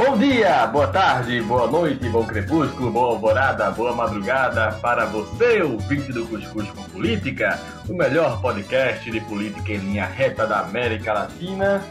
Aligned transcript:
Bom 0.00 0.16
dia, 0.16 0.66
boa 0.66 0.86
tarde, 0.86 1.42
boa 1.42 1.66
noite, 1.66 2.08
bom 2.08 2.24
crepúsculo, 2.24 2.90
boa 2.90 3.08
alvorada, 3.08 3.70
boa 3.70 3.94
madrugada 3.94 4.72
para 4.80 5.04
você, 5.04 5.60
ouvinte 5.60 6.10
do 6.10 6.26
Cuscuz 6.26 6.70
com 6.70 6.82
Política, 6.84 7.60
o 7.86 7.92
melhor 7.92 8.40
podcast 8.40 9.10
de 9.10 9.20
política 9.20 9.72
em 9.72 9.76
linha 9.76 10.06
reta 10.06 10.46
da 10.46 10.60
América 10.60 11.12
Latina. 11.12 11.84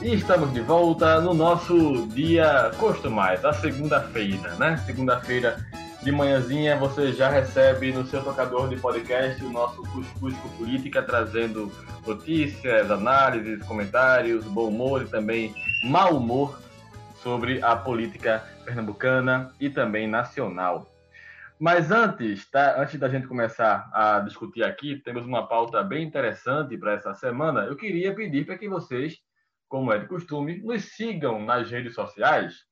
E 0.00 0.14
estamos 0.14 0.52
de 0.52 0.60
volta 0.60 1.20
no 1.20 1.34
nosso 1.34 2.06
dia 2.06 2.70
costumais, 2.78 3.44
a 3.44 3.52
segunda-feira, 3.52 4.54
né? 4.54 4.80
Segunda-feira 4.86 5.56
de 6.04 6.12
manhãzinha 6.12 6.78
você 6.78 7.12
já 7.12 7.28
recebe 7.28 7.92
no 7.92 8.06
seu 8.06 8.22
tocador 8.22 8.68
de 8.68 8.76
podcast 8.76 9.44
o 9.44 9.50
nosso 9.50 9.82
Cuscuz 9.82 10.36
com 10.36 10.48
Política, 10.50 11.02
trazendo 11.02 11.72
notícias, 12.06 12.88
análises, 12.92 13.60
comentários, 13.66 14.44
bom 14.44 14.68
humor 14.68 15.02
e 15.02 15.06
também 15.06 15.52
mau 15.82 16.16
humor 16.18 16.64
sobre 17.26 17.60
a 17.60 17.74
política 17.74 18.38
pernambucana 18.64 19.52
e 19.58 19.68
também 19.68 20.06
nacional. 20.06 20.88
Mas 21.58 21.90
antes, 21.90 22.48
tá, 22.48 22.80
antes 22.80 23.00
da 23.00 23.08
gente 23.08 23.26
começar 23.26 23.90
a 23.92 24.20
discutir 24.20 24.62
aqui, 24.62 24.94
temos 25.00 25.26
uma 25.26 25.44
pauta 25.44 25.82
bem 25.82 26.06
interessante 26.06 26.78
para 26.78 26.92
essa 26.92 27.14
semana. 27.14 27.62
Eu 27.62 27.74
queria 27.74 28.14
pedir 28.14 28.46
para 28.46 28.56
que 28.56 28.68
vocês, 28.68 29.18
como 29.68 29.92
é 29.92 29.98
de 29.98 30.06
costume, 30.06 30.58
nos 30.62 30.84
sigam 30.94 31.44
nas 31.44 31.68
redes 31.68 31.96
sociais. 31.96 32.64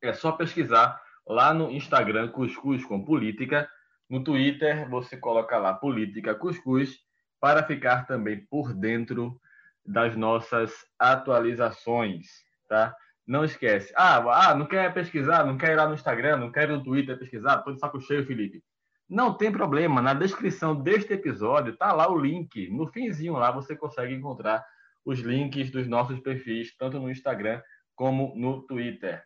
É 0.00 0.14
só 0.14 0.32
pesquisar 0.32 0.98
lá 1.26 1.52
no 1.52 1.70
Instagram 1.70 2.28
Cuscuz 2.28 2.82
com 2.86 3.04
Política. 3.04 3.68
No 4.08 4.24
Twitter, 4.24 4.88
você 4.88 5.14
coloca 5.14 5.58
lá 5.58 5.74
Política 5.74 6.34
Cuscuz 6.34 7.00
para 7.38 7.62
ficar 7.62 8.06
também 8.06 8.46
por 8.46 8.72
dentro 8.72 9.38
das 9.84 10.16
nossas 10.16 10.72
atualizações, 10.98 12.28
tá? 12.66 12.96
Não 13.26 13.44
esquece. 13.44 13.92
Ah, 13.96 14.18
ah, 14.18 14.54
não 14.54 14.66
quer 14.66 14.92
pesquisar, 14.92 15.44
não 15.44 15.56
quer 15.56 15.72
ir 15.72 15.76
lá 15.76 15.86
no 15.86 15.94
Instagram, 15.94 16.36
não 16.36 16.52
quer 16.52 16.68
ir 16.68 16.72
no 16.72 16.82
Twitter 16.82 17.18
pesquisar, 17.18 17.58
tô 17.58 17.72
de 17.72 17.80
saco 17.80 18.00
cheio, 18.00 18.26
Felipe. 18.26 18.62
Não 19.08 19.34
tem 19.34 19.52
problema, 19.52 20.00
na 20.00 20.14
descrição 20.14 20.74
deste 20.74 21.12
episódio 21.12 21.76
tá 21.76 21.92
lá 21.92 22.10
o 22.10 22.18
link. 22.18 22.68
No 22.70 22.86
finzinho 22.88 23.34
lá 23.34 23.50
você 23.50 23.76
consegue 23.76 24.14
encontrar 24.14 24.64
os 25.04 25.20
links 25.20 25.70
dos 25.70 25.86
nossos 25.86 26.18
perfis, 26.20 26.74
tanto 26.76 26.98
no 26.98 27.10
Instagram 27.10 27.60
como 27.94 28.34
no 28.36 28.62
Twitter. 28.62 29.22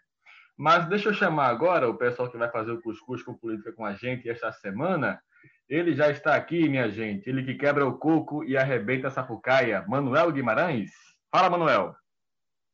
Mas 0.56 0.88
deixa 0.88 1.10
eu 1.10 1.14
chamar 1.14 1.46
agora 1.46 1.88
o 1.88 1.96
pessoal 1.96 2.28
que 2.28 2.36
vai 2.36 2.50
fazer 2.50 2.72
o 2.72 2.82
Cuscuz 2.82 3.22
com 3.22 3.34
Política 3.34 3.72
com 3.72 3.84
a 3.84 3.94
gente 3.94 4.28
esta 4.28 4.50
semana. 4.52 5.20
Ele 5.68 5.94
já 5.94 6.10
está 6.10 6.34
aqui, 6.34 6.68
minha 6.68 6.90
gente. 6.90 7.28
Ele 7.28 7.44
que 7.44 7.54
quebra 7.54 7.86
o 7.86 7.96
coco 7.96 8.42
e 8.42 8.56
arrebenta 8.56 9.06
a 9.06 9.10
sapucaia. 9.10 9.84
Manuel 9.86 10.32
Guimarães. 10.32 10.90
Fala, 11.30 11.48
Manuel. 11.48 11.94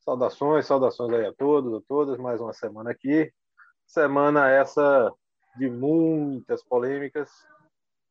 Saudações, 0.04 0.66
saudações 0.66 1.12
aí 1.14 1.24
a 1.24 1.32
todos, 1.32 1.72
a 1.72 1.80
todas, 1.88 2.18
mais 2.18 2.38
uma 2.38 2.52
semana 2.52 2.90
aqui. 2.90 3.32
Semana 3.86 4.50
essa 4.50 5.10
de 5.56 5.70
muitas 5.70 6.62
polêmicas 6.62 7.30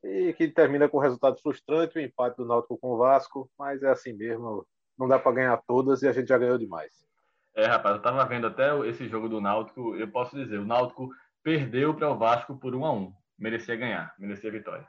e 0.03 0.33
que 0.33 0.47
termina 0.47 0.89
com 0.89 0.97
resultado 0.97 1.39
frustrante, 1.39 2.00
o 2.00 2.02
empate 2.02 2.38
do 2.38 2.45
Náutico 2.45 2.80
com 2.80 2.94
o 2.94 2.97
Vasco, 2.97 3.47
mas 3.59 3.83
é 3.83 3.91
assim 3.91 4.11
mesmo, 4.13 4.66
não 4.97 5.08
dá 5.08 5.19
para 5.19 5.33
ganhar 5.33 5.61
todas 5.67 6.02
e 6.02 6.08
a 6.08 6.11
gente 6.11 6.30
já 6.30 6.38
ganhou 6.38 6.58
demais. 6.58 6.91
É, 7.55 7.67
rapaz, 7.67 7.95
eu 7.95 8.02
tava 8.02 8.25
vendo 8.25 8.47
até 8.47 8.75
esse 8.88 9.07
jogo 9.07 9.30
do 9.30 9.39
Náutico, 9.39 9.95
eu 9.95 10.09
posso 10.09 10.35
dizer, 10.35 10.57
o 10.57 10.66
Náutico 10.66 11.09
perdeu 11.44 11.94
para 11.94 12.09
o 12.09 12.17
Vasco 12.17 12.57
por 12.57 12.73
1 12.73 12.85
a 12.85 12.91
1 12.91 13.13
merecia 13.38 13.75
ganhar, 13.75 14.16
merecia 14.17 14.50
vitória. 14.50 14.88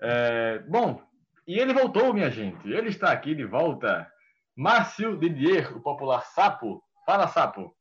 É, 0.00 0.60
bom, 0.60 1.02
e 1.46 1.58
ele 1.58 1.74
voltou, 1.74 2.14
minha 2.14 2.30
gente, 2.30 2.66
ele 2.66 2.88
está 2.88 3.12
aqui 3.12 3.34
de 3.34 3.44
volta 3.44 4.10
Márcio 4.60 5.16
Didier, 5.16 5.76
o 5.76 5.80
popular 5.80 6.26
Sapo. 6.26 6.82
Fala, 7.06 7.28
Sapo. 7.28 7.72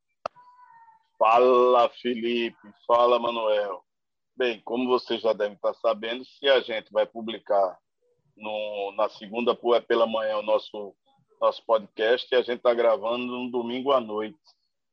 Fala, 1.18 1.90
Felipe. 1.90 2.56
Fala, 2.86 3.18
Manuel. 3.18 3.84
Bem, 4.36 4.62
como 4.64 4.88
vocês 4.88 5.20
já 5.20 5.34
devem 5.34 5.56
estar 5.56 5.74
sabendo, 5.74 6.24
se 6.24 6.48
a 6.48 6.60
gente 6.60 6.94
vai 6.94 7.08
publicar 7.08 7.80
no, 8.36 8.94
na 8.96 9.10
segunda 9.10 9.58
pela 9.88 10.06
manhã 10.06 10.38
o 10.38 10.44
nosso, 10.44 10.94
nosso 11.42 11.66
podcast, 11.66 12.36
a 12.36 12.44
gente 12.44 12.58
está 12.58 12.76
gravando 12.76 13.26
no 13.26 13.50
domingo 13.50 13.92
à 13.92 14.00
noite. 14.00 14.38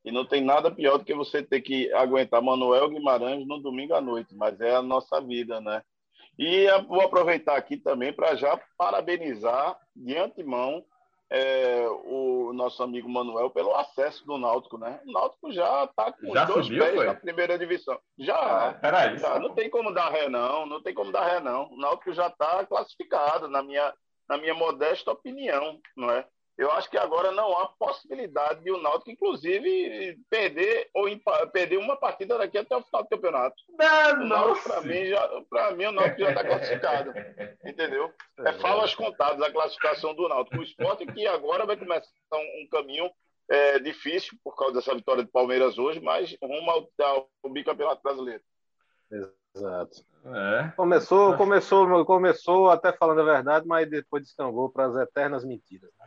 E 0.06 0.10
não 0.10 0.24
tem 0.24 0.42
nada 0.42 0.70
pior 0.70 0.96
do 0.96 1.04
que 1.04 1.12
você 1.12 1.42
ter 1.42 1.60
que 1.60 1.92
aguentar 1.92 2.40
Manuel 2.40 2.88
Guimarães 2.88 3.46
no 3.46 3.60
domingo 3.60 3.92
à 3.92 4.00
noite, 4.00 4.34
mas 4.34 4.58
é 4.58 4.74
a 4.74 4.80
nossa 4.80 5.20
vida, 5.20 5.60
né? 5.60 5.82
E 6.38 6.66
vou 6.88 7.02
aproveitar 7.02 7.58
aqui 7.58 7.76
também 7.76 8.10
para 8.10 8.34
já 8.36 8.58
parabenizar 8.78 9.78
de 9.94 10.16
antemão 10.16 10.82
é, 11.36 11.88
o 11.88 12.52
nosso 12.52 12.80
amigo 12.80 13.08
Manuel 13.08 13.50
pelo 13.50 13.74
acesso 13.74 14.24
do 14.24 14.38
Náutico, 14.38 14.78
né? 14.78 15.00
O 15.04 15.10
Náutico 15.10 15.50
já 15.50 15.84
está 15.84 16.12
com 16.12 16.32
já 16.32 16.44
dois 16.44 16.66
subiu, 16.66 16.84
pés 16.84 16.94
foi? 16.94 17.06
na 17.06 17.14
primeira 17.14 17.58
divisão. 17.58 17.98
Já, 18.16 18.36
ah, 18.36 18.74
peraí, 18.74 19.18
já 19.18 19.40
não 19.40 19.52
tem 19.52 19.68
como 19.68 19.92
dar 19.92 20.10
ré 20.10 20.28
não, 20.28 20.64
não 20.64 20.80
tem 20.80 20.94
como 20.94 21.10
dar 21.10 21.26
ré 21.26 21.40
não. 21.40 21.72
O 21.72 21.76
Náutico 21.76 22.12
já 22.12 22.28
está 22.28 22.64
classificado 22.64 23.48
na 23.48 23.64
minha 23.64 23.92
na 24.28 24.38
minha 24.38 24.54
modesta 24.54 25.10
opinião, 25.10 25.78
não 25.96 26.10
é? 26.10 26.24
Eu 26.56 26.70
acho 26.70 26.88
que 26.88 26.96
agora 26.96 27.32
não 27.32 27.58
há 27.58 27.66
possibilidade 27.66 28.62
de 28.62 28.70
o 28.70 28.80
Náutico, 28.80 29.10
inclusive, 29.10 30.16
perder 30.30 30.88
ou 30.94 31.06
perder 31.52 31.78
uma 31.78 31.96
partida 31.96 32.38
daqui 32.38 32.56
até 32.56 32.76
o 32.76 32.82
final 32.82 33.02
do 33.02 33.08
campeonato. 33.08 33.56
Não, 34.24 34.54
para 34.62 34.80
mim, 34.82 35.06
já, 35.06 35.72
mim, 35.72 35.86
o 35.86 35.92
Náutico 35.92 36.20
já 36.20 36.28
está 36.28 36.44
classificado. 36.46 37.12
entendeu? 37.64 38.12
É, 38.38 38.50
é 38.50 38.52
falas 38.54 38.94
contadas 38.94 39.42
a 39.42 39.50
classificação 39.50 40.14
do 40.14 40.28
Náutico. 40.28 40.58
O 40.58 40.62
esporte 40.62 41.04
que 41.06 41.26
agora 41.26 41.66
vai 41.66 41.76
começar 41.76 42.08
um, 42.32 42.62
um 42.62 42.68
caminho 42.70 43.10
é, 43.50 43.80
difícil 43.80 44.38
por 44.44 44.56
causa 44.56 44.74
dessa 44.74 44.94
vitória 44.94 45.24
do 45.24 45.30
Palmeiras 45.30 45.76
hoje, 45.76 46.00
mas 46.00 46.36
rumo 46.40 46.70
ao, 46.70 46.88
ao 47.42 47.50
bicampeonato 47.50 48.00
brasileiro. 48.00 48.42
Exato. 49.56 50.04
É. 50.26 50.72
Começou, 50.76 51.36
começou, 51.36 52.04
começou 52.04 52.70
até 52.70 52.92
falando 52.92 53.20
a 53.20 53.24
verdade, 53.24 53.66
mas 53.66 53.88
depois 53.90 54.22
descambou 54.22 54.70
para 54.70 54.86
as 54.86 54.96
eternas 54.96 55.44
mentiras. 55.44 55.90
Né? 55.98 56.06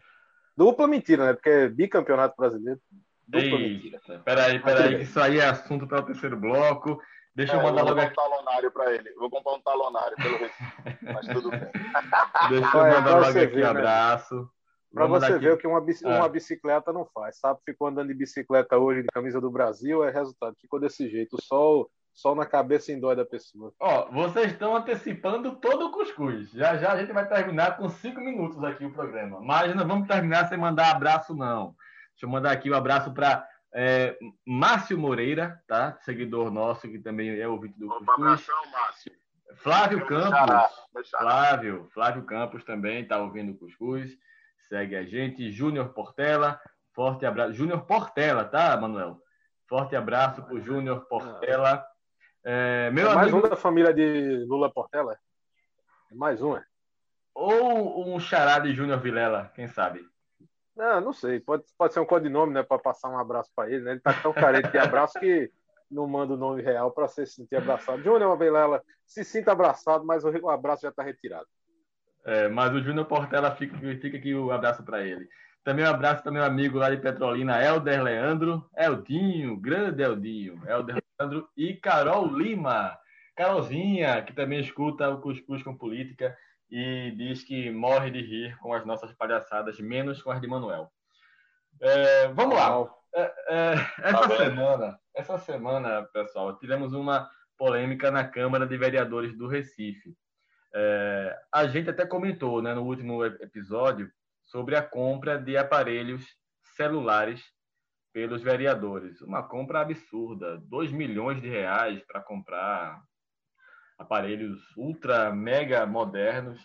Dupla 0.58 0.88
mentira, 0.88 1.26
né? 1.28 1.34
Porque 1.34 1.50
é 1.50 1.70
bicampeonato 1.70 2.36
brasileiro. 2.36 2.80
Dupla 3.28 3.46
Eita, 3.46 3.58
mentira. 3.58 4.02
Peraí, 4.26 4.60
peraí, 4.60 5.02
isso 5.04 5.20
aí 5.20 5.40
é 5.40 5.46
assunto 5.46 5.88
para 5.88 6.00
o 6.00 6.06
terceiro 6.06 6.36
bloco. 6.36 7.00
Deixa 7.36 7.54
é, 7.54 7.58
eu 7.58 7.62
mandar 7.62 7.82
eu 7.82 7.90
logo 7.90 8.00
aqui. 8.00 8.12
um 8.12 8.16
talonário 8.16 8.72
para 8.72 8.96
ele. 8.96 9.14
vou 9.14 9.30
comprar 9.30 9.54
um 9.54 9.62
talonário 9.62 10.18
pelo 10.18 10.38
Recife. 10.38 10.98
Mas 11.04 11.28
tudo 11.28 11.52
bem. 11.52 11.60
Deixa 12.50 12.78
eu 12.78 12.84
mandar 12.84 13.20
logo 13.20 13.40
aqui 13.40 13.56
um 13.56 13.60
né? 13.60 13.66
abraço. 13.66 14.50
Para 14.92 15.06
você 15.06 15.26
aqui. 15.34 15.40
ver 15.40 15.54
o 15.54 15.58
que 15.58 15.68
uma, 15.68 15.80
uma 15.80 16.26
ah. 16.26 16.30
bicicleta 16.30 16.92
não 16.92 17.06
faz. 17.06 17.38
Sabe, 17.38 17.60
ficou 17.64 17.90
andando 17.90 18.08
de 18.08 18.16
bicicleta 18.16 18.78
hoje 18.78 19.04
de 19.04 19.10
camisa 19.10 19.40
do 19.40 19.52
Brasil, 19.52 20.04
é 20.04 20.10
resultado. 20.10 20.56
Ficou 20.60 20.80
desse 20.80 21.08
jeito. 21.08 21.36
O 21.36 21.44
sol 21.44 21.92
sol 22.18 22.36
na 22.36 22.46
cabeça 22.48 22.92
em 22.92 23.00
dói 23.00 23.16
da 23.16 23.24
pessoa. 23.24 23.72
Ó, 23.80 24.10
vocês 24.12 24.52
estão 24.52 24.76
antecipando 24.76 25.56
todo 25.58 25.86
o 25.86 25.92
cuscuz. 25.92 26.50
Já 26.52 26.76
já 26.76 26.94
a 26.94 26.98
gente 26.98 27.14
vai 27.14 27.28
terminar 27.28 27.78
com 27.78 27.88
cinco 27.90 28.20
minutos 28.20 28.62
aqui 28.64 28.84
o 28.84 28.92
programa. 28.92 29.40
Mas 29.40 29.76
não 29.76 29.88
vamos 29.88 30.08
terminar 30.08 30.50
sem 30.50 30.58
mandar 30.58 30.90
abraço, 30.90 31.36
não. 31.36 31.76
Deixa 32.12 32.26
eu 32.26 32.30
mandar 32.30 32.52
aqui 32.52 32.72
o 32.72 32.74
um 32.74 32.76
abraço 32.76 33.14
para 33.14 33.48
é, 33.72 34.18
Márcio 34.44 34.98
Moreira, 34.98 35.62
tá? 35.68 35.96
Seguidor 36.02 36.50
nosso, 36.50 36.90
que 36.90 36.98
também 36.98 37.40
é 37.40 37.48
ouvinte 37.48 37.78
do 37.80 37.88
Cuscuz. 37.88 38.08
Um 38.08 38.12
abração, 38.14 38.72
Márcio. 38.72 39.12
Flávio 39.58 40.06
Campos. 40.08 41.10
Flávio, 41.12 41.90
Flávio 41.94 42.24
Campos 42.24 42.64
também 42.64 43.04
está 43.04 43.20
ouvindo 43.20 43.52
o 43.52 43.58
Cuscuz. 43.58 44.18
Segue 44.68 44.96
a 44.96 45.04
gente. 45.04 45.52
Júnior 45.52 45.90
Portela. 45.90 46.60
Forte 46.94 47.28
abraço. 47.28 47.54
Júnior 47.54 47.82
Portela, 47.86 48.44
tá, 48.44 48.76
Manuel? 48.76 49.22
Forte 49.68 49.96
abraço 49.96 50.42
para 50.42 50.56
o 50.56 50.60
Júnior 50.60 51.02
Portela. 51.08 51.86
É, 52.50 52.90
meu 52.92 53.12
é 53.12 53.14
mais 53.14 53.28
amigo... 53.34 53.46
um 53.46 53.50
da 53.50 53.58
família 53.58 53.94
de 53.94 54.46
Lula 54.48 54.72
Portela? 54.72 55.20
É 56.10 56.16
mais 56.16 56.42
um, 56.42 56.56
é? 56.56 56.64
Ou 57.36 58.16
um 58.16 58.18
chará 58.22 58.58
de 58.58 58.74
Júnior 58.74 59.02
Vilela, 59.02 59.52
quem 59.54 59.68
sabe? 59.68 60.00
Não, 60.74 61.02
não 61.02 61.12
sei. 61.12 61.42
Pode, 61.42 61.66
pode 61.78 61.94
ser 61.94 62.00
um 62.00 62.06
codinome, 62.06 62.54
né? 62.54 62.64
Para 62.64 62.80
passar 62.80 63.10
um 63.10 63.20
abraço 63.20 63.52
para 63.54 63.70
ele, 63.70 63.84
né? 63.84 63.92
Ele 63.92 64.00
tá 64.00 64.14
tão 64.14 64.32
carente 64.32 64.72
de 64.72 64.78
abraço 64.78 65.20
que 65.20 65.52
não 65.92 66.08
manda 66.08 66.36
o 66.36 66.38
nome 66.38 66.62
real 66.62 66.90
para 66.92 67.10
se 67.10 67.26
sentir 67.26 67.58
abraçado. 67.58 68.02
Júnior 68.02 68.38
Vilela 68.38 68.82
se 69.06 69.26
sinta 69.26 69.52
abraçado, 69.52 70.06
mas 70.06 70.24
o 70.24 70.50
abraço 70.50 70.84
já 70.84 70.90
está 70.90 71.04
retirado. 71.04 71.48
É, 72.26 72.48
mas 72.48 72.74
o 72.74 72.82
Júnior 72.82 73.08
Portela 73.08 73.54
fica, 73.56 73.78
fica 73.78 74.18
aqui 74.18 74.34
o 74.34 74.54
abraço 74.54 74.84
para 74.84 75.04
ele. 75.04 75.28
Também 75.66 75.84
um 75.84 75.90
abraço 75.90 76.24
para 76.24 76.32
meu 76.32 76.46
amigo 76.46 76.78
lá 76.78 76.90
de 76.90 76.96
Petrolina, 76.96 77.62
Helder 77.62 78.02
Leandro. 78.02 78.70
Eldinho, 78.74 79.58
grande 79.58 80.02
Eldinho. 80.02 80.62
Helder 80.66 80.96
Leandro 81.20 81.50
e 81.58 81.74
Carol 81.74 82.28
Lima. 82.28 82.98
Carolzinha, 83.36 84.22
que 84.24 84.34
também 84.34 84.60
escuta 84.60 85.10
o 85.10 85.22
Cuscuz 85.22 85.62
com 85.62 85.78
Política 85.78 86.36
e 86.70 87.12
diz 87.16 87.44
que 87.44 87.70
morre 87.70 88.10
de 88.10 88.22
rir 88.22 88.58
com 88.60 88.74
as 88.74 88.86
nossas 88.86 89.14
palhaçadas, 89.14 89.80
menos 89.80 90.22
com 90.22 90.32
as 90.32 90.42
de 90.42 90.48
Manuel. 90.48 90.92
É, 91.80 92.28
vamos 92.30 92.56
lá. 92.56 92.88
É, 93.14 93.34
é, 93.50 93.74
essa 94.04 94.28
tá 94.28 94.38
semana, 94.38 95.00
essa 95.16 95.38
semana, 95.38 96.04
pessoal, 96.12 96.58
tivemos 96.58 96.94
uma 96.94 97.30
polêmica 97.58 98.10
na 98.10 98.28
Câmara 98.28 98.66
de 98.66 98.76
Vereadores 98.76 99.38
do 99.38 99.48
Recife. 99.48 100.16
É, 100.74 101.38
a 101.52 101.68
gente 101.68 101.90
até 101.90 102.06
comentou 102.06 102.62
né, 102.62 102.74
no 102.74 102.84
último 102.84 103.24
episódio 103.24 104.12
sobre 104.44 104.76
a 104.76 104.82
compra 104.82 105.38
de 105.38 105.58
aparelhos 105.58 106.26
celulares 106.76 107.44
pelos 108.18 108.42
vereadores. 108.42 109.22
Uma 109.22 109.44
compra 109.44 109.82
absurda, 109.82 110.58
2 110.58 110.92
milhões 110.92 111.40
de 111.40 111.48
reais 111.48 112.02
para 112.08 112.20
comprar 112.20 113.00
aparelhos 113.96 114.60
ultra 114.76 115.32
mega 115.32 115.86
modernos 115.86 116.60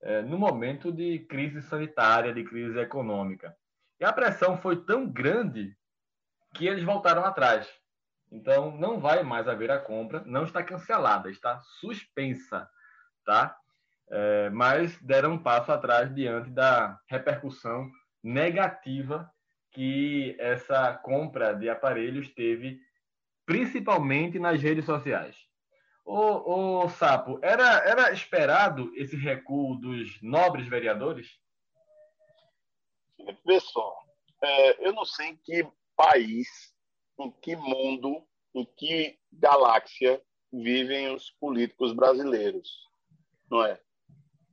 é, 0.00 0.22
no 0.22 0.38
momento 0.38 0.92
de 0.92 1.18
crise 1.28 1.62
sanitária, 1.62 2.32
de 2.32 2.44
crise 2.44 2.78
econômica. 2.78 3.52
E 3.98 4.04
a 4.04 4.12
pressão 4.12 4.56
foi 4.56 4.76
tão 4.84 5.04
grande 5.04 5.76
que 6.54 6.68
eles 6.68 6.84
voltaram 6.84 7.24
atrás. 7.24 7.68
Então, 8.30 8.70
não 8.78 9.00
vai 9.00 9.24
mais 9.24 9.48
haver 9.48 9.72
a 9.72 9.80
compra, 9.80 10.22
não 10.26 10.44
está 10.44 10.62
cancelada, 10.62 11.28
está 11.28 11.60
suspensa, 11.80 12.70
tá? 13.24 13.58
É, 14.08 14.48
mas 14.50 14.96
deram 15.02 15.32
um 15.32 15.42
passo 15.42 15.72
atrás 15.72 16.14
diante 16.14 16.50
da 16.50 17.00
repercussão 17.08 17.90
negativa 18.22 19.28
que 19.72 20.36
essa 20.38 20.94
compra 20.94 21.54
de 21.54 21.68
aparelhos 21.68 22.28
teve, 22.34 22.80
principalmente 23.44 24.38
nas 24.38 24.60
redes 24.60 24.84
sociais. 24.84 25.36
O, 26.04 26.84
o 26.84 26.88
Sapo, 26.88 27.38
era, 27.42 27.86
era 27.86 28.12
esperado 28.12 28.90
esse 28.96 29.14
recuo 29.14 29.76
dos 29.76 30.20
nobres 30.22 30.66
vereadores? 30.66 31.38
Pessoal, 33.44 34.06
é, 34.42 34.86
eu 34.86 34.92
não 34.92 35.04
sei 35.04 35.28
em 35.28 35.36
que 35.36 35.66
país, 35.94 36.48
em 37.18 37.30
que 37.30 37.56
mundo, 37.56 38.26
em 38.54 38.64
que 38.64 39.18
galáxia 39.32 40.22
vivem 40.52 41.14
os 41.14 41.30
políticos 41.32 41.92
brasileiros, 41.92 42.70
não 43.50 43.64
é? 43.64 43.78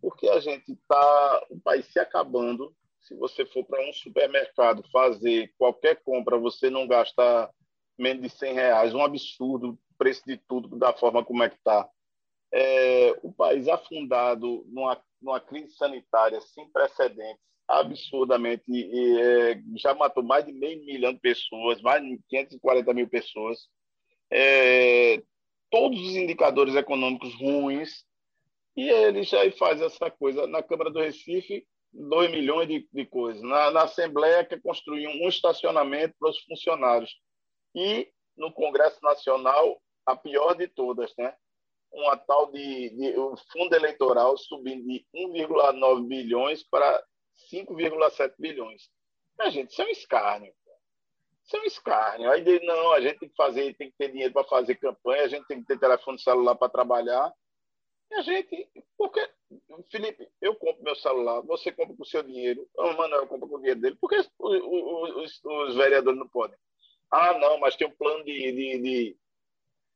Porque 0.01 0.27
a 0.27 0.39
gente 0.39 0.73
está, 0.73 1.45
o 1.49 1.59
país 1.59 1.85
se 1.87 1.99
acabando. 1.99 2.75
Se 3.05 3.13
você 3.13 3.45
for 3.45 3.63
para 3.63 3.87
um 3.87 3.93
supermercado 3.93 4.83
fazer 4.91 5.53
qualquer 5.59 6.01
compra, 6.03 6.39
você 6.39 6.71
não 6.71 6.87
gasta 6.87 7.51
menos 7.97 8.23
de 8.23 8.29
100 8.29 8.53
reais, 8.53 8.93
um 8.95 9.03
absurdo 9.03 9.77
preço 9.95 10.23
de 10.25 10.37
tudo 10.37 10.75
da 10.75 10.91
forma 10.91 11.23
como 11.23 11.43
é 11.43 11.49
que 11.49 11.55
está. 11.55 11.87
É, 12.51 13.11
o 13.21 13.31
país 13.31 13.67
afundado 13.67 14.65
numa, 14.67 14.99
numa 15.21 15.39
crise 15.39 15.75
sanitária 15.75 16.41
sem 16.41 16.67
precedentes, 16.71 17.43
absurdamente, 17.67 18.63
e, 18.67 19.19
é, 19.19 19.61
já 19.77 19.93
matou 19.93 20.23
mais 20.23 20.43
de 20.43 20.51
meio 20.51 20.83
milhão 20.83 21.13
de 21.13 21.19
pessoas, 21.19 21.81
mais 21.81 22.03
de 22.03 22.19
540 22.27 22.93
mil 22.93 23.07
pessoas. 23.07 23.67
É, 24.31 25.21
todos 25.69 25.99
os 25.99 26.15
indicadores 26.15 26.75
econômicos 26.75 27.35
ruins, 27.35 28.03
e 28.75 28.89
ele 28.89 29.23
já 29.23 29.39
faz 29.51 29.79
essa 29.79 30.09
coisa. 30.09 30.47
Na 30.47 30.63
Câmara 30.63 30.89
do 30.89 30.99
Recife, 30.99 31.65
2 31.95 32.31
milhões 32.31 32.67
de, 32.67 32.87
de 32.91 33.05
coisas. 33.05 33.41
Na, 33.41 33.71
na 33.71 33.83
Assembleia, 33.83 34.45
quer 34.45 34.61
construir 34.61 35.07
um 35.07 35.27
estacionamento 35.27 36.13
para 36.19 36.29
os 36.29 36.39
funcionários. 36.43 37.15
E 37.73 38.09
no 38.37 38.51
Congresso 38.51 38.99
Nacional, 39.01 39.81
a 40.05 40.15
pior 40.15 40.53
de 40.55 40.67
todas, 40.67 41.13
né? 41.17 41.35
Uma 41.91 42.17
tal 42.17 42.51
de, 42.51 42.89
de 42.89 43.17
o 43.17 43.35
fundo 43.51 43.73
eleitoral 43.73 44.37
subindo 44.37 44.85
de 44.85 45.05
1,9 45.15 46.07
bilhões 46.07 46.63
para 46.63 47.03
5,7 47.51 48.33
bilhões. 48.37 48.89
A 49.39 49.49
gente, 49.49 49.71
isso 49.71 49.81
é 49.81 49.85
um 49.85 49.89
escárnio. 49.89 50.53
Isso 51.45 51.55
é 51.55 51.61
um 51.61 51.65
escárnio. 51.65 52.31
Aí 52.31 52.43
não, 52.65 52.91
a 52.91 52.99
gente 52.99 53.19
tem 53.19 53.29
que 53.29 53.35
fazer, 53.35 53.73
tem 53.75 53.89
que 53.89 53.97
ter 53.97 54.11
dinheiro 54.11 54.33
para 54.33 54.43
fazer 54.45 54.75
campanha, 54.75 55.23
a 55.23 55.27
gente 55.27 55.45
tem 55.47 55.61
que 55.61 55.67
ter 55.67 55.79
telefone 55.79 56.19
celular 56.19 56.55
para 56.55 56.69
trabalhar. 56.69 57.31
E 58.11 58.15
a 58.15 58.21
gente, 58.21 58.69
porque, 58.97 59.27
Felipe, 59.91 60.29
eu 60.41 60.55
compro 60.55 60.83
meu 60.83 60.95
celular, 60.95 61.41
você 61.41 61.71
compra 61.71 61.95
com 61.95 62.03
o 62.03 62.05
seu 62.05 62.21
dinheiro, 62.21 62.67
o 62.77 62.93
Manuel 62.93 63.27
compra 63.27 63.47
com 63.47 63.55
o 63.55 63.59
dinheiro 63.59 63.81
dele, 63.81 63.95
por 63.95 64.09
que 64.09 64.17
os, 64.17 64.29
os, 64.39 65.43
os, 65.43 65.75
vereadores 65.75 66.19
não 66.19 66.27
podem? 66.27 66.57
Ah, 67.11 67.37
não, 67.39 67.59
mas 67.59 67.75
tem 67.75 67.87
um 67.87 67.95
plano 67.95 68.23
de, 68.23 68.51
de, 68.51 68.79
de 68.79 69.17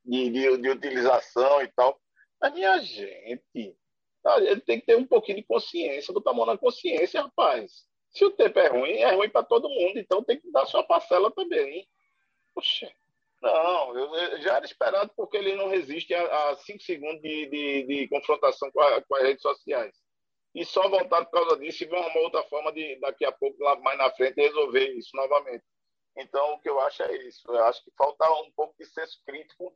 de, 0.06 0.30
de, 0.30 0.58
de 0.58 0.70
utilização 0.70 1.62
e 1.62 1.68
tal. 1.70 2.00
Mas, 2.42 2.54
minha 2.54 2.80
gente, 2.80 3.78
ele 4.38 4.62
tem 4.62 4.80
que 4.80 4.86
ter 4.86 4.98
um 4.98 5.06
pouquinho 5.06 5.38
de 5.38 5.44
consciência, 5.44 6.14
botar 6.14 6.32
a 6.32 6.34
mão 6.34 6.46
na 6.46 6.58
consciência, 6.58 7.22
rapaz. 7.22 7.88
Se 8.10 8.26
o 8.26 8.32
tempo 8.32 8.58
é 8.60 8.68
ruim, 8.68 8.98
é 8.98 9.14
ruim 9.14 9.30
para 9.30 9.44
todo 9.44 9.70
mundo, 9.70 10.00
então 10.00 10.24
tem 10.24 10.40
que 10.40 10.52
dar 10.52 10.66
sua 10.66 10.84
parcela 10.84 11.32
também. 11.32 11.88
Poxa, 12.56 12.92
não, 13.42 13.98
eu, 13.98 14.16
eu 14.16 14.42
já 14.42 14.58
era 14.58 14.66
esperado 14.66 15.12
porque 15.16 15.38
ele 15.38 15.56
não 15.56 15.70
resiste 15.70 16.14
a, 16.14 16.50
a 16.50 16.56
cinco 16.58 16.82
segundos 16.84 17.22
de, 17.22 17.48
de, 17.48 17.84
de 17.88 18.08
confrontação 18.10 18.70
com, 18.72 18.82
a, 18.82 19.02
com, 19.02 19.16
as 19.16 19.24
redes 19.24 19.42
sociais. 19.42 19.96
E 20.56 20.66
só 20.66 20.90
voltar 20.90 21.24
por 21.26 21.32
causa 21.32 21.58
disso 21.58 21.84
e 21.84 21.88
ver 21.88 21.98
uma 21.98 22.20
outra 22.20 22.44
forma 22.44 22.72
de, 22.74 23.00
daqui 23.00 23.24
a 23.24 23.32
pouco, 23.32 23.64
lá 23.64 23.76
mais 23.80 23.98
na 23.98 24.10
frente, 24.12 24.42
resolver 24.42 24.90
isso 24.94 25.16
novamente. 25.16 25.64
Então, 26.18 26.54
o 26.54 26.60
que 26.60 26.70
eu 26.70 26.80
acho 26.82 27.04
é 27.04 27.16
isso. 27.28 27.50
Eu 27.50 27.64
acho 27.66 27.84
que 27.84 27.92
falta 27.98 28.30
um 28.42 28.52
pouco 28.52 28.76
de 28.78 28.86
senso 28.86 29.22
crítico 29.26 29.74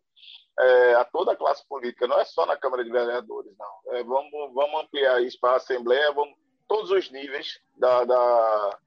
é, 0.60 0.94
a 0.96 1.06
toda 1.06 1.32
a 1.32 1.38
classe 1.38 1.66
política, 1.68 2.08
não 2.08 2.20
é 2.20 2.26
só 2.26 2.46
na 2.46 2.58
Câmara 2.58 2.84
de 2.84 2.92
Vereadores, 2.92 3.54
não. 3.58 3.96
É, 3.96 4.04
vamos, 4.04 4.54
vamos 4.54 4.84
ampliar 4.84 5.22
isso 5.22 5.40
para 5.40 5.54
a 5.54 5.58
Assembleia, 5.58 6.12
vamos, 6.12 6.36
todos 6.68 6.92
os 6.92 7.10
níveis 7.12 7.60
da, 7.78 8.04
da... 8.04 8.80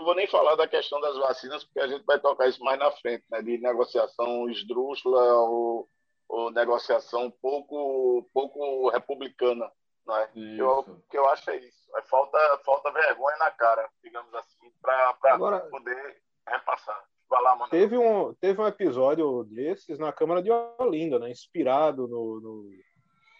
Eu 0.00 0.02
não 0.02 0.04
vou 0.06 0.14
nem 0.14 0.26
falar 0.26 0.54
da 0.56 0.66
questão 0.66 0.98
das 0.98 1.16
vacinas, 1.18 1.62
porque 1.62 1.80
a 1.80 1.86
gente 1.86 2.04
vai 2.06 2.18
tocar 2.18 2.48
isso 2.48 2.62
mais 2.64 2.78
na 2.78 2.90
frente, 2.90 3.22
né? 3.30 3.42
de 3.42 3.58
negociação 3.58 4.48
esdrúxula 4.48 5.22
ou, 5.42 5.88
ou 6.26 6.50
negociação 6.50 7.30
pouco, 7.30 8.26
pouco 8.32 8.88
republicana. 8.88 9.70
Não 10.06 10.16
é? 10.16 10.30
Eu, 10.34 10.78
o 10.78 11.02
que 11.10 11.18
eu 11.18 11.28
acho 11.28 11.50
é 11.50 11.56
isso. 11.58 11.96
É 11.98 12.02
falta, 12.02 12.38
falta 12.64 12.90
vergonha 12.90 13.36
na 13.36 13.50
cara, 13.50 13.86
digamos 14.02 14.34
assim, 14.34 14.72
para 14.80 15.14
Agora... 15.24 15.60
poder 15.68 16.16
repassar. 16.48 17.04
Lá. 17.30 17.68
Teve 17.68 17.96
um, 17.96 18.34
teve 18.34 18.60
um 18.60 18.66
episódio 18.66 19.44
desses 19.44 20.00
na 20.00 20.12
Câmara 20.12 20.42
de 20.42 20.50
Olinda, 20.50 21.16
né? 21.16 21.30
Inspirado 21.30 22.08
no, 22.08 22.40
no, 22.40 22.70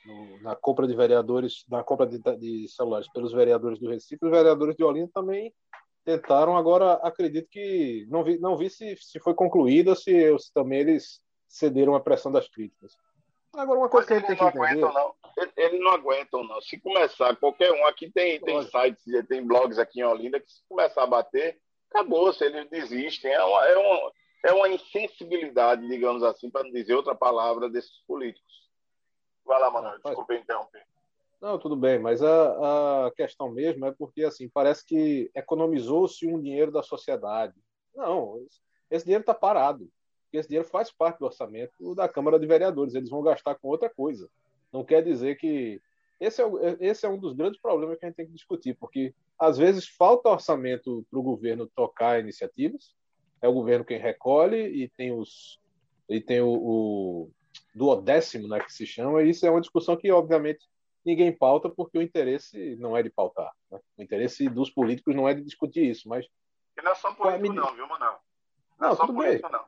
no 0.07 0.43
na 0.43 0.55
compra 0.55 0.87
de 0.87 0.95
vereadores, 0.95 1.65
na 1.69 1.83
compra 1.83 2.07
de, 2.07 2.21
de, 2.39 2.69
celulares 2.69 3.11
pelos 3.13 3.33
vereadores 3.33 3.81
do 3.81 3.91
Recife. 3.91 4.25
Os 4.25 4.31
vereadores 4.31 4.77
de 4.77 4.85
Olinda 4.85 5.11
também 5.13 5.53
tentaram. 6.05 6.57
Agora, 6.57 6.95
acredito 6.95 7.49
que 7.49 8.07
não 8.09 8.23
vi, 8.23 8.39
não 8.39 8.57
vi 8.57 8.71
se, 8.71 8.97
se 8.97 9.19
foi 9.21 9.35
concluída, 9.35 9.95
se, 9.95 10.39
se 10.39 10.53
também 10.53 10.81
eles 10.81 11.21
cederam 11.49 11.95
à 11.95 12.01
pressão 12.01 12.31
das 12.31 12.49
críticas. 12.49 12.97
Agora, 13.53 13.81
uma 13.81 13.89
coisa 13.89 14.09
Mas 14.09 14.21
que 14.21 14.27
tem 14.27 14.37
que 14.37 14.45
entender... 14.45 14.85
Aguentam, 14.85 14.93
não. 14.93 15.15
Eles 15.57 15.81
não 15.81 15.91
aguentam, 15.91 16.45
não. 16.45 16.61
Se 16.61 16.79
começar, 16.79 17.35
qualquer 17.37 17.73
um, 17.73 17.87
aqui 17.87 18.11
tem, 18.11 18.41
tem 18.41 18.63
sites, 18.63 19.05
tem 19.27 19.45
blogs 19.45 19.79
aqui 19.79 20.01
em 20.01 20.05
Olinda, 20.05 20.39
que 20.39 20.51
se 20.51 20.63
começar 20.69 21.03
a 21.03 21.07
bater, 21.07 21.59
acabou, 21.91 22.33
se 22.33 22.45
eles 22.45 22.69
desistem. 22.71 23.33
É 23.33 23.43
uma, 23.43 23.67
é 23.67 23.77
uma, 23.77 24.13
é 24.45 24.53
uma 24.53 24.69
insensibilidade, 24.69 25.87
digamos 25.89 26.23
assim, 26.23 26.49
para 26.49 26.63
não 26.63 26.71
dizer 26.71 26.95
outra 26.95 27.15
palavra, 27.15 27.69
desses 27.69 27.99
políticos. 28.07 28.71
Vai 29.45 29.59
lá, 29.59 29.71
Manuel, 29.71 29.99
desculpa 30.05 30.35
interromper. 30.35 30.85
Não, 31.41 31.59
tudo 31.59 31.75
bem, 31.75 31.99
mas 31.99 32.23
a, 32.23 33.07
a 33.07 33.11
questão 33.13 33.51
mesmo 33.51 33.87
é 33.87 33.93
porque 33.93 34.25
assim 34.25 34.49
parece 34.49 34.85
que 34.85 35.31
economizou-se 35.35 36.27
um 36.27 36.41
dinheiro 36.41 36.71
da 36.71 36.83
sociedade. 36.83 37.55
Não, 37.95 38.45
esse 38.91 39.05
dinheiro 39.05 39.23
está 39.23 39.33
parado. 39.33 39.89
Esse 40.33 40.49
dinheiro 40.49 40.69
faz 40.69 40.93
parte 40.93 41.19
do 41.19 41.25
orçamento 41.25 41.95
da 41.95 42.09
Câmara 42.09 42.39
de 42.39 42.47
Vereadores. 42.47 42.95
Eles 42.95 43.11
vão 43.11 43.23
gastar 43.23 43.55
com 43.57 43.69
outra 43.69 43.89
coisa. 43.89 44.29
Não 44.73 44.85
quer 44.85 45.03
dizer 45.03 45.37
que 45.37 45.81
esse 46.21 46.43
é, 46.43 46.47
esse 46.81 47.07
é 47.07 47.09
um 47.09 47.19
dos 47.19 47.33
grandes 47.33 47.61
problemas 47.61 47.99
que 47.99 48.05
a 48.05 48.09
gente 48.09 48.17
tem 48.17 48.27
que 48.27 48.33
discutir, 48.33 48.77
porque 48.79 49.15
às 49.39 49.57
vezes 49.57 49.89
falta 49.89 50.29
orçamento 50.29 51.05
para 51.11 51.19
o 51.19 51.23
governo 51.23 51.67
tocar 51.75 52.21
iniciativas, 52.21 52.95
é 53.41 53.49
o 53.49 53.55
governo 53.55 53.87
quem 53.87 53.99
recolhe 53.99 54.67
e 54.67 54.89
tem 54.91 55.13
os 55.13 55.59
e 56.07 56.21
tem 56.21 56.41
o, 56.41 56.51
o 56.51 57.31
duodécimo, 57.75 58.49
né, 58.49 58.61
que 58.61 58.73
se 58.73 58.85
chama, 58.85 59.23
e 59.23 59.31
isso 59.31 59.47
é 59.47 59.51
uma 59.51 59.61
discussão 59.61 59.97
que 59.97 60.11
obviamente 60.11 60.69
ninguém 61.05 61.37
pauta 61.37 61.69
porque 61.69 61.99
o 61.99 62.03
interesse 62.03 62.77
não 62.77 62.97
é 62.97 63.03
de 63.03 63.11
pautar, 63.11 63.53
né? 63.71 63.79
o 63.99 64.03
interesse 64.03 64.49
dos 64.49 64.71
políticos 64.71 65.15
não 65.15 65.29
é 65.29 65.35
de 65.35 65.43
discutir 65.43 65.89
isso, 65.89 66.09
mas 66.09 66.27
e 66.79 66.83
não 66.83 66.93
é 66.93 66.95
só 66.95 67.13
político 67.13 67.55
não, 67.55 67.75
viu, 67.75 67.87
Manuel? 67.87 68.19
Não, 68.79 68.89
não 68.89 68.95
é 68.95 68.97
tudo 68.97 69.15
político, 69.15 69.49
bem. 69.49 69.59
não. 69.59 69.65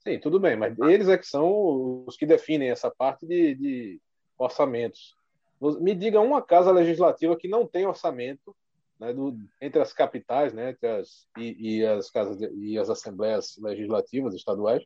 Sim, 0.00 0.20
tudo 0.20 0.40
bem, 0.40 0.56
mas 0.56 0.78
eles 0.78 1.08
é 1.08 1.18
que 1.18 1.26
são 1.26 2.04
os 2.06 2.16
que 2.16 2.24
definem 2.24 2.70
essa 2.70 2.90
parte 2.90 3.26
de, 3.26 3.54
de 3.54 4.00
orçamentos. 4.38 5.16
Me 5.60 5.94
diga 5.94 6.20
uma 6.20 6.40
casa 6.40 6.70
legislativa 6.70 7.36
que 7.36 7.48
não 7.48 7.66
tem 7.66 7.84
orçamento 7.84 8.56
né, 8.98 9.12
do, 9.12 9.36
entre 9.60 9.82
as 9.82 9.92
capitais, 9.92 10.54
né, 10.54 10.70
entre 10.70 10.88
as, 10.88 11.28
e, 11.36 11.78
e 11.78 11.86
as 11.86 12.10
casas 12.10 12.38
e 12.40 12.78
as 12.78 12.88
assembleias 12.88 13.56
legislativas 13.58 14.34
estaduais, 14.34 14.84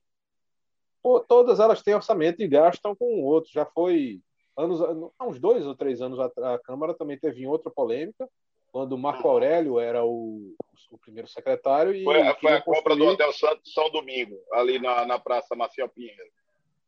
pô, 1.03 1.21
todas 1.21 1.61
elas 1.61 1.83
têm 1.83 1.95
orçamento 1.95 2.43
e 2.43 2.49
gastam 2.49 2.97
com 2.97 3.21
o 3.21 3.25
outro. 3.25 3.51
Já 3.53 3.67
foi 3.67 4.21
anos, 4.57 4.81
há 5.19 5.27
uns 5.27 5.39
dois 5.39 5.67
ou 5.67 5.75
três 5.75 6.01
anos 6.01 6.19
a, 6.19 6.55
a 6.55 6.59
Câmara 6.59 6.95
também 6.95 7.19
teve 7.19 7.47
outra 7.47 7.71
polêmica 7.71 8.29
quando 8.73 8.93
o 8.93 8.99
Marco 8.99 9.29
Aurélio 9.29 9.79
era 9.79 10.05
o, 10.05 10.55
o 10.91 10.99
primeiro 10.99 11.29
secretário 11.29 11.95
e 11.95 12.05
foi, 12.05 12.25
foi 12.37 12.53
a 12.53 12.63
compra 12.63 12.97
do 12.97 13.05
Hotel 13.05 13.31
São 13.65 13.91
Domingo 13.91 14.39
ali 14.53 14.79
na, 14.79 15.05
na 15.05 15.19
Praça 15.19 15.55
Maciel 15.55 15.89
Pinheiro. 15.91 16.31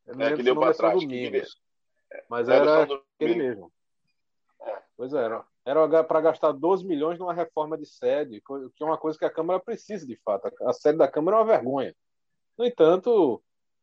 É, 0.06 0.35
que 0.35 0.42
deu 0.42 0.59
para 0.59 0.75
trás. 0.75 1.00
Domingo, 1.00 1.42
mas 2.28 2.49
era 2.49 2.85
aquele 2.85 3.35
mesmo. 3.35 3.73
É. 4.62 4.78
Pois 4.97 5.12
era. 5.12 5.44
era 5.64 6.04
para 6.04 6.21
gastar 6.21 6.52
12 6.52 6.87
milhões 6.87 7.18
numa 7.18 7.35
reforma 7.35 7.76
de 7.76 7.87
sede, 7.87 8.40
que 8.40 8.83
é 8.83 8.85
uma 8.85 8.99
coisa 8.99 9.18
que 9.18 9.25
a 9.25 9.30
Câmara 9.30 9.61
precisa 9.61 10.06
de 10.06 10.16
fato. 10.25 10.50
A 10.62 10.73
sede 10.73 10.99
da 10.99 11.09
Câmara 11.09 11.37
é 11.37 11.40
uma 11.40 11.47
vergonha. 11.47 11.94
No 12.56 12.64
entanto, 12.64 13.42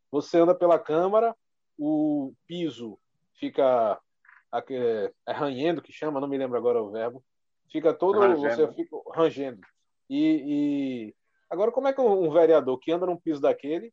você 0.09 0.39
anda 0.39 0.55
pela 0.55 0.79
Câmara, 0.79 1.35
o 1.77 2.33
piso 2.47 2.97
fica 3.41 3.99
é, 4.69 5.11
é 5.27 5.33
ranhendo, 5.33 5.81
que 5.81 5.91
chama, 5.91 6.21
não 6.21 6.27
me 6.27 6.37
lembro 6.37 6.57
agora 6.57 6.81
o 6.81 6.91
verbo, 6.91 7.23
fica 7.71 7.91
todo, 7.91 8.19
rangendo. 8.19 8.55
você 8.55 8.73
fica 8.73 8.95
rangendo. 9.13 9.61
E, 10.07 10.43
e, 10.45 11.15
agora 11.49 11.71
como 11.71 11.87
é 11.87 11.93
que 11.93 11.99
um 11.99 12.29
vereador 12.31 12.77
que 12.77 12.91
anda 12.91 13.05
num 13.05 13.17
piso 13.17 13.41
daquele 13.41 13.91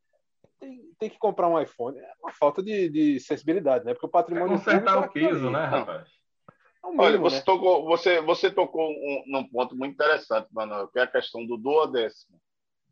tem, 0.60 0.82
tem 0.98 1.10
que 1.10 1.18
comprar 1.18 1.48
um 1.48 1.60
iPhone? 1.60 1.96
É 1.98 2.12
uma 2.22 2.32
falta 2.32 2.62
de, 2.62 2.90
de 2.90 3.20
sensibilidade, 3.20 3.84
né? 3.84 3.94
Porque 3.94 4.06
o 4.06 4.10
patrimônio 4.10 4.54
é 4.54 4.58
consertar 4.58 4.98
o 4.98 5.10
piso, 5.10 5.50
né, 5.50 5.64
rapaz? 5.64 6.08
É 6.08 6.86
mínimo, 6.86 7.02
Olha, 7.02 7.18
você 7.18 7.36
né? 7.36 7.42
tocou, 7.42 7.84
você, 7.84 8.20
você 8.20 8.50
tocou 8.50 8.90
um, 8.90 9.24
num 9.26 9.48
ponto 9.48 9.76
muito 9.76 9.94
interessante, 9.94 10.48
Manuel, 10.52 10.88
que 10.88 10.98
é 10.98 11.02
a 11.02 11.06
questão 11.06 11.46
do 11.46 11.56
duodécimo, 11.56 12.40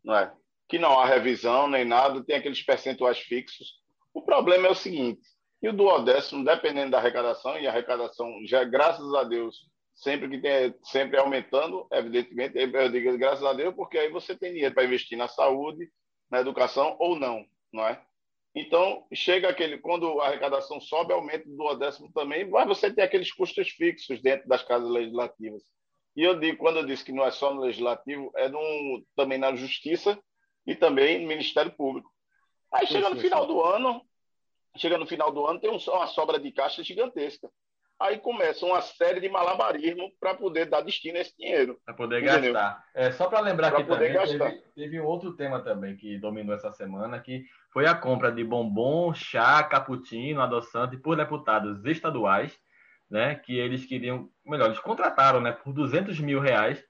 não 0.03 0.15
é? 0.15 0.33
Que 0.67 0.79
não 0.79 0.99
há 0.99 1.05
revisão 1.05 1.67
nem 1.67 1.85
nada, 1.85 2.23
tem 2.23 2.35
aqueles 2.35 2.61
percentuais 2.61 3.19
fixos. 3.19 3.81
O 4.13 4.21
problema 4.21 4.67
é 4.67 4.71
o 4.71 4.75
seguinte: 4.75 5.21
que 5.59 5.69
o 5.69 5.73
duodécimo, 5.73 6.43
dependendo 6.43 6.91
da 6.91 6.99
arrecadação, 6.99 7.57
e 7.59 7.67
a 7.67 7.71
arrecadação 7.71 8.31
já, 8.45 8.63
graças 8.63 9.13
a 9.13 9.23
Deus, 9.23 9.67
sempre 9.95 10.29
que 10.29 10.39
tem, 10.39 10.75
sempre 10.83 11.17
aumentando, 11.17 11.87
evidentemente, 11.91 12.57
eu 12.57 12.91
digo 12.91 13.17
graças 13.17 13.43
a 13.43 13.53
Deus, 13.53 13.73
porque 13.75 13.97
aí 13.97 14.09
você 14.09 14.35
tem 14.35 14.53
dinheiro 14.53 14.73
para 14.73 14.85
investir 14.85 15.17
na 15.17 15.27
saúde, 15.27 15.89
na 16.29 16.39
educação 16.39 16.95
ou 16.99 17.17
não, 17.17 17.43
não 17.73 17.87
é? 17.87 18.01
Então, 18.55 19.05
chega 19.13 19.49
aquele, 19.49 19.77
quando 19.77 20.19
a 20.19 20.27
arrecadação 20.27 20.79
sobe, 20.79 21.13
aumenta 21.13 21.47
do 21.47 21.75
décimo 21.75 22.11
também, 22.11 22.49
mas 22.49 22.67
você 22.67 22.91
tem 22.91 23.03
aqueles 23.03 23.31
custos 23.31 23.69
fixos 23.69 24.21
dentro 24.21 24.47
das 24.47 24.63
casas 24.63 24.89
legislativas. 24.89 25.63
E 26.15 26.23
eu 26.23 26.39
digo, 26.39 26.57
quando 26.57 26.77
eu 26.77 26.85
disse 26.85 27.05
que 27.05 27.11
não 27.11 27.23
é 27.23 27.29
só 27.29 27.53
no 27.53 27.61
legislativo, 27.61 28.31
é 28.35 28.49
no, 28.49 29.05
também 29.15 29.37
na 29.37 29.55
justiça 29.55 30.19
e 30.65 30.75
também 30.75 31.21
no 31.21 31.27
Ministério 31.27 31.71
Público. 31.71 32.09
Aí 32.73 32.87
chega 32.87 33.09
no 33.09 33.19
final 33.19 33.45
do 33.45 33.63
ano, 33.63 34.01
chega 34.77 34.97
no 34.97 35.05
final 35.05 35.31
do 35.31 35.45
ano, 35.45 35.59
tem 35.59 35.69
uma 35.69 36.07
sobra 36.07 36.39
de 36.39 36.51
caixa 36.51 36.83
gigantesca. 36.83 37.49
Aí 37.99 38.19
começa 38.19 38.63
uma 38.63 38.79
série 38.79 39.19
de 39.19 39.27
malabarismo 39.27 40.11
para 40.19 40.35
poder 40.35 40.65
dar 40.65 40.81
destino 40.81 41.17
a 41.17 41.21
esse 41.21 41.35
dinheiro. 41.35 41.79
Para 41.83 41.95
poder 41.95 42.21
entendeu? 42.21 42.53
gastar. 42.53 42.83
É, 42.93 43.11
só 43.11 43.27
para 43.27 43.39
lembrar 43.39 43.71
pra 43.71 43.81
que 43.81 43.89
também 43.89 44.13
teve, 44.13 44.61
teve, 44.75 45.01
um 45.01 45.05
outro 45.05 45.33
tema 45.33 45.63
também 45.63 45.95
que 45.95 46.19
dominou 46.19 46.53
essa 46.53 46.71
semana, 46.71 47.19
que 47.19 47.43
foi 47.73 47.87
a 47.87 47.95
compra 47.95 48.31
de 48.31 48.43
bombom, 48.43 49.15
chá, 49.15 49.63
cappuccino, 49.63 50.41
adoçante 50.41 50.95
por 50.95 51.17
deputados 51.17 51.83
estaduais, 51.85 52.55
né, 53.09 53.33
que 53.33 53.57
eles 53.57 53.85
queriam, 53.85 54.29
melhor, 54.45 54.67
eles 54.67 54.79
contrataram 54.79 55.41
né, 55.41 55.51
por 55.51 55.73
200 55.73 56.19
mil 56.19 56.39
reais 56.39 56.83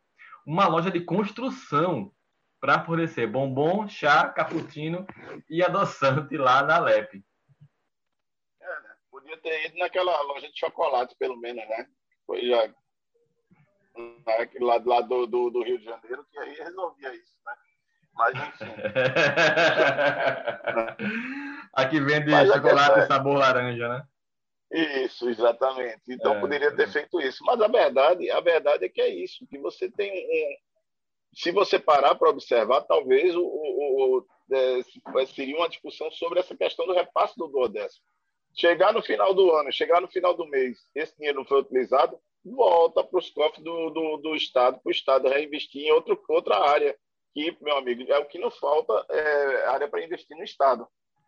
uma 0.46 0.68
loja 0.68 0.92
de 0.92 1.00
construção 1.00 2.12
para 2.60 2.84
fornecer 2.84 3.28
bombom, 3.28 3.88
chá, 3.88 4.28
cappuccino 4.28 5.06
e 5.50 5.64
adoçante 5.64 6.36
lá 6.36 6.64
na 6.64 6.80
LEP 6.80 7.24
podia 9.28 9.42
ter 9.42 9.66
ido 9.66 9.78
naquela 9.78 10.22
loja 10.22 10.50
de 10.50 10.58
chocolate, 10.58 11.14
pelo 11.20 11.36
menos, 11.38 11.68
né? 11.68 11.86
Foi 12.26 12.48
já 12.48 12.74
naquele 14.26 14.64
lado 14.64 14.88
lá 14.88 15.02
do, 15.02 15.28
do, 15.28 15.50
do, 15.50 15.64
Rio 15.64 15.80
de 15.80 15.86
Janeiro, 15.86 16.26
que 16.32 16.40
aí 16.40 16.54
resolvia 16.54 17.14
isso, 17.14 17.36
né? 17.46 17.54
Mas 18.14 18.36
enfim. 18.36 18.66
Aqui 21.74 22.00
vende 22.00 22.32
Mas 22.32 22.50
chocolate 22.50 23.00
é 23.00 23.08
sabor 23.08 23.38
laranja, 23.38 23.90
né? 23.90 24.08
Isso, 24.72 25.30
exatamente. 25.30 26.04
Então 26.10 26.36
é, 26.36 26.40
poderia 26.40 26.74
ter 26.76 26.84
é. 26.84 26.92
feito 26.92 27.20
isso. 27.22 27.44
Mas 27.46 27.60
a 27.62 27.68
verdade, 27.68 28.32
a 28.32 28.40
verdade 28.40 28.86
é 28.86 28.90
que 28.90 29.02
é 29.02 29.10
isso, 29.10 29.46
que 29.48 29.58
você 29.58 29.92
tem 29.92 30.10
um. 30.12 30.56
Se 31.36 31.52
você 31.52 31.78
parar 31.78 32.16
para 32.16 32.30
observar, 32.30 32.82
talvez 32.82 33.36
o, 33.36 33.44
o, 33.44 34.18
o 34.18 34.26
é, 34.52 34.82
seria 35.28 35.56
uma 35.56 35.70
discussão 35.70 36.10
sobre 36.12 36.40
essa 36.40 36.56
questão 36.56 36.88
do 36.88 36.94
repasse 36.94 37.38
do 37.38 37.48
duodécimo. 37.48 38.04
Chegar 38.60 38.92
no 38.92 39.04
final 39.04 39.36
do 39.36 39.52
ano, 39.52 39.72
chegar 39.72 40.02
no 40.02 40.08
final 40.08 40.34
do 40.34 40.48
mês, 40.48 40.80
esse 40.96 41.16
dinheiro 41.16 41.38
não 41.38 41.46
foi 41.46 41.60
utilizado, 41.60 42.20
volta 42.44 43.04
para 43.04 43.20
os 43.20 43.30
cofres 43.30 43.64
do, 43.64 43.92
do, 43.92 44.18
do 44.18 44.36
Estado, 44.36 44.80
para 44.80 44.90
o 44.90 44.92
Estado 44.92 45.30
reinvestir 45.30 45.84
em 45.84 45.92
outro, 45.92 46.20
outra 46.28 46.58
área, 46.58 46.98
que, 47.34 47.56
meu 47.62 47.78
amigo, 47.78 48.12
é 48.12 48.18
o 48.18 48.26
que 48.26 48.40
não 48.40 48.50
falta, 48.50 49.06
é 49.10 49.66
área 49.68 49.88
para 49.88 50.04
investir 50.04 50.36
no 50.36 50.44
Estado, 50.44 50.88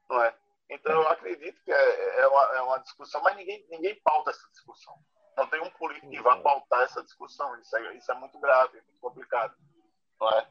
não 0.10 0.24
é? 0.24 0.34
Então, 0.72 0.92
eu 0.92 1.08
acredito 1.08 1.62
que 1.64 1.72
é, 1.72 2.20
é, 2.22 2.28
uma, 2.28 2.44
é 2.58 2.62
uma 2.62 2.78
discussão, 2.80 3.22
mas 3.22 3.36
ninguém, 3.36 3.64
ninguém 3.70 4.00
pauta 4.04 4.32
essa 4.32 4.48
discussão. 4.52 4.96
Não 5.38 5.48
tem 5.48 5.62
um 5.62 5.70
político 5.72 6.10
que 6.10 6.22
vá 6.22 6.36
pautar 6.38 6.82
essa 6.82 7.04
discussão. 7.04 7.60
Isso 7.60 7.76
é, 7.78 7.96
isso 7.96 8.12
é 8.12 8.16
muito 8.16 8.38
grave, 8.40 8.78
é 8.78 8.82
muito 8.82 9.00
complicado, 9.00 9.56
não 10.20 10.30
é? 10.32 10.48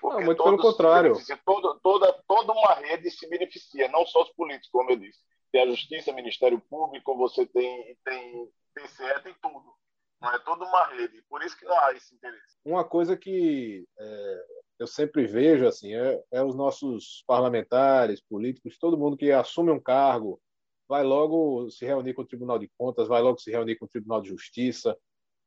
Porque 0.00 0.18
não, 0.18 0.26
muito 0.26 0.44
pelo 0.44 0.58
contrário. 0.58 1.14
Toda, 1.44 1.78
toda, 1.80 2.12
toda 2.26 2.52
uma 2.52 2.74
rede 2.74 3.10
se 3.10 3.28
beneficia, 3.28 3.88
não 3.88 4.06
só 4.06 4.22
os 4.22 4.30
políticos, 4.30 4.70
como 4.70 4.90
eu 4.90 4.96
disse 4.96 5.27
tem 5.50 5.62
a 5.62 5.66
Justiça, 5.66 6.12
Ministério 6.12 6.60
Público, 6.60 7.16
você 7.16 7.46
tem, 7.46 7.96
tem 8.04 8.50
TCE, 8.74 9.22
tem 9.22 9.34
tudo. 9.42 9.72
Não 10.20 10.32
é 10.32 10.38
toda 10.40 10.64
uma 10.64 10.86
rede. 10.88 11.22
Por 11.28 11.42
isso 11.42 11.56
que 11.56 11.64
não 11.64 11.78
há 11.78 11.92
esse 11.92 12.14
interesse. 12.14 12.58
Uma 12.64 12.84
coisa 12.84 13.16
que 13.16 13.86
é, 13.98 14.44
eu 14.78 14.86
sempre 14.86 15.26
vejo 15.26 15.66
assim 15.66 15.94
é, 15.94 16.22
é, 16.32 16.42
os 16.42 16.54
nossos 16.54 17.22
parlamentares, 17.26 18.20
políticos, 18.20 18.78
todo 18.78 18.98
mundo 18.98 19.16
que 19.16 19.30
assume 19.30 19.70
um 19.70 19.80
cargo 19.80 20.40
vai 20.88 21.04
logo 21.04 21.70
se 21.70 21.84
reunir 21.84 22.14
com 22.14 22.22
o 22.22 22.26
Tribunal 22.26 22.58
de 22.58 22.70
Contas, 22.76 23.06
vai 23.06 23.20
logo 23.20 23.38
se 23.38 23.50
reunir 23.50 23.76
com 23.76 23.84
o 23.84 23.88
Tribunal 23.88 24.20
de 24.20 24.30
Justiça. 24.30 24.98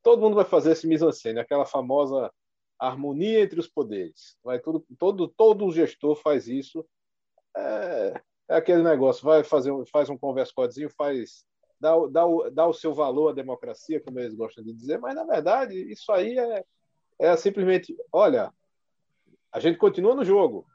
Todo 0.03 0.21
mundo 0.21 0.35
vai 0.35 0.45
fazer 0.45 0.71
esse 0.71 0.87
mise-en-scène, 0.87 1.39
aquela 1.39 1.65
famosa 1.65 2.31
harmonia 2.79 3.41
entre 3.41 3.59
os 3.59 3.67
poderes. 3.67 4.37
Vai 4.43 4.59
tudo, 4.59 4.85
todo 4.97 5.27
todo 5.27 5.71
gestor 5.71 6.15
faz 6.15 6.47
isso. 6.47 6.87
É, 7.57 8.21
é 8.51 8.57
aquele 8.57 8.83
negócio, 8.83 9.23
vai 9.23 9.43
fazer 9.43 9.71
faz 9.89 10.09
um 10.09 10.17
conversa 10.17 10.51
codezinho, 10.53 10.89
faz 10.89 11.45
dá, 11.79 11.93
dá, 12.07 12.23
dá 12.51 12.67
o 12.67 12.73
seu 12.73 12.93
valor 12.93 13.29
à 13.29 13.33
democracia, 13.33 14.01
como 14.01 14.19
eles 14.19 14.35
gostam 14.35 14.63
de 14.63 14.73
dizer, 14.73 14.99
mas 14.99 15.15
na 15.15 15.23
verdade 15.23 15.75
isso 15.89 16.11
aí 16.11 16.37
é, 16.37 16.65
é 17.17 17.37
simplesmente, 17.37 17.95
olha, 18.11 18.53
a 19.51 19.59
gente 19.59 19.77
continua 19.77 20.15
no 20.15 20.25
jogo. 20.25 20.65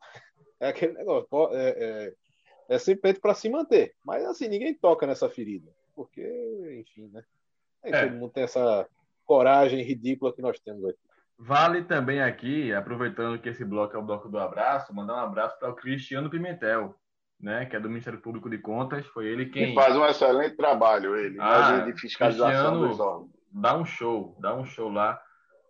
É 0.62 0.68
aquele 0.68 0.92
negócio, 0.92 1.26
é, 1.54 1.70
é, 1.70 2.14
é 2.68 2.78
simplesmente 2.78 3.18
para 3.18 3.32
se 3.32 3.48
manter. 3.48 3.94
Mas 4.04 4.22
assim, 4.26 4.46
ninguém 4.46 4.74
toca 4.74 5.06
nessa 5.06 5.26
ferida, 5.26 5.72
porque, 5.94 6.20
enfim, 6.78 7.08
né? 7.08 7.24
É. 7.82 8.04
todo 8.04 8.18
mundo 8.18 8.30
tem 8.30 8.42
essa 8.42 8.86
coragem 9.24 9.82
ridícula 9.82 10.34
que 10.34 10.42
nós 10.42 10.60
temos 10.60 10.84
aqui. 10.84 10.98
Vale 11.38 11.84
também 11.84 12.20
aqui, 12.20 12.74
aproveitando 12.74 13.40
que 13.40 13.48
esse 13.48 13.64
bloco 13.64 13.96
é 13.96 13.98
o 13.98 14.04
bloco 14.04 14.28
do 14.28 14.38
abraço, 14.38 14.94
mandar 14.94 15.14
um 15.14 15.20
abraço 15.20 15.58
para 15.58 15.70
o 15.70 15.74
Cristiano 15.74 16.28
Pimentel, 16.28 16.94
né, 17.40 17.64
que 17.66 17.74
é 17.74 17.80
do 17.80 17.88
Ministério 17.88 18.20
Público 18.20 18.50
de 18.50 18.58
Contas, 18.58 19.06
foi 19.06 19.26
ele 19.26 19.46
quem. 19.46 19.74
Faz 19.74 19.96
um 19.96 20.04
excelente 20.04 20.56
trabalho, 20.56 21.16
ele, 21.16 21.38
ah, 21.40 21.80
de 21.80 21.98
fiscalização 21.98 22.80
dos 22.80 23.00
órgãos. 23.00 23.30
Dá 23.52 23.76
um 23.76 23.84
show, 23.84 24.36
dá 24.38 24.54
um 24.54 24.64
show 24.64 24.88
lá 24.88 25.20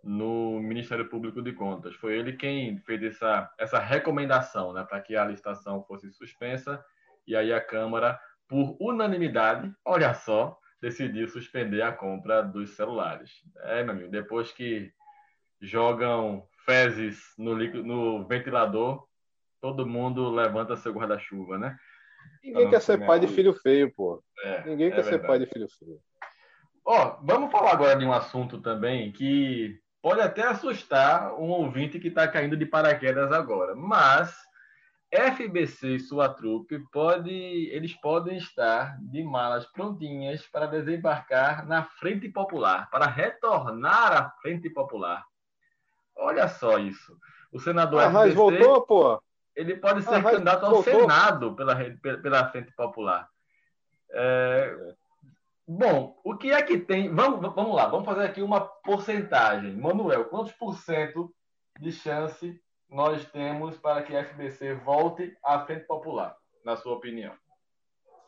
no 0.03 0.61
Ministério 0.61 1.09
Público 1.09 1.41
de 1.43 1.53
Contas. 1.53 1.95
Foi 1.97 2.15
ele 2.15 2.35
quem 2.35 2.79
fez 2.81 3.03
essa, 3.03 3.50
essa 3.59 3.79
recomendação 3.79 4.73
né, 4.73 4.85
para 4.85 5.00
que 5.00 5.17
a 5.17 5.25
licitação 5.25 5.83
fosse 5.85 6.11
suspensa 6.12 6.83
e 7.27 7.37
aí 7.37 7.53
a 7.53 7.61
Câmara, 7.61 8.19
por 8.49 8.77
unanimidade, 8.81 9.73
olha 9.85 10.12
só, 10.15 10.59
decidiu 10.81 11.29
suspender 11.29 11.83
a 11.83 11.93
compra 11.93 12.43
dos 12.43 12.71
celulares. 12.71 13.31
É, 13.65 13.83
meu 13.85 13.93
amigo, 13.93 14.11
depois 14.11 14.50
que 14.50 14.91
jogam 15.61 16.47
fezes 16.65 17.21
no, 17.39 17.55
no 17.55 18.27
ventilador, 18.27 19.07
todo 19.61 19.87
mundo 19.87 20.31
levanta 20.31 20.76
seu 20.76 20.93
guarda-chuva, 20.93 21.59
né? 21.59 21.76
Ninguém 22.43 22.71
quer 22.71 22.81
ser 22.81 23.05
pai 23.07 23.21
de 23.21 23.29
filho 23.29 23.52
feio, 23.52 23.93
pô. 23.95 24.23
É, 24.43 24.64
Ninguém 24.64 24.88
é 24.88 24.90
quer 24.90 25.02
verdade. 25.02 25.23
ser 25.23 25.26
pai 25.26 25.38
de 25.38 25.47
filho 25.47 25.69
feio. 25.79 25.99
Ó, 26.85 27.19
vamos 27.23 27.52
falar 27.52 27.73
agora 27.73 27.97
de 27.97 28.05
um 28.05 28.12
assunto 28.12 28.61
também 28.61 29.12
que 29.12 29.79
pode 30.02 30.21
até 30.21 30.43
assustar 30.43 31.35
um 31.35 31.50
ouvinte 31.50 32.00
que 32.00 32.09
está 32.09 32.26
caindo 32.26 32.57
de 32.57 32.64
paraquedas 32.64 33.31
agora, 33.33 33.75
mas 33.75 34.35
FBC 35.12 35.97
e 35.97 36.00
sua 36.00 36.29
trupe 36.29 36.79
pode, 36.90 37.31
eles 37.31 37.93
podem 37.95 38.38
estar 38.38 38.97
de 39.02 39.23
malas 39.23 39.67
prontinhas 39.67 40.47
para 40.47 40.67
desembarcar 40.67 41.67
na 41.67 41.85
Frente 41.85 42.29
Popular, 42.29 42.88
para 42.90 43.07
retornar 43.07 44.12
à 44.12 44.31
Frente 44.40 44.71
Popular. 44.71 45.25
Olha 46.17 46.49
só 46.49 46.79
isso. 46.79 47.17
O 47.52 47.59
senador 47.61 48.00
ah, 48.00 48.11
FBC 48.11 48.35
voltou, 48.35 48.87
pô 48.87 49.23
ele 49.61 49.76
pode 49.76 50.02
ser 50.02 50.14
ah, 50.14 50.23
candidato 50.23 50.64
ao 50.64 50.73
voltou. 50.73 51.00
Senado 51.00 51.55
pela, 51.55 51.76
pela 52.00 52.50
Frente 52.50 52.73
Popular. 52.73 53.29
É, 54.11 54.95
bom, 55.69 56.19
o 56.25 56.35
que 56.35 56.50
é 56.50 56.62
que 56.62 56.79
tem. 56.79 57.14
Vamos, 57.14 57.40
vamos 57.55 57.76
lá, 57.76 57.87
vamos 57.87 58.07
fazer 58.07 58.25
aqui 58.25 58.40
uma 58.40 58.62
porcentagem. 58.62 59.76
Manuel, 59.76 60.25
quantos 60.25 60.52
por 60.52 60.75
cento 60.79 61.31
de 61.79 61.93
chance 61.93 62.59
nós 62.88 63.23
temos 63.26 63.76
para 63.76 64.02
que 64.02 64.17
a 64.17 64.25
FBC 64.25 64.75
volte 64.76 65.37
à 65.45 65.61
Frente 65.67 65.85
Popular, 65.85 66.35
na 66.64 66.76
sua 66.76 66.95
opinião? 66.95 67.35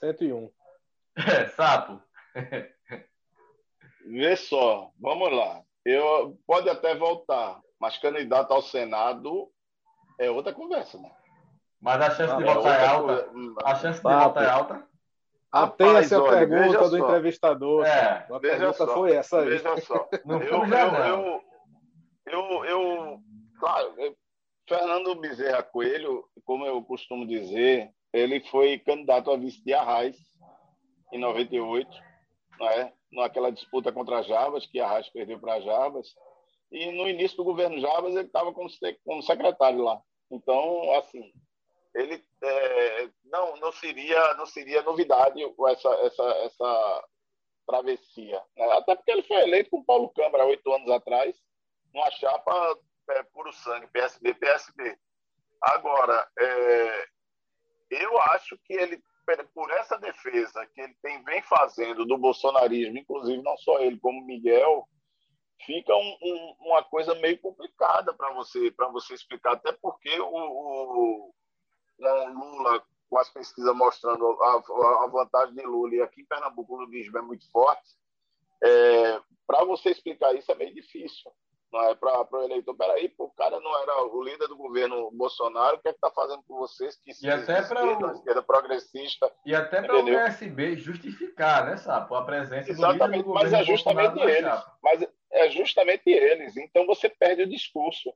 101. 0.01 0.51
É, 1.15 1.47
sapo. 1.49 2.01
Vê 4.07 4.35
só, 4.35 4.91
vamos 4.99 5.31
lá. 5.31 5.63
Eu 5.85 6.39
pode 6.47 6.71
até 6.71 6.95
voltar, 6.95 7.61
mas 7.79 7.99
candidato 7.99 8.51
ao 8.51 8.63
Senado 8.63 9.53
é 10.19 10.31
outra 10.31 10.55
conversa, 10.55 10.99
né? 10.99 11.11
Mas 11.83 12.01
a 12.01 12.11
chance 12.11 12.33
ah, 12.33 12.37
de 12.37 12.45
é 12.45 12.55
votar 12.55 12.81
é 12.81 12.87
alta. 12.87 13.23
Coisa. 13.25 13.55
A 13.65 13.75
chance 13.75 13.97
de 13.99 14.03
votar 14.03 14.45
é 14.45 14.49
alta. 14.49 14.87
Atenha-se 15.51 16.15
a 16.15 16.23
pergunta 16.23 16.89
do 16.89 16.97
só. 16.97 17.05
entrevistador. 17.05 17.85
É, 17.85 18.27
a 18.31 18.41
pergunta 18.41 18.73
só, 18.73 18.95
foi 18.95 19.13
essa 19.13 19.41
aí. 19.41 19.51
Veja 19.51 19.77
só. 19.79 20.09
eu, 20.25 20.41
eu, 20.41 21.43
eu, 22.27 22.65
eu, 22.65 22.65
eu, 22.65 23.21
claro, 23.59 23.95
Fernando 24.67 25.15
Bezerra 25.17 25.63
Coelho, 25.63 26.25
como 26.45 26.65
eu 26.65 26.83
costumo 26.85 27.27
dizer, 27.27 27.91
ele 28.13 28.41
foi 28.49 28.79
candidato 28.79 29.31
a 29.31 29.37
vice 29.37 29.63
de 29.65 29.75
Arraes 29.75 30.17
em 31.13 31.19
98, 31.19 31.91
né? 32.61 32.93
naquela 33.13 33.51
disputa 33.51 33.93
contra 33.93 34.19
a 34.19 34.23
Jarbas, 34.23 34.67
que 34.67 34.81
Arraes 34.81 35.09
perdeu 35.11 35.39
para 35.39 35.55
a 35.55 35.61
Jarbas. 35.61 36.15
E 36.71 36.91
no 36.93 37.09
início 37.09 37.37
do 37.37 37.45
governo 37.45 37.81
Jarbas, 37.81 38.15
ele 38.15 38.27
estava 38.27 38.53
como, 38.53 38.71
como 39.05 39.23
secretário 39.23 39.83
lá. 39.83 40.01
Então, 40.31 40.95
assim, 40.95 41.31
ele 41.95 42.25
é, 42.43 43.11
não 43.25 43.57
não 43.57 43.73
seria 43.73 44.35
não 44.35 44.47
seria 44.47 44.83
novidade 44.83 45.43
essa 45.69 45.89
essa 46.07 46.25
essa 46.45 47.09
travessia 47.67 48.43
né? 48.57 48.73
até 48.73 48.95
porque 48.95 49.11
ele 49.11 49.23
foi 49.23 49.37
eleito 49.43 49.71
com 49.71 49.85
Paulo 49.85 50.09
Câmara 50.11 50.47
oito 50.47 50.73
anos 50.73 50.91
atrás 50.91 51.37
numa 51.93 52.11
chapa 52.13 52.79
é, 53.11 53.23
puro 53.25 53.53
sangue 53.53 53.87
PSB 53.89 54.35
PSB 54.35 54.99
agora 55.61 56.27
é, 56.39 57.07
eu 57.91 58.19
acho 58.19 58.59
que 58.65 58.73
ele 58.73 59.03
por 59.55 59.71
essa 59.71 59.97
defesa 59.99 60.67
que 60.75 60.81
ele 60.81 60.95
tem 61.01 61.23
vem 61.25 61.43
fazendo 61.43 62.05
do 62.05 62.19
bolsonarismo 62.19 62.99
inclusive 62.99 63.43
não 63.43 63.57
só 63.59 63.79
ele 63.81 63.99
como 63.99 64.25
Miguel 64.25 64.89
fica 65.65 65.95
um, 65.95 66.17
um, 66.23 66.57
uma 66.61 66.83
coisa 66.83 67.15
meio 67.17 67.39
complicada 67.39 68.13
para 68.15 68.33
você 68.33 68.71
para 68.73 68.89
você 68.89 69.15
explicar 69.15 69.53
até 69.53 69.73
porque 69.73 70.19
o, 70.19 70.27
o 70.27 71.35
com 71.97 72.33
Lula, 72.33 72.83
com 73.09 73.19
as 73.19 73.29
pesquisas 73.29 73.75
mostrando 73.75 74.27
a, 74.43 75.05
a 75.05 75.07
vantagem 75.07 75.55
de 75.55 75.63
Lula, 75.63 75.95
e 75.95 76.03
aqui 76.03 76.23
em 76.23 76.27
Pernambuco 76.27 76.75
o 76.75 76.81
lulismo 76.81 77.19
é 77.19 77.23
muito 77.23 77.51
forte, 77.51 77.97
é, 78.63 79.21
para 79.47 79.65
você 79.65 79.91
explicar 79.91 80.35
isso 80.35 80.51
é 80.51 80.55
bem 80.55 80.73
difícil. 80.73 81.31
É? 81.75 81.95
Para 81.95 82.27
o 82.31 82.43
eleitor, 82.43 82.75
peraí, 82.75 83.09
pô, 83.09 83.25
o 83.25 83.31
cara 83.31 83.59
não 83.59 83.83
era 83.83 84.03
o 84.05 84.23
líder 84.23 84.47
do 84.47 84.57
governo 84.57 85.11
Bolsonaro, 85.11 85.77
o 85.77 85.81
que 85.81 85.89
é 85.89 85.93
que 85.93 85.97
está 85.97 86.11
fazendo 86.11 86.43
com 86.43 86.57
vocês? 86.57 86.97
Que 86.97 87.13
e 87.23 87.31
até 87.31 87.63
para 87.63 87.83
o... 87.83 88.13
esquerda 88.13 88.43
progressista. 88.43 89.33
E 89.47 89.55
até 89.55 89.81
para 89.81 89.99
o 89.99 90.05
PSB 90.05 90.77
justificar, 90.77 91.65
né, 91.65 91.79
Sapo, 91.79 92.15
a 92.15 92.25
presença 92.25 92.71
Exatamente, 92.71 93.25
do 93.25 93.33
líder 93.33 93.33
do 93.33 93.35
mas 93.35 93.53
é 93.55 93.65
justamente 93.65 94.21
eles. 94.21 94.65
Mas 94.83 95.09
é 95.31 95.51
justamente 95.51 96.11
eles. 96.11 96.57
Então 96.59 96.87
você 96.87 97.09
perde 97.09 97.45
o 97.45 97.49
discurso, 97.49 98.13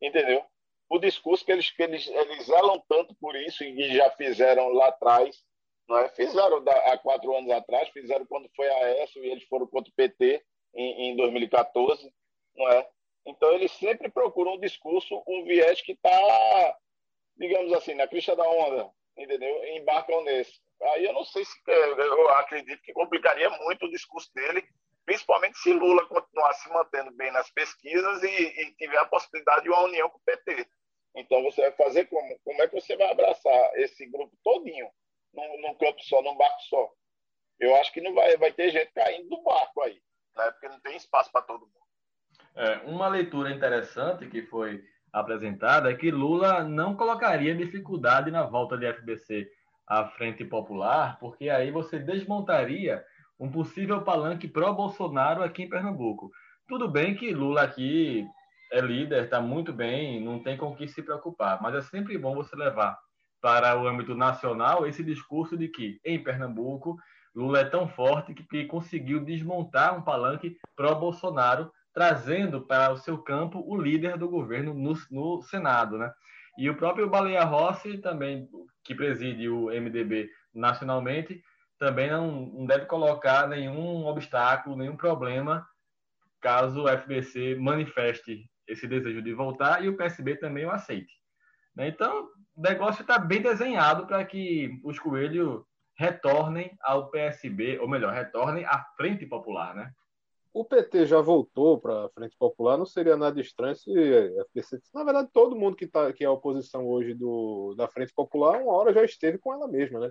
entendeu? 0.00 0.44
O 0.90 0.98
discurso 0.98 1.44
que 1.44 1.52
eles, 1.52 1.70
que 1.70 1.82
eles, 1.82 2.08
eles 2.08 2.46
zelam 2.46 2.82
tanto 2.88 3.14
por 3.14 3.36
isso 3.36 3.62
e 3.62 3.94
já 3.94 4.10
fizeram 4.10 4.70
lá 4.70 4.88
atrás, 4.88 5.40
não 5.88 5.96
é? 5.98 6.08
fizeram 6.10 6.62
da, 6.62 6.72
há 6.92 6.98
quatro 6.98 7.34
anos 7.34 7.50
atrás, 7.52 7.88
fizeram 7.90 8.26
quando 8.26 8.50
foi 8.56 8.68
a 8.68 9.04
ESO 9.04 9.20
e 9.20 9.30
eles 9.30 9.44
foram 9.44 9.68
contra 9.68 9.88
o 9.88 9.94
PT 9.94 10.44
em, 10.74 11.12
em 11.12 11.16
2014, 11.16 12.12
não 12.56 12.68
é? 12.68 12.88
Então 13.24 13.52
eles 13.52 13.70
sempre 13.72 14.10
procuram 14.10 14.54
um 14.54 14.60
discurso, 14.60 15.22
um 15.28 15.44
viés 15.44 15.80
que 15.80 15.92
está, 15.92 16.76
digamos 17.36 17.72
assim, 17.72 17.94
na 17.94 18.08
crista 18.08 18.34
da 18.34 18.48
onda, 18.48 18.90
entendeu? 19.16 19.64
E 19.64 19.78
embarcam 19.78 20.24
nesse. 20.24 20.58
Aí 20.82 21.04
eu 21.04 21.12
não 21.12 21.24
sei 21.24 21.44
se 21.44 21.52
eu 21.68 22.30
acredito 22.30 22.82
que 22.82 22.92
complicaria 22.92 23.48
muito 23.50 23.86
o 23.86 23.90
discurso 23.90 24.28
dele, 24.34 24.66
principalmente 25.04 25.58
se 25.58 25.72
Lula 25.72 26.04
continuar 26.06 26.52
se 26.54 26.68
mantendo 26.70 27.12
bem 27.12 27.30
nas 27.30 27.48
pesquisas 27.50 28.22
e, 28.24 28.26
e 28.26 28.74
tiver 28.76 28.98
a 28.98 29.04
possibilidade 29.04 29.62
de 29.62 29.68
uma 29.68 29.82
união 29.82 30.08
com 30.08 30.18
o 30.18 30.22
PT. 30.24 30.66
Então 31.14 31.42
você 31.42 31.62
vai 31.62 31.72
fazer 31.72 32.06
como? 32.06 32.38
Como 32.44 32.62
é 32.62 32.68
que 32.68 32.80
você 32.80 32.96
vai 32.96 33.10
abraçar 33.10 33.74
esse 33.74 34.06
grupo 34.06 34.36
todinho 34.44 34.88
num, 35.34 35.60
num 35.60 35.76
só, 36.00 36.22
num 36.22 36.36
barco 36.36 36.60
só? 36.68 36.90
Eu 37.58 37.74
acho 37.76 37.92
que 37.92 38.00
não 38.00 38.14
vai, 38.14 38.36
vai 38.36 38.52
ter 38.52 38.70
gente 38.70 38.92
caindo 38.92 39.28
do 39.28 39.42
barco 39.42 39.82
aí, 39.82 40.00
né? 40.36 40.50
porque 40.52 40.68
não 40.68 40.80
tem 40.80 40.96
espaço 40.96 41.30
para 41.30 41.42
todo 41.42 41.60
mundo. 41.60 41.80
É, 42.56 42.76
uma 42.86 43.08
leitura 43.08 43.50
interessante 43.50 44.28
que 44.28 44.42
foi 44.42 44.82
apresentada 45.12 45.90
é 45.90 45.94
que 45.94 46.10
Lula 46.10 46.64
não 46.64 46.96
colocaria 46.96 47.54
dificuldade 47.54 48.30
na 48.30 48.44
volta 48.44 48.78
de 48.78 48.90
FBC 48.92 49.48
à 49.86 50.06
Frente 50.06 50.44
Popular, 50.44 51.18
porque 51.18 51.50
aí 51.50 51.70
você 51.70 51.98
desmontaria 51.98 53.04
um 53.38 53.50
possível 53.50 54.02
palanque 54.02 54.46
pró-Bolsonaro 54.46 55.42
aqui 55.42 55.64
em 55.64 55.68
Pernambuco. 55.68 56.30
Tudo 56.68 56.88
bem 56.88 57.16
que 57.16 57.32
Lula 57.32 57.62
aqui 57.62 58.26
é 58.70 58.80
líder, 58.80 59.24
está 59.24 59.40
muito 59.40 59.72
bem, 59.72 60.22
não 60.22 60.42
tem 60.42 60.56
com 60.56 60.66
o 60.66 60.76
que 60.76 60.88
se 60.88 61.02
preocupar. 61.02 61.60
Mas 61.60 61.74
é 61.74 61.82
sempre 61.82 62.16
bom 62.16 62.34
você 62.34 62.54
levar 62.54 62.98
para 63.40 63.80
o 63.80 63.86
âmbito 63.86 64.14
nacional 64.14 64.86
esse 64.86 65.02
discurso 65.02 65.56
de 65.56 65.68
que, 65.68 66.00
em 66.04 66.22
Pernambuco, 66.22 66.96
Lula 67.34 67.60
é 67.60 67.64
tão 67.64 67.88
forte 67.88 68.34
que, 68.34 68.42
que 68.44 68.66
conseguiu 68.66 69.24
desmontar 69.24 69.96
um 69.96 70.02
palanque 70.02 70.56
pró-Bolsonaro, 70.76 71.70
trazendo 71.92 72.60
para 72.60 72.92
o 72.92 72.96
seu 72.96 73.18
campo 73.18 73.62
o 73.66 73.80
líder 73.80 74.16
do 74.16 74.28
governo 74.28 74.74
no, 74.74 74.94
no 75.10 75.42
Senado. 75.42 75.98
Né? 75.98 76.12
E 76.58 76.68
o 76.68 76.76
próprio 76.76 77.08
Baleia 77.08 77.44
Rossi, 77.44 77.98
também, 77.98 78.48
que 78.84 78.94
preside 78.94 79.48
o 79.48 79.66
MDB 79.66 80.28
nacionalmente, 80.54 81.42
também 81.78 82.10
não, 82.10 82.30
não 82.30 82.66
deve 82.66 82.86
colocar 82.86 83.48
nenhum 83.48 84.04
obstáculo, 84.06 84.76
nenhum 84.76 84.96
problema 84.96 85.66
caso 86.40 86.84
o 86.84 86.88
FBC 86.88 87.56
manifeste 87.56 88.49
esse 88.70 88.86
desejo 88.86 89.22
de 89.22 89.32
voltar 89.32 89.84
e 89.84 89.88
o 89.88 89.96
PSB 89.96 90.36
também 90.36 90.64
o 90.64 90.70
aceite. 90.70 91.12
Né? 91.74 91.88
Então, 91.88 92.28
o 92.56 92.60
negócio 92.60 93.02
está 93.02 93.18
bem 93.18 93.42
desenhado 93.42 94.06
para 94.06 94.24
que 94.24 94.80
os 94.84 94.98
coelhos 94.98 95.62
retornem 95.94 96.76
ao 96.80 97.10
PSB, 97.10 97.78
ou 97.78 97.88
melhor, 97.88 98.12
retornem 98.12 98.64
à 98.64 98.82
Frente 98.96 99.26
Popular, 99.26 99.74
né? 99.74 99.92
O 100.52 100.64
PT 100.64 101.06
já 101.06 101.20
voltou 101.20 101.78
para 101.78 102.06
a 102.06 102.08
Frente 102.08 102.36
Popular, 102.36 102.76
não 102.76 102.86
seria 102.86 103.16
nada 103.16 103.40
estranho 103.40 103.76
se 103.76 103.90
a 103.92 104.42
FPC. 104.44 104.80
Na 104.92 105.04
verdade, 105.04 105.28
todo 105.32 105.54
mundo 105.54 105.76
que, 105.76 105.86
tá, 105.86 106.12
que 106.12 106.24
é 106.24 106.26
a 106.26 106.32
oposição 106.32 106.88
hoje 106.88 107.14
do, 107.14 107.74
da 107.76 107.86
Frente 107.86 108.12
Popular, 108.12 108.60
uma 108.60 108.72
hora 108.72 108.92
já 108.92 109.04
esteve 109.04 109.38
com 109.38 109.52
ela 109.52 109.68
mesma, 109.68 110.00
né? 110.00 110.10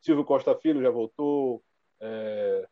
Silvio 0.00 0.24
Costa 0.24 0.54
Filho 0.54 0.80
já 0.80 0.90
voltou, 0.90 1.62
é, 2.00 2.68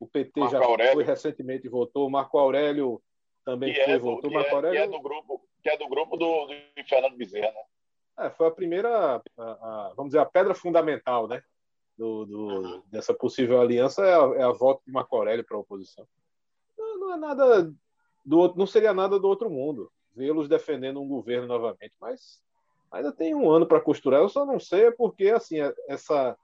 o 0.00 0.06
PT 0.06 0.40
Marco 0.40 0.52
já 0.52 0.64
Aurélio. 0.64 0.94
foi 0.94 1.04
recentemente 1.04 1.68
votou, 1.68 2.08
Marco 2.08 2.38
Aurélio 2.38 3.02
também 3.44 3.72
que 3.72 3.84
foi, 3.84 3.92
é 3.92 3.98
voltou. 3.98 4.30
Que, 4.30 4.36
é, 4.36 4.70
que 4.70 4.76
é 4.76 4.88
do 4.88 5.00
grupo, 5.00 5.48
que 5.62 5.68
é 5.68 5.76
do 5.76 5.88
grupo 5.88 6.16
do, 6.16 6.46
do 6.46 6.54
Fernando 6.88 7.16
Bezerra, 7.16 7.52
né? 7.52 8.26
É, 8.26 8.30
foi 8.30 8.46
a 8.46 8.50
primeira, 8.50 9.16
a, 9.16 9.42
a, 9.42 9.92
vamos 9.96 10.10
dizer, 10.10 10.20
a 10.20 10.26
pedra 10.26 10.54
fundamental, 10.54 11.26
né? 11.26 11.42
Do, 11.96 12.24
do 12.24 12.46
uhum. 12.46 12.82
dessa 12.86 13.14
possível 13.14 13.60
aliança 13.60 14.04
é 14.04 14.14
a, 14.14 14.40
é 14.40 14.42
a 14.42 14.50
volta 14.50 14.82
de 14.84 14.92
Marco 14.92 15.14
Aurélio 15.16 15.44
para 15.44 15.56
a 15.56 15.60
oposição. 15.60 16.06
Não, 16.76 16.98
não, 16.98 17.14
é 17.14 17.16
nada 17.16 17.72
do 18.24 18.54
não 18.54 18.66
seria 18.66 18.92
nada 18.92 19.18
do 19.20 19.28
outro 19.28 19.50
mundo 19.50 19.92
vê-los 20.14 20.48
defendendo 20.48 21.00
um 21.00 21.08
governo 21.08 21.46
novamente, 21.46 21.94
mas 22.00 22.40
ainda 22.90 23.12
tem 23.12 23.34
um 23.34 23.50
ano 23.50 23.66
para 23.66 23.80
costurar. 23.80 24.20
Eu 24.20 24.28
só 24.28 24.46
não 24.46 24.58
sei 24.58 24.86
é 24.86 24.90
porque 24.90 25.28
assim 25.28 25.56
essa 25.88 26.36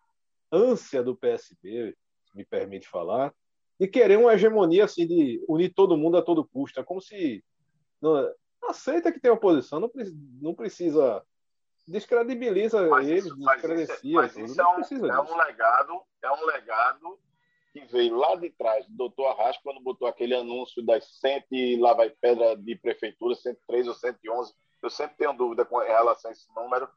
ânsia 0.53 1.03
do 1.03 1.17
PSB, 1.17 1.97
me 2.35 2.45
permite 2.45 2.89
falar, 2.89 3.33
de 3.81 3.89
querer 3.89 4.19
uma 4.19 4.35
hegemonia 4.35 4.85
assim 4.85 5.07
de 5.07 5.43
unir 5.49 5.73
todo 5.73 5.97
mundo 5.97 6.19
a 6.19 6.23
todo 6.23 6.45
custo. 6.45 6.79
É 6.79 6.85
como 6.85 7.01
se 7.01 7.43
não, 8.01 8.31
aceita 8.69 9.11
que 9.11 9.19
tem 9.19 9.31
oposição, 9.31 9.81
não, 9.81 9.91
não 10.41 10.55
precisa 10.55 11.25
descredibiliza 11.89 12.87
mas 12.89 13.09
eles, 13.09 13.25
isso, 13.25 13.37
descredencia. 13.37 14.15
Mas 14.15 14.37
isso, 14.37 14.57
mas 14.57 14.91
isso 14.91 15.07
é, 15.07 15.09
um, 15.09 15.15
é 15.15 15.21
um 15.21 15.37
legado, 15.37 16.03
é 16.23 16.31
um 16.31 16.45
legado 16.45 17.19
que 17.73 17.81
veio 17.87 18.17
lá 18.17 18.37
de 18.37 18.51
trás 18.51 18.87
do 18.87 18.97
doutor 18.97 19.29
Arrasto, 19.29 19.63
quando 19.63 19.81
botou 19.81 20.07
aquele 20.07 20.35
anúncio 20.35 20.85
das 20.85 21.19
100 21.21 21.45
e 21.51 21.77
lá 21.77 21.95
vai 21.95 22.11
pedra 22.11 22.55
de 22.57 22.77
prefeitura, 22.77 23.35
103 23.35 23.89
ou 23.89 23.95
111. 23.95 24.55
Eu 24.83 24.91
sempre 24.91 25.17
tenho 25.17 25.33
dúvida 25.33 25.65
com 25.65 25.79
relação 25.79 26.31
a 26.31 26.33
esse 26.33 26.47
número. 26.55 26.89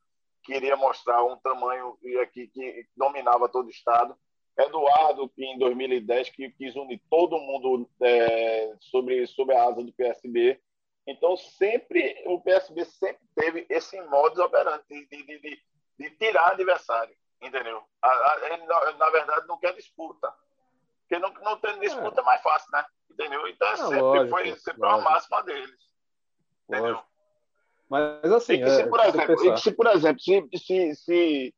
Queria 0.44 0.76
mostrar 0.76 1.24
um 1.24 1.38
tamanho 1.38 1.98
aqui 2.22 2.48
que 2.48 2.86
dominava 2.96 3.48
todo 3.48 3.68
o 3.68 3.72
estado. 3.72 4.16
Eduardo, 4.58 5.30
que 5.30 5.44
em 5.44 5.58
2010 5.58 6.30
que 6.30 6.52
quis 6.52 6.76
unir 6.76 7.02
todo 7.10 7.40
mundo 7.40 7.90
é, 8.02 8.76
sobre, 8.80 9.26
sobre 9.28 9.56
a 9.56 9.64
asa 9.64 9.84
do 9.84 9.94
PSB. 9.94 10.60
Então, 11.08 11.36
sempre, 11.36 12.24
o 12.28 12.40
PSB 12.40 12.86
sempre 12.86 13.24
teve 13.36 13.66
esse 13.70 14.00
modus 14.04 14.40
operandi 14.40 14.84
de, 14.90 15.06
de, 15.08 15.40
de, 15.40 15.64
de 16.00 16.10
tirar 16.12 16.52
adversário, 16.52 17.14
entendeu? 17.42 17.84
A, 18.02 18.08
a, 18.08 18.40
ele, 18.54 18.66
na, 18.66 18.92
na, 18.94 19.10
verdade, 19.10 19.48
não 19.48 19.58
quer 19.58 19.74
disputa. 19.74 20.34
Porque 21.02 21.20
não, 21.20 21.34
não 21.44 21.60
tem 21.60 21.80
disputa 21.80 22.22
é 22.22 22.24
mais 22.24 22.42
fácil, 22.42 22.70
né? 22.72 22.86
Entendeu? 23.12 23.48
Então, 23.48 23.68
é 23.68 23.76
sempre 23.76 24.00
lógico, 24.00 24.30
foi 24.30 24.56
sempre 24.56 24.82
lógico. 24.82 25.08
a 25.08 25.12
máxima 25.12 25.44
deles. 25.44 25.80
Entendeu? 26.70 26.94
Lógico. 26.94 27.14
Mas, 27.90 28.32
assim, 28.32 28.54
e 28.54 28.64
que, 28.64 28.70
se, 28.70 28.82
é, 28.82 28.88
por 28.88 29.00
exemplo, 29.02 29.58
se, 29.58 29.72
por 29.72 29.88
exemplo, 29.88 30.22
se, 30.22 30.48
se, 30.58 30.96
se 30.96 31.56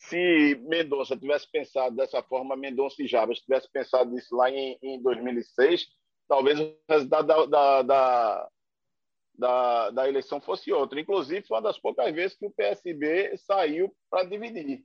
se 0.00 0.54
Mendonça 0.66 1.16
tivesse 1.16 1.50
pensado 1.50 1.94
dessa 1.94 2.22
forma, 2.22 2.56
Mendonça 2.56 3.02
e 3.02 3.06
Jabas 3.06 3.40
tivesse 3.40 3.70
pensado 3.70 4.10
nisso 4.10 4.34
lá 4.34 4.50
em, 4.50 4.78
em 4.82 5.00
2006, 5.02 5.86
talvez 6.26 6.58
o 6.58 6.74
resultado 6.88 7.26
da, 7.26 7.44
da, 7.46 7.82
da, 7.82 8.48
da, 9.34 9.90
da 9.90 10.08
eleição 10.08 10.40
fosse 10.40 10.72
outro. 10.72 10.98
Inclusive, 10.98 11.46
foi 11.46 11.56
uma 11.56 11.62
das 11.62 11.78
poucas 11.78 12.12
vezes 12.14 12.36
que 12.36 12.46
o 12.46 12.50
PSB 12.50 13.36
saiu 13.36 13.94
para 14.08 14.24
dividir. 14.24 14.84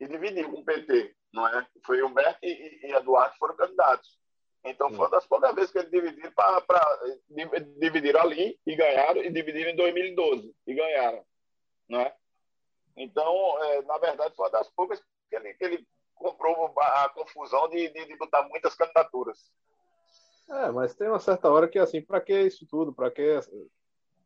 E 0.00 0.08
dividiu 0.08 0.50
com 0.50 0.60
o 0.60 0.64
PT, 0.64 1.14
não 1.32 1.46
é? 1.46 1.66
Foi 1.84 2.02
Humberto 2.02 2.40
e, 2.42 2.86
e 2.86 2.92
Eduardo 2.92 3.36
foram 3.38 3.56
candidatos. 3.56 4.18
Então, 4.64 4.90
foi 4.90 4.98
uma 4.98 5.10
das 5.10 5.26
poucas 5.26 5.54
vezes 5.54 5.70
que 5.70 5.78
eles 5.78 5.90
dividiram, 5.90 6.32
pra, 6.32 6.60
pra, 6.60 7.00
dividiram 7.78 8.20
ali 8.20 8.58
e 8.66 8.74
ganharam, 8.74 9.22
e 9.22 9.30
dividiram 9.30 9.70
em 9.70 9.76
2012 9.76 10.52
e 10.66 10.74
ganharam. 10.74 11.24
Não 11.88 12.00
é? 12.00 12.12
Então, 12.96 13.62
é, 13.64 13.82
na 13.82 13.98
verdade, 13.98 14.34
foi 14.34 14.46
uma 14.46 14.52
das 14.52 14.68
poucas 14.70 15.00
que 15.28 15.36
ele, 15.36 15.54
que 15.54 15.64
ele 15.64 15.86
comprou 16.14 16.72
a 16.78 17.08
confusão 17.10 17.68
de, 17.68 17.88
de, 17.90 18.06
de 18.06 18.16
botar 18.16 18.48
muitas 18.48 18.74
candidaturas. 18.74 19.50
É, 20.48 20.70
mas 20.70 20.94
tem 20.94 21.08
uma 21.08 21.18
certa 21.18 21.50
hora 21.50 21.68
que, 21.68 21.78
assim, 21.78 22.00
para 22.00 22.20
que 22.20 22.40
isso 22.42 22.66
tudo? 22.66 22.92
Para 22.92 23.10
que. 23.10 23.40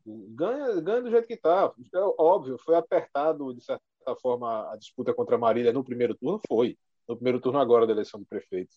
Ganha, 0.05 0.81
ganha 0.81 1.01
do 1.01 1.11
jeito 1.11 1.27
que 1.27 1.33
está. 1.33 1.71
É 1.93 1.99
óbvio, 2.17 2.57
foi 2.59 2.75
apertado, 2.75 3.53
de 3.53 3.61
certa 3.61 3.81
forma, 4.21 4.71
a 4.71 4.77
disputa 4.77 5.13
contra 5.13 5.35
a 5.35 5.39
Marília 5.39 5.73
no 5.73 5.83
primeiro 5.83 6.15
turno? 6.15 6.39
Foi. 6.47 6.77
No 7.07 7.15
primeiro 7.15 7.39
turno, 7.39 7.59
agora, 7.59 7.85
da 7.85 7.93
eleição 7.93 8.19
do 8.19 8.25
prefeito. 8.25 8.75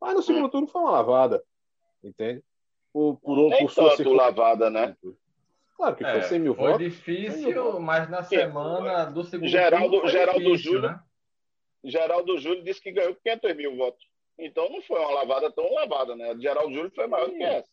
Mas 0.00 0.14
no 0.14 0.22
segundo 0.22 0.46
hum. 0.46 0.50
turno 0.50 0.66
foi 0.68 0.80
uma 0.80 0.90
lavada. 0.90 1.44
Entende? 2.02 2.42
Por, 2.92 3.16
por, 3.16 3.36
Nem 3.50 3.66
por 3.66 3.74
tanto 3.74 4.12
lavada, 4.12 4.70
né? 4.70 4.96
Claro 5.74 5.96
que 5.96 6.04
foi 6.04 6.18
é, 6.18 6.22
100 6.22 6.38
mil 6.38 6.54
foi 6.54 6.64
votos. 6.64 6.76
Foi 6.78 6.88
difícil, 6.88 7.80
mas 7.80 8.08
na 8.08 8.22
semana 8.22 9.04
do 9.06 9.24
segundo 9.24 9.48
Geraldo, 9.48 9.90
turno. 9.90 10.08
Geraldo 10.08 10.40
difícil, 10.40 10.72
Júlio, 10.72 10.88
né? 10.88 11.00
Geraldo 11.82 12.38
Júlio 12.38 12.64
disse 12.64 12.80
que 12.80 12.92
ganhou 12.92 13.14
500 13.16 13.56
mil 13.56 13.76
votos. 13.76 14.06
Então 14.38 14.68
não 14.70 14.80
foi 14.82 14.98
uma 15.00 15.10
lavada 15.10 15.50
tão 15.50 15.72
lavada, 15.72 16.16
né? 16.16 16.34
Geraldo 16.38 16.72
Júlio 16.72 16.92
foi 16.94 17.06
maior 17.06 17.28
Sim. 17.28 17.36
que 17.36 17.42
essa. 17.42 17.70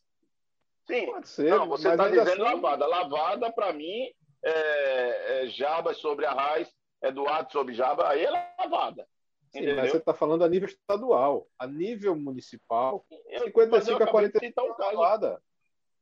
Sim. 0.88 1.06
Pode 1.06 1.30
ser. 1.30 1.50
Não, 1.52 1.68
você 1.68 1.90
está 1.90 2.10
dizendo 2.10 2.30
assim... 2.30 2.42
lavada. 2.42 2.88
Lavada, 2.88 3.52
para 3.52 3.72
mim, 3.72 4.12
é, 4.44 5.44
é 5.44 5.48
Jabas 5.48 5.98
sobre 5.98 6.26
a 6.26 6.34
Raiz, 6.34 6.74
Eduardo 7.02 7.52
sobre 7.52 7.74
Jabas, 7.74 8.06
aí 8.08 8.26
é 8.26 8.30
lavada. 8.60 9.08
Sim, 9.52 9.74
mas 9.76 9.92
você 9.92 9.98
está 9.98 10.14
falando 10.14 10.44
a 10.44 10.50
nível 10.50 10.68
estadual. 10.68 11.48
A 11.60 11.68
nível 11.68 12.16
municipal, 12.16 13.06
55 13.44 14.04
a 14.04 14.08
45 14.08 14.60
é 14.60 14.86
lavada. 14.86 15.42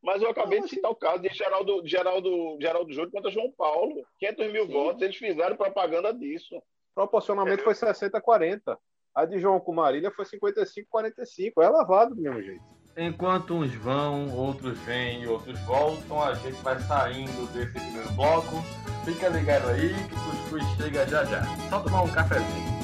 Mas 0.01 0.21
eu 0.21 0.29
acabei 0.29 0.61
de 0.61 0.69
citar 0.69 0.89
o 0.89 0.95
caso 0.95 1.21
de 1.21 1.29
Geraldo, 1.29 1.81
Geraldo, 1.85 2.57
Geraldo 2.59 2.93
Júlio 2.93 3.11
contra 3.11 3.31
João 3.31 3.51
Paulo. 3.51 4.05
500 4.17 4.51
mil 4.51 4.65
Sim. 4.65 4.71
votos, 4.71 5.01
eles 5.01 5.17
fizeram 5.17 5.57
propaganda 5.57 6.13
disso. 6.13 6.61
Proporcionalmente 6.95 7.63
foi 7.63 7.75
60 7.75 8.17
a 8.17 8.21
40. 8.21 8.77
A 9.13 9.25
de 9.25 9.39
João 9.39 9.59
com 9.59 9.73
Marília 9.73 10.11
foi 10.11 10.25
55 10.25 10.87
a 10.87 10.91
45. 10.91 11.61
É 11.61 11.69
lavado 11.69 12.15
do 12.15 12.21
mesmo 12.21 12.41
jeito. 12.41 12.63
Enquanto 12.97 13.53
uns 13.53 13.73
vão, 13.75 14.33
outros 14.35 14.77
vêm 14.79 15.23
e 15.23 15.27
outros 15.27 15.59
voltam, 15.61 16.21
a 16.21 16.33
gente 16.33 16.61
vai 16.61 16.79
saindo 16.79 17.47
desse 17.53 17.71
primeiro 17.73 18.11
bloco. 18.11 18.55
Fica 19.05 19.29
ligado 19.29 19.69
aí 19.69 19.89
que 19.89 20.15
o 20.15 20.19
Cuscuz 20.19 20.63
chega 20.77 21.07
já 21.07 21.23
já. 21.25 21.43
Só 21.69 21.81
tomar 21.81 22.03
um 22.03 22.11
cafezinho. 22.11 22.79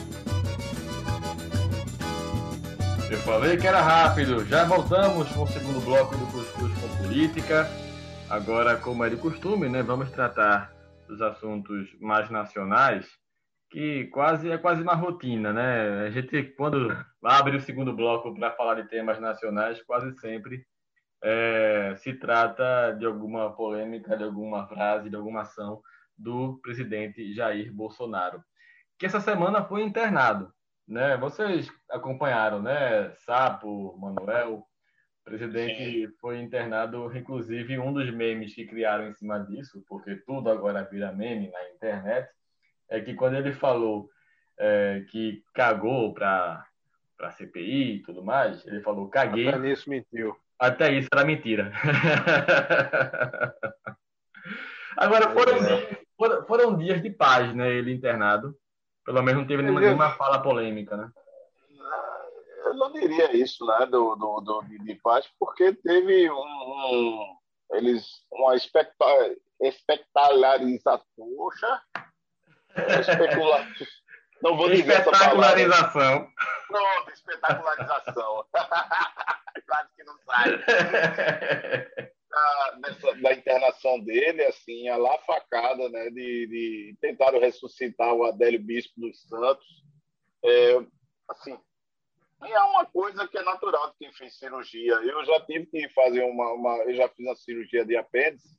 Eu 3.12 3.18
falei 3.20 3.58
que 3.58 3.68
era 3.68 3.82
rápido. 3.82 4.46
Já 4.46 4.66
voltamos 4.66 5.30
com 5.32 5.44
o 5.44 5.48
segundo 5.48 5.84
bloco 5.84 6.16
do 6.18 6.26
Cuscuz 6.28 6.45
Política. 7.16 7.66
Agora, 8.30 8.76
como 8.78 9.02
é 9.06 9.10
de 9.10 9.16
costume, 9.16 9.70
né, 9.70 9.82
vamos 9.82 10.12
tratar 10.12 10.70
dos 11.08 11.22
assuntos 11.22 11.98
mais 12.02 12.30
nacionais, 12.30 13.08
que 13.72 14.08
quase 14.08 14.52
é 14.52 14.58
quase 14.58 14.82
uma 14.82 14.96
rotina, 14.96 15.54
né? 15.54 16.08
A 16.08 16.10
gente 16.10 16.44
quando 16.58 16.90
abre 17.24 17.56
o 17.56 17.62
segundo 17.62 17.96
bloco 17.96 18.36
para 18.36 18.52
falar 18.52 18.82
de 18.82 18.90
temas 18.90 19.18
nacionais, 19.18 19.82
quase 19.84 20.14
sempre 20.20 20.66
é, 21.24 21.96
se 22.00 22.12
trata 22.16 22.92
de 23.00 23.06
alguma 23.06 23.56
polêmica, 23.56 24.18
de 24.18 24.26
alguma 24.26 24.68
frase, 24.68 25.10
de 25.10 25.16
alguma 25.16 25.44
ação 25.44 25.82
do 26.18 26.60
presidente 26.62 27.34
Jair 27.34 27.74
Bolsonaro, 27.74 28.44
que 29.00 29.06
essa 29.06 29.22
semana 29.22 29.64
foi 29.64 29.84
internado 29.84 30.54
né? 30.88 31.18
Vocês 31.18 31.72
acompanharam, 31.90 32.62
né? 32.62 33.14
Sapo, 33.26 33.98
Manuel, 33.98 34.66
presidente 35.26 36.08
Sim. 36.08 36.14
foi 36.22 36.40
internado, 36.40 37.12
inclusive 37.18 37.80
um 37.80 37.92
dos 37.92 38.10
memes 38.12 38.54
que 38.54 38.66
criaram 38.66 39.10
em 39.10 39.14
cima 39.16 39.40
disso, 39.40 39.84
porque 39.90 40.16
tudo 40.18 40.50
agora 40.50 40.84
vira 40.84 41.12
meme 41.12 41.50
na 41.50 41.70
internet, 41.72 42.30
é 42.88 43.02
que 43.02 43.16
quando 43.16 43.36
ele 43.36 43.52
falou 43.54 44.08
é, 44.58 45.04
que 45.10 45.44
cagou 45.54 46.14
para 46.14 46.66
para 47.18 47.32
CPI 47.32 47.96
e 47.96 48.02
tudo 48.04 48.22
mais, 48.24 48.66
ele 48.68 48.82
falou 48.82 49.08
caguei. 49.08 49.48
Até 49.48 49.60
nisso 49.60 49.90
mentiu. 49.90 50.36
Até 50.60 50.92
isso 50.92 51.08
era 51.14 51.24
mentira. 51.24 51.72
Agora 54.98 55.30
foram, 55.32 55.56
é. 55.58 55.60
dias, 55.60 55.98
foram, 56.18 56.46
foram 56.46 56.78
dias 56.78 57.02
de 57.02 57.10
paz, 57.10 57.54
né? 57.56 57.70
Ele 57.70 57.94
internado. 57.94 58.54
Pelo 59.06 59.22
menos 59.22 59.42
não 59.42 59.48
teve 59.48 59.62
nenhuma, 59.62 59.80
nenhuma 59.80 60.12
fala 60.12 60.42
polêmica, 60.42 60.98
né? 60.98 61.10
Eu 62.76 62.80
não 62.80 62.92
diria 62.92 63.34
isso, 63.34 63.66
né, 63.66 63.86
do, 63.86 64.18
do, 64.18 64.42
do 64.42 64.62
de 64.84 64.96
paz, 64.96 65.26
porque 65.40 65.72
teve 65.72 66.30
um, 66.30 66.36
um 66.36 67.38
eles 67.72 68.06
uma 68.30 68.54
espectacularização, 68.54 71.00
poxa, 71.38 71.82
especula, 73.00 73.66
não 74.44 74.58
vou 74.58 74.70
dizer 74.70 74.92
essa 74.92 75.10
palavra. 75.10 75.62
Espetacularização. 75.62 76.30
Pronto, 76.68 77.12
espetacularização. 77.12 78.46
Quase 79.66 79.90
que 79.96 80.04
não 80.04 80.18
sai. 80.26 80.60
da, 82.30 82.72
dessa, 82.82 83.16
da 83.22 83.34
internação 83.34 84.02
dele, 84.02 84.44
assim, 84.44 84.90
a 84.90 84.98
lá 84.98 85.18
facada, 85.20 85.88
né, 85.88 86.10
de, 86.10 86.46
de 86.48 86.98
tentaram 87.00 87.40
ressuscitar 87.40 88.14
o 88.14 88.26
Adélio 88.26 88.62
Bispo 88.62 89.00
dos 89.00 89.22
Santos. 89.22 89.66
É, 90.44 90.86
assim, 91.30 91.58
é 92.52 92.62
uma 92.62 92.86
coisa 92.86 93.28
que 93.28 93.38
é 93.38 93.44
natural 93.44 93.92
de 93.92 93.98
quem 93.98 94.14
fez 94.14 94.38
cirurgia. 94.38 94.94
Eu 94.94 95.24
já 95.26 95.40
tive 95.42 95.66
que 95.66 95.90
fazer 95.90 96.24
uma, 96.24 96.54
uma 96.54 96.78
eu 96.84 96.96
já 96.96 97.08
fiz 97.10 97.26
uma 97.26 97.36
cirurgia 97.36 97.86
de 97.86 97.96
apêndice 97.96 98.58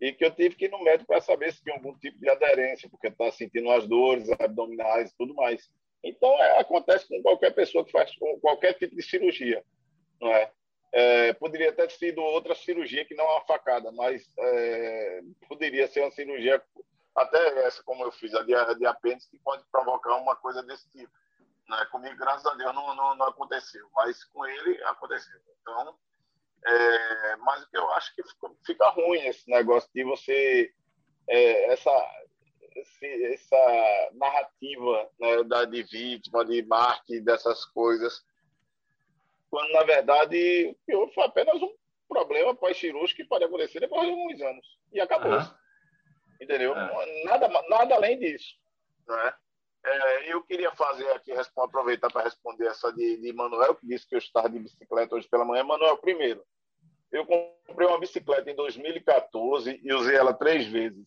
e 0.00 0.12
que 0.12 0.24
eu 0.24 0.30
tive 0.32 0.56
que 0.56 0.64
ir 0.64 0.70
no 0.70 0.82
médico 0.82 1.06
para 1.06 1.20
saber 1.20 1.52
se 1.52 1.62
tinha 1.62 1.76
algum 1.76 1.96
tipo 1.98 2.18
de 2.18 2.28
aderência, 2.28 2.90
porque 2.90 3.06
está 3.06 3.30
sentindo 3.30 3.70
as 3.70 3.86
dores 3.86 4.28
abdominais 4.32 5.10
e 5.10 5.16
tudo 5.16 5.32
mais. 5.34 5.70
Então, 6.02 6.30
é, 6.42 6.58
acontece 6.58 7.06
com 7.06 7.22
qualquer 7.22 7.54
pessoa 7.54 7.84
que 7.84 7.92
faz 7.92 8.10
qualquer 8.40 8.74
tipo 8.74 8.96
de 8.96 9.02
cirurgia, 9.02 9.64
não 10.20 10.28
é? 10.32 10.50
É, 10.94 11.32
poderia 11.34 11.72
ter 11.72 11.90
sido 11.90 12.20
outra 12.20 12.54
cirurgia 12.54 13.04
que 13.04 13.14
não 13.14 13.24
é 13.24 13.32
uma 13.32 13.46
facada, 13.46 13.90
mas 13.92 14.28
é, 14.38 15.20
poderia 15.48 15.86
ser 15.86 16.00
uma 16.00 16.10
cirurgia, 16.10 16.60
até 17.14 17.64
essa 17.64 17.82
como 17.84 18.04
eu 18.04 18.10
fiz, 18.10 18.34
a 18.34 18.42
de, 18.42 18.78
de 18.78 18.86
apêndice, 18.86 19.30
que 19.30 19.38
pode 19.38 19.64
provocar 19.70 20.16
uma 20.16 20.34
coisa 20.34 20.62
desse 20.64 20.90
tipo. 20.90 21.12
Né? 21.72 21.84
Comigo, 21.86 22.16
graças 22.16 22.46
a 22.46 22.54
Deus, 22.54 22.74
não, 22.74 22.94
não, 22.94 23.14
não 23.16 23.26
aconteceu, 23.26 23.88
mas 23.94 24.24
com 24.24 24.46
ele 24.46 24.82
aconteceu. 24.84 25.40
Então, 25.60 25.98
é, 26.64 27.36
mas 27.36 27.66
eu 27.72 27.90
acho 27.92 28.14
que 28.14 28.22
fica, 28.22 28.50
fica, 28.64 28.88
ruim 28.90 29.26
esse 29.26 29.50
negócio 29.50 29.90
de 29.92 30.04
você, 30.04 30.72
é, 31.28 31.72
essa, 31.72 31.90
esse, 32.76 33.24
essa 33.34 34.10
narrativa 34.14 35.10
né, 35.18 35.44
da, 35.44 35.64
de 35.64 35.82
vítima, 35.82 36.44
de 36.44 36.62
marketing, 36.62 37.24
dessas 37.24 37.64
coisas 37.66 38.24
quando 39.52 39.70
na 39.72 39.82
verdade 39.82 40.74
foi 41.14 41.24
apenas 41.24 41.60
um 41.60 41.74
problema 42.08 42.54
pós-cirúrgico 42.54 43.20
que 43.20 43.28
pode 43.28 43.44
acontecer 43.44 43.80
depois 43.80 44.06
de 44.06 44.10
alguns 44.10 44.40
anos. 44.40 44.66
E 44.90 44.98
acabou. 44.98 45.32
Uhum. 45.32 45.54
Entendeu? 46.40 46.72
Uhum. 46.72 47.24
Nada, 47.24 47.48
nada 47.68 47.94
além 47.94 48.18
disso. 48.18 48.54
Né? 49.06 49.34
É, 49.84 50.32
eu 50.32 50.42
queria 50.42 50.70
fazer 50.72 51.10
aqui, 51.10 51.32
aproveitar 51.56 52.10
para 52.10 52.22
responder 52.22 52.66
essa 52.66 52.92
de, 52.92 53.16
de 53.16 53.32
Manuel, 53.32 53.74
que 53.74 53.86
disse 53.86 54.06
que 54.06 54.14
eu 54.14 54.18
estava 54.18 54.48
de 54.48 54.60
bicicleta 54.60 55.14
hoje 55.14 55.28
pela 55.28 55.44
manhã. 55.44 55.64
Manuel, 55.64 55.96
primeiro, 55.98 56.42
eu 57.10 57.26
comprei 57.26 57.88
uma 57.88 57.98
bicicleta 57.98 58.50
em 58.50 58.54
2014 58.54 59.80
e 59.82 59.92
usei 59.92 60.16
ela 60.16 60.32
três 60.32 60.66
vezes. 60.66 61.06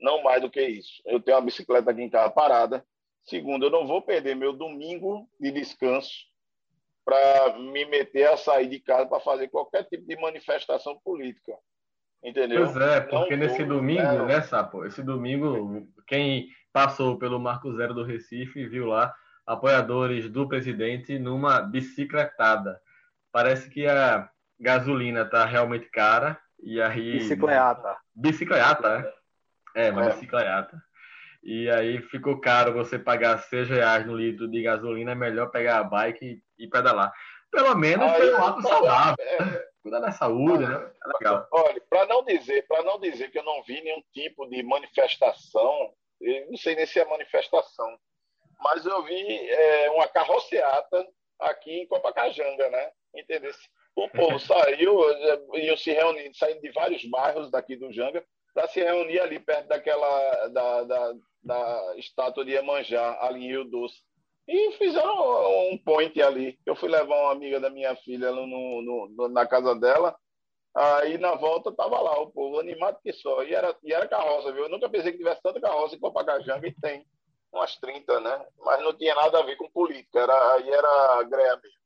Não 0.00 0.22
mais 0.22 0.42
do 0.42 0.50
que 0.50 0.60
isso. 0.60 1.00
Eu 1.06 1.20
tenho 1.20 1.38
uma 1.38 1.44
bicicleta 1.44 1.90
aqui 1.90 2.02
em 2.02 2.10
casa 2.10 2.30
parada. 2.30 2.84
Segundo, 3.24 3.66
eu 3.66 3.70
não 3.70 3.86
vou 3.86 4.02
perder 4.02 4.36
meu 4.36 4.52
domingo 4.52 5.28
de 5.40 5.50
descanso 5.50 6.12
para 7.04 7.58
me 7.58 7.84
meter 7.86 8.28
a 8.28 8.36
sair 8.36 8.68
de 8.68 8.80
casa 8.80 9.06
para 9.06 9.20
fazer 9.20 9.48
qualquer 9.48 9.84
tipo 9.84 10.04
de 10.06 10.16
manifestação 10.16 10.98
política. 11.04 11.56
Entendeu? 12.22 12.64
Pois 12.64 12.76
é, 12.76 13.00
porque 13.00 13.36
Não 13.36 13.46
nesse 13.46 13.64
vou, 13.64 13.76
domingo, 13.76 14.02
né, 14.02 14.26
né, 14.26 14.42
Sapo? 14.42 14.84
Esse 14.84 15.02
domingo, 15.02 15.86
quem 16.08 16.48
passou 16.76 17.16
pelo 17.16 17.40
Marco 17.40 17.72
Zero 17.74 17.94
do 17.94 18.04
Recife 18.04 18.68
viu 18.68 18.84
lá 18.84 19.14
apoiadores 19.46 20.28
do 20.28 20.46
presidente 20.46 21.18
numa 21.18 21.62
bicicletada. 21.62 22.78
Parece 23.32 23.70
que 23.70 23.86
a 23.86 24.28
gasolina 24.60 25.24
tá 25.24 25.46
realmente 25.46 25.88
cara 25.88 26.38
e 26.62 26.78
aí 26.78 27.12
bicicleta. 27.12 27.96
Bicicleta, 28.14 29.10
é? 29.74 29.86
É, 29.86 29.90
uma 29.90 30.04
é. 30.04 30.08
bicicleta. 30.10 30.82
E 31.42 31.70
aí 31.70 32.02
ficou 32.02 32.42
caro 32.42 32.74
você 32.74 32.98
pagar 32.98 33.38
6 33.38 33.70
reais 33.70 34.04
no 34.04 34.14
litro 34.14 34.46
de 34.46 34.60
gasolina, 34.60 35.12
é 35.12 35.14
melhor 35.14 35.46
pegar 35.46 35.78
a 35.78 35.84
bike 35.84 36.42
e, 36.58 36.64
e 36.64 36.68
pedalar. 36.68 37.10
Pelo 37.50 37.74
menos 37.74 38.12
foi 38.12 38.34
um 38.34 38.44
ato 38.44 38.60
saudável. 38.60 39.16
É, 39.18 39.64
cuidar 39.82 40.00
da 40.00 40.12
saúde, 40.12 40.64
olha, 40.64 40.78
né? 40.78 40.90
É 41.02 41.08
legal. 41.08 41.48
Olha, 41.52 41.82
para 41.88 42.04
não 42.04 42.22
dizer, 42.22 42.66
para 42.66 42.82
não 42.82 43.00
dizer 43.00 43.30
que 43.30 43.38
eu 43.38 43.44
não 43.44 43.62
vi 43.62 43.80
nenhum 43.80 44.02
tipo 44.12 44.46
de 44.50 44.62
manifestação, 44.62 45.94
não 46.48 46.56
sei 46.56 46.74
nem 46.74 46.86
se 46.86 46.98
é 46.98 47.04
manifestação, 47.04 47.98
mas 48.60 48.84
eu 48.86 49.02
vi 49.04 49.50
é, 49.50 49.90
uma 49.90 50.08
carroceata 50.08 51.06
aqui 51.38 51.80
em 51.80 51.86
Copacajanga, 51.86 52.68
né? 52.70 52.90
Entendeu? 53.14 53.52
O 53.94 54.08
povo 54.08 54.38
saiu, 54.40 55.00
iam 55.54 55.76
se 55.76 55.92
reunir, 55.92 56.32
saindo 56.34 56.60
de 56.60 56.70
vários 56.72 57.04
bairros 57.04 57.50
daqui 57.50 57.76
do 57.76 57.92
Janga, 57.92 58.24
para 58.54 58.68
se 58.68 58.82
reunir 58.82 59.20
ali 59.20 59.38
perto 59.38 59.68
da, 59.68 60.82
da, 60.84 61.14
da 61.42 61.94
estátua 61.96 62.44
de 62.44 62.52
Iemanjá, 62.52 63.18
ali 63.20 63.44
em 63.44 63.48
Rio 63.48 63.64
Doce. 63.64 63.96
E 64.48 64.72
fizeram 64.72 65.70
um 65.72 65.78
point 65.78 66.20
ali. 66.22 66.58
Eu 66.64 66.76
fui 66.76 66.88
levar 66.88 67.20
uma 67.20 67.32
amiga 67.32 67.58
da 67.58 67.68
minha 67.68 67.94
filha 67.96 68.30
no, 68.30 68.46
no, 68.46 69.28
na 69.28 69.44
casa 69.44 69.74
dela. 69.74 70.16
Aí 70.76 71.16
na 71.16 71.34
volta 71.34 71.72
tava 71.72 71.98
lá 72.00 72.20
o 72.20 72.30
povo 72.30 72.60
animado 72.60 72.98
que 73.02 73.10
só. 73.12 73.42
E 73.42 73.54
era, 73.54 73.74
e 73.82 73.94
era 73.94 74.06
carroça, 74.06 74.52
viu? 74.52 74.64
Eu 74.64 74.68
nunca 74.68 74.90
pensei 74.90 75.12
que 75.12 75.18
tivesse 75.18 75.40
tanta 75.42 75.58
carroça 75.58 75.96
em 75.96 75.98
Copacabana 75.98 76.66
e 76.66 76.74
tem 76.74 77.06
umas 77.50 77.76
30, 77.76 78.20
né? 78.20 78.46
Mas 78.58 78.82
não 78.82 78.92
tinha 78.92 79.14
nada 79.14 79.38
a 79.38 79.42
ver 79.42 79.56
com 79.56 79.70
política, 79.70 80.20
era, 80.20 80.54
aí 80.54 80.68
era 80.70 81.24
mesmo. 81.62 81.78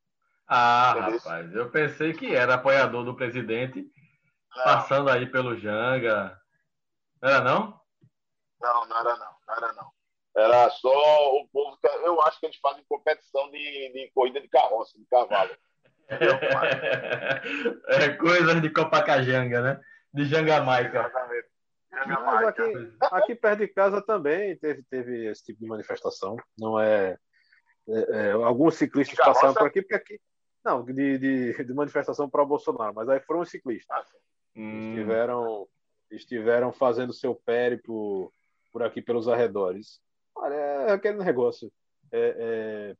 Ah, 0.45 0.93
Entendeu? 0.97 1.19
rapaz, 1.19 1.55
eu 1.55 1.71
pensei 1.71 2.13
que 2.13 2.35
era 2.35 2.55
apoiador 2.55 3.05
do 3.05 3.15
presidente, 3.15 3.89
não. 4.53 4.63
passando 4.65 5.09
aí 5.09 5.25
pelo 5.25 5.55
Janga. 5.55 6.37
Não 7.21 7.29
era 7.29 7.41
não? 7.41 7.81
Não, 8.59 8.85
não 8.87 8.99
era 8.99 9.15
não, 9.15 9.35
não 9.47 9.55
era 9.55 9.73
não. 9.73 9.91
Era 10.35 10.69
só 10.69 11.35
o 11.35 11.47
povo. 11.47 11.77
Eu 12.03 12.21
acho 12.23 12.39
que 12.41 12.45
eles 12.47 12.57
fazem 12.57 12.83
competição 12.89 13.49
de, 13.51 13.57
de 13.93 14.11
corrida 14.13 14.41
de 14.41 14.49
carroça, 14.49 14.97
de 14.97 15.05
cavalo. 15.05 15.51
é 15.51 15.57
coisas 18.19 18.61
de 18.61 18.69
Copacajanga, 18.69 19.61
né? 19.61 19.81
De 20.13 20.25
Jangamaica. 20.25 20.99
Exatamente. 20.99 21.47
Mas 21.91 22.47
aqui, 22.47 22.93
aqui 23.01 23.35
perto 23.35 23.59
de 23.59 23.67
casa 23.67 24.01
também 24.01 24.55
teve, 24.57 24.83
teve 24.83 25.27
esse 25.27 25.43
tipo 25.43 25.59
de 25.59 25.67
manifestação. 25.67 26.37
Não 26.57 26.79
é. 26.79 27.17
é, 27.87 28.05
é 28.09 28.31
alguns 28.31 28.75
ciclistas 28.75 29.17
passaram 29.17 29.53
por 29.53 29.67
aqui, 29.67 29.81
porque 29.81 29.95
aqui. 29.95 30.19
Não, 30.63 30.85
de, 30.85 31.17
de, 31.17 31.63
de 31.63 31.73
manifestação 31.73 32.29
para 32.29 32.45
Bolsonaro, 32.45 32.93
mas 32.93 33.09
aí 33.09 33.19
foram 33.21 33.41
os 33.41 33.49
ciclistas. 33.49 33.97
Ah, 33.97 34.05
hum. 34.55 34.91
estiveram, 34.91 35.67
estiveram 36.11 36.71
fazendo 36.71 37.13
seu 37.13 37.33
périplo 37.33 38.31
por 38.71 38.83
aqui 38.83 39.01
pelos 39.01 39.27
arredores. 39.27 39.99
Olha, 40.35 40.53
é 40.53 40.91
aquele 40.91 41.17
negócio. 41.17 41.71
É, 42.11 42.95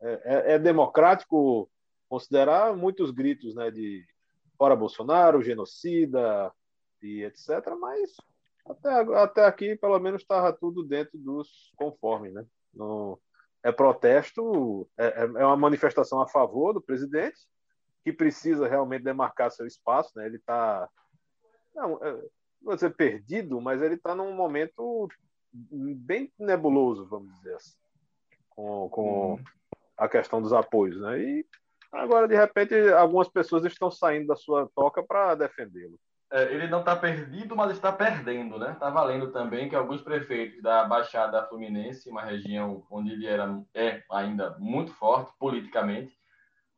é, 0.00 0.20
é, 0.24 0.52
é, 0.54 0.58
democrático 0.58 1.70
considerar 2.10 2.76
muitos 2.76 3.12
gritos 3.12 3.54
né, 3.54 3.70
de 3.70 4.04
fora 4.58 4.74
Bolsonaro, 4.74 5.40
genocida 5.40 6.52
e 7.00 7.22
etc., 7.22 7.64
mas 7.80 8.16
até, 8.68 8.90
até 9.16 9.44
aqui, 9.46 9.76
pelo 9.76 9.98
menos, 10.00 10.20
estava 10.20 10.52
tudo 10.52 10.82
dentro 10.82 11.16
dos 11.16 11.72
conformes. 11.76 12.34
Né? 12.34 12.44
No, 12.74 13.18
é 13.62 13.70
protesto, 13.70 14.88
é, 14.98 15.06
é, 15.06 15.22
é 15.22 15.46
uma 15.46 15.56
manifestação 15.56 16.20
a 16.20 16.26
favor 16.26 16.72
do 16.72 16.82
presidente, 16.82 17.38
que 18.02 18.12
precisa 18.12 18.66
realmente 18.66 19.04
demarcar 19.04 19.52
seu 19.52 19.66
espaço. 19.66 20.10
Né? 20.16 20.26
Ele 20.26 20.36
está, 20.36 20.88
não, 21.74 22.04
é, 22.04 22.12
não 22.12 22.22
vou 22.60 22.74
dizer 22.74 22.90
perdido, 22.96 23.60
mas 23.60 23.80
ele 23.80 23.94
está 23.94 24.16
num 24.16 24.34
momento 24.34 25.08
bem 25.52 26.32
nebuloso, 26.36 27.06
vamos 27.06 27.32
dizer 27.36 27.54
assim, 27.54 27.76
com, 28.48 28.88
com 28.88 29.34
hum. 29.34 29.44
a 29.96 30.08
questão 30.08 30.42
dos 30.42 30.52
apoios, 30.52 31.00
né? 31.00 31.18
E 31.18 31.46
agora, 31.92 32.28
de 32.28 32.36
repente, 32.36 32.74
algumas 32.92 33.28
pessoas 33.28 33.64
estão 33.64 33.90
saindo 33.90 34.28
da 34.28 34.36
sua 34.36 34.68
toca 34.74 35.02
para 35.02 35.34
defendê-lo. 35.34 35.98
É, 36.32 36.44
ele 36.54 36.68
não 36.68 36.78
está 36.78 36.94
perdido, 36.94 37.56
mas 37.56 37.72
está 37.72 37.90
perdendo, 37.90 38.56
né? 38.56 38.72
Está 38.72 38.88
valendo 38.88 39.32
também 39.32 39.68
que 39.68 39.74
alguns 39.74 40.00
prefeitos 40.00 40.62
da 40.62 40.84
Baixada 40.84 41.44
Fluminense, 41.46 42.08
uma 42.08 42.22
região 42.22 42.86
onde 42.88 43.10
ele 43.10 43.26
era, 43.26 43.60
é 43.74 44.02
ainda 44.12 44.56
muito 44.58 44.92
forte 44.94 45.32
politicamente, 45.40 46.16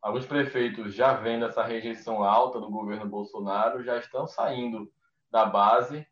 alguns 0.01 0.25
prefeitos 0.25 0.95
já 0.95 1.13
vendo 1.13 1.45
essa 1.45 1.63
rejeição 1.63 2.23
alta 2.23 2.59
do 2.59 2.69
governo 2.69 3.05
Bolsonaro 3.05 3.83
já 3.83 3.97
estão 3.97 4.25
saindo 4.25 4.91
da 5.29 5.45
base 5.45 6.05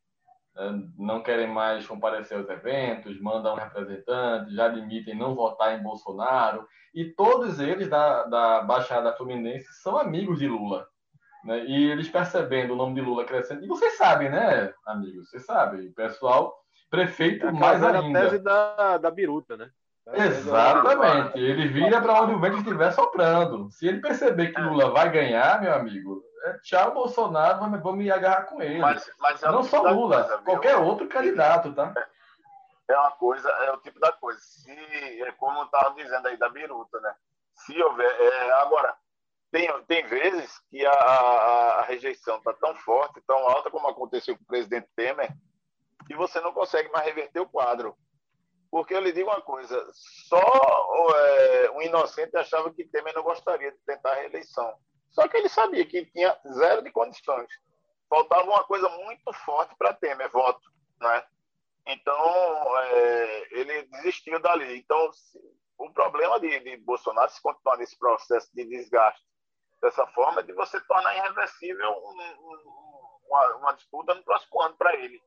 não 0.98 1.22
querem 1.22 1.48
mais 1.48 1.88
comparecer 1.88 2.38
aos 2.38 2.50
eventos, 2.50 3.20
mandam 3.22 3.56
representantes, 3.56 4.54
já 4.54 4.66
admitem 4.66 5.18
não 5.18 5.36
votar 5.36 5.78
em 5.78 5.84
Bolsonaro, 5.84 6.68
e 6.94 7.06
todos 7.06 7.60
eles 7.60 7.88
da, 7.88 8.24
da 8.24 8.62
Baixada 8.62 9.14
Fluminense 9.14 9.72
são 9.82 9.98
amigos 9.98 10.40
de 10.40 10.48
Lula. 10.48 10.88
Né? 11.46 11.66
E 11.66 11.90
eles 11.90 12.10
percebendo 12.10 12.74
o 12.74 12.76
nome 12.76 12.96
de 12.96 13.02
Lula 13.02 13.24
crescendo, 13.24 13.64
e 13.64 13.68
vocês 13.68 13.98
sabem, 13.98 14.30
né, 14.30 14.74
amigos? 14.86 15.30
Vocês 15.30 15.46
sabem, 15.46 15.88
o 15.88 15.94
pessoal, 15.94 16.54
prefeito 16.90 17.48
é 17.48 17.52
mais 17.52 17.82
ainda. 17.82 18.20
a 18.20 18.24
tese 18.24 18.40
da, 18.40 18.98
da 18.98 19.10
biruta, 19.10 19.56
né? 19.56 19.70
Exatamente. 20.14 21.40
Ele 21.40 21.68
vira 21.68 22.02
para 22.02 22.24
onde 22.24 22.34
o 22.34 22.40
vento 22.40 22.58
estiver 22.58 22.92
soprando. 22.92 23.70
Se 23.72 23.88
ele 23.88 24.02
perceber 24.02 24.52
que 24.52 24.60
Lula 24.60 24.92
vai 24.92 25.10
ganhar, 25.10 25.62
meu 25.62 25.74
amigo, 25.74 26.22
é 26.31 26.31
tchau 26.63 26.93
Bolsonaro, 26.93 27.60
vamos, 27.60 27.95
me 27.95 28.12
agarrar 28.12 28.43
com 28.43 28.62
ele. 28.62 28.80
Mas, 28.80 29.10
mas 29.19 29.41
é 29.43 29.51
Não 29.51 29.63
só 29.63 29.82
Lula, 29.82 30.23
coisa, 30.23 30.43
qualquer 30.43 30.77
outro 30.77 31.08
candidato, 31.08 31.73
tá? 31.73 31.93
É 32.88 32.97
uma 32.97 33.12
coisa, 33.12 33.49
é 33.49 33.71
o 33.71 33.77
tipo 33.77 33.99
da 33.99 34.12
coisa. 34.12 34.39
Se, 34.39 34.71
é 35.23 35.32
como 35.34 35.63
estava 35.63 35.95
dizendo 35.95 36.27
aí 36.27 36.38
da 36.38 36.49
biruta, 36.49 36.99
né? 36.99 37.15
Se 37.54 37.82
houver. 37.82 38.10
É, 38.10 38.51
agora, 38.54 38.95
tem, 39.51 39.69
tem 39.84 40.06
vezes 40.08 40.60
que 40.69 40.86
a, 40.86 40.91
a, 40.91 41.80
a 41.80 41.82
rejeição 41.84 42.38
está 42.38 42.54
tão 42.54 42.75
forte, 42.75 43.21
tão 43.27 43.38
alta, 43.47 43.69
como 43.69 43.88
aconteceu 43.88 44.36
com 44.36 44.43
o 44.43 44.47
presidente 44.47 44.89
Temer, 44.95 45.32
que 46.08 46.15
você 46.15 46.39
não 46.41 46.54
consegue 46.54 46.89
mais 46.91 47.06
reverter 47.06 47.39
o 47.39 47.49
quadro. 47.49 47.95
Porque 48.71 48.93
eu 48.93 49.01
lhe 49.01 49.12
digo 49.12 49.30
uma 49.30 49.41
coisa: 49.41 49.89
só 49.93 50.41
é, 51.15 51.71
um 51.71 51.82
inocente 51.82 52.36
achava 52.38 52.73
que 52.73 52.86
Temer 52.86 53.13
não 53.13 53.23
gostaria 53.23 53.71
de 53.71 53.77
tentar 53.86 54.12
a 54.12 54.15
reeleição. 54.15 54.73
Só 55.12 55.28
que 55.28 55.38
ele 55.38 55.50
sabia 55.50 55.86
que 55.86 56.06
tinha 56.06 56.38
zero 56.54 56.82
de 56.82 56.91
condições. 56.91 57.50
Faltava 58.10 58.43
uma 58.43 58.63
coisa 58.63 58.89
muito 58.89 59.34
forte 59.45 59.76
para 59.78 59.93
Temer, 59.93 60.30
voto. 60.30 60.62
Né? 61.00 61.24
Então, 61.88 62.78
é, 62.80 63.47
ele 63.52 63.84
desistiu 63.84 64.39
dali. 64.39 64.78
Então, 64.78 65.12
se, 65.13 65.39
o 65.78 65.91
problema 65.91 66.39
de, 66.39 66.60
de, 66.60 66.78
Bolsonaro, 66.78 67.32
se 67.32 67.41
continuar 67.41 67.78
nesse 67.78 67.97
processo 67.97 68.50
de 68.54 68.65
desgaste 68.65 69.26
dessa 69.82 70.06
forma, 70.08 70.41
é 70.41 70.43
de 70.43 70.54
você 70.54 70.80
tornar 70.82 71.15
irreversível 71.15 71.89
um, 71.89 72.21
um, 72.21 73.17
uma, 73.28 73.56
uma 73.56 73.71
disputa 73.74 74.13
no 74.13 74.24
próximo 74.24 74.62
ano 74.62 74.76
para 74.78 74.95
ele. 74.95 75.21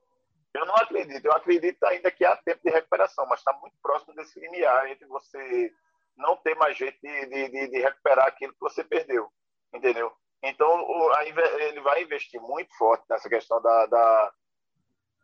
Eu 0.55 0.65
não 0.65 0.77
acredito. 0.77 1.25
Eu 1.25 1.33
acredito 1.33 1.83
ainda 1.85 2.11
que 2.11 2.25
há 2.25 2.37
tempo 2.37 2.61
de 2.63 2.71
recuperação, 2.71 3.27
mas 3.27 3.41
está 3.41 3.53
muito 3.55 3.77
próximo 3.83 4.15
desse 4.15 4.39
limiar 4.39 4.89
entre 4.89 5.07
você 5.07 5.73
não 6.17 6.37
ter 6.37 6.55
mais 6.55 6.77
jeito 6.77 6.99
de, 7.03 7.27
de, 7.27 7.69
de 7.69 7.79
recuperar 7.81 8.29
aquilo 8.29 8.53
que 8.53 8.61
você 8.61 8.85
perdeu. 8.85 9.29
Entendeu? 9.75 10.13
Então, 10.43 10.87
ele 11.59 11.81
vai 11.81 12.03
investir 12.03 12.41
muito 12.41 12.75
forte 12.77 13.05
nessa 13.11 13.29
questão 13.29 13.61
da. 13.61 13.87
da... 13.87 14.33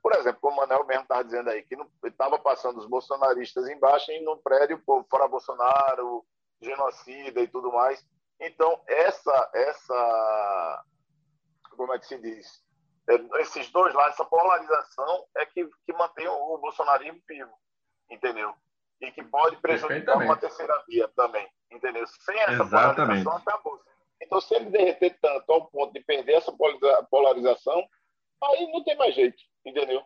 Por 0.02 0.14
exemplo, 0.16 0.40
como 0.40 0.54
o 0.54 0.60
Manuel 0.60 0.86
mesmo 0.86 1.02
estava 1.02 1.22
dizendo 1.22 1.50
aí, 1.50 1.62
que 1.62 1.76
estava 2.04 2.38
passando 2.38 2.78
os 2.78 2.86
bolsonaristas 2.86 3.68
embaixo 3.68 4.10
e 4.10 4.20
no 4.22 4.38
prédio, 4.38 4.76
o 4.76 4.82
povo 4.82 5.06
fora 5.10 5.28
Bolsonaro, 5.28 6.24
genocida 6.60 7.40
e 7.40 7.48
tudo 7.48 7.70
mais. 7.70 8.02
Então, 8.40 8.82
essa, 8.86 9.50
essa. 9.54 10.84
Como 11.76 11.92
é 11.92 11.98
que 11.98 12.06
se 12.06 12.18
diz? 12.18 12.64
É, 13.08 13.42
esses 13.42 13.70
dois 13.70 13.92
lados, 13.94 14.14
essa 14.14 14.24
polarização 14.24 15.26
é 15.36 15.44
que, 15.44 15.68
que 15.84 15.92
mantém 15.92 16.26
o 16.28 16.58
bolsonarismo 16.58 17.20
vivo, 17.28 17.52
entendeu? 18.10 18.54
E 19.00 19.12
que 19.12 19.22
pode 19.22 19.56
prejudicar 19.56 20.16
uma 20.16 20.36
terceira 20.36 20.74
via 20.88 21.08
também, 21.08 21.46
entendeu? 21.70 22.06
Sem 22.06 22.38
essa 22.40 22.62
Exatamente. 22.62 23.22
polarização, 23.22 23.36
acabou. 23.36 23.89
Então, 24.22 24.40
se 24.40 24.54
ele 24.54 24.66
derreter 24.66 25.18
tanto 25.20 25.50
ao 25.50 25.66
ponto 25.66 25.92
de 25.92 26.00
perder 26.00 26.34
essa 26.34 26.52
polarização, 27.10 27.86
aí 28.42 28.70
não 28.72 28.84
tem 28.84 28.96
mais 28.96 29.14
jeito, 29.14 29.42
entendeu? 29.64 30.02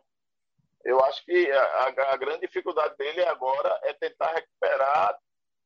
Eu 0.84 1.02
acho 1.04 1.24
que 1.24 1.50
a, 1.50 1.94
a 2.12 2.16
grande 2.16 2.46
dificuldade 2.46 2.96
dele 2.96 3.22
agora 3.24 3.80
é 3.84 3.92
tentar 3.94 4.32
recuperar 4.32 5.18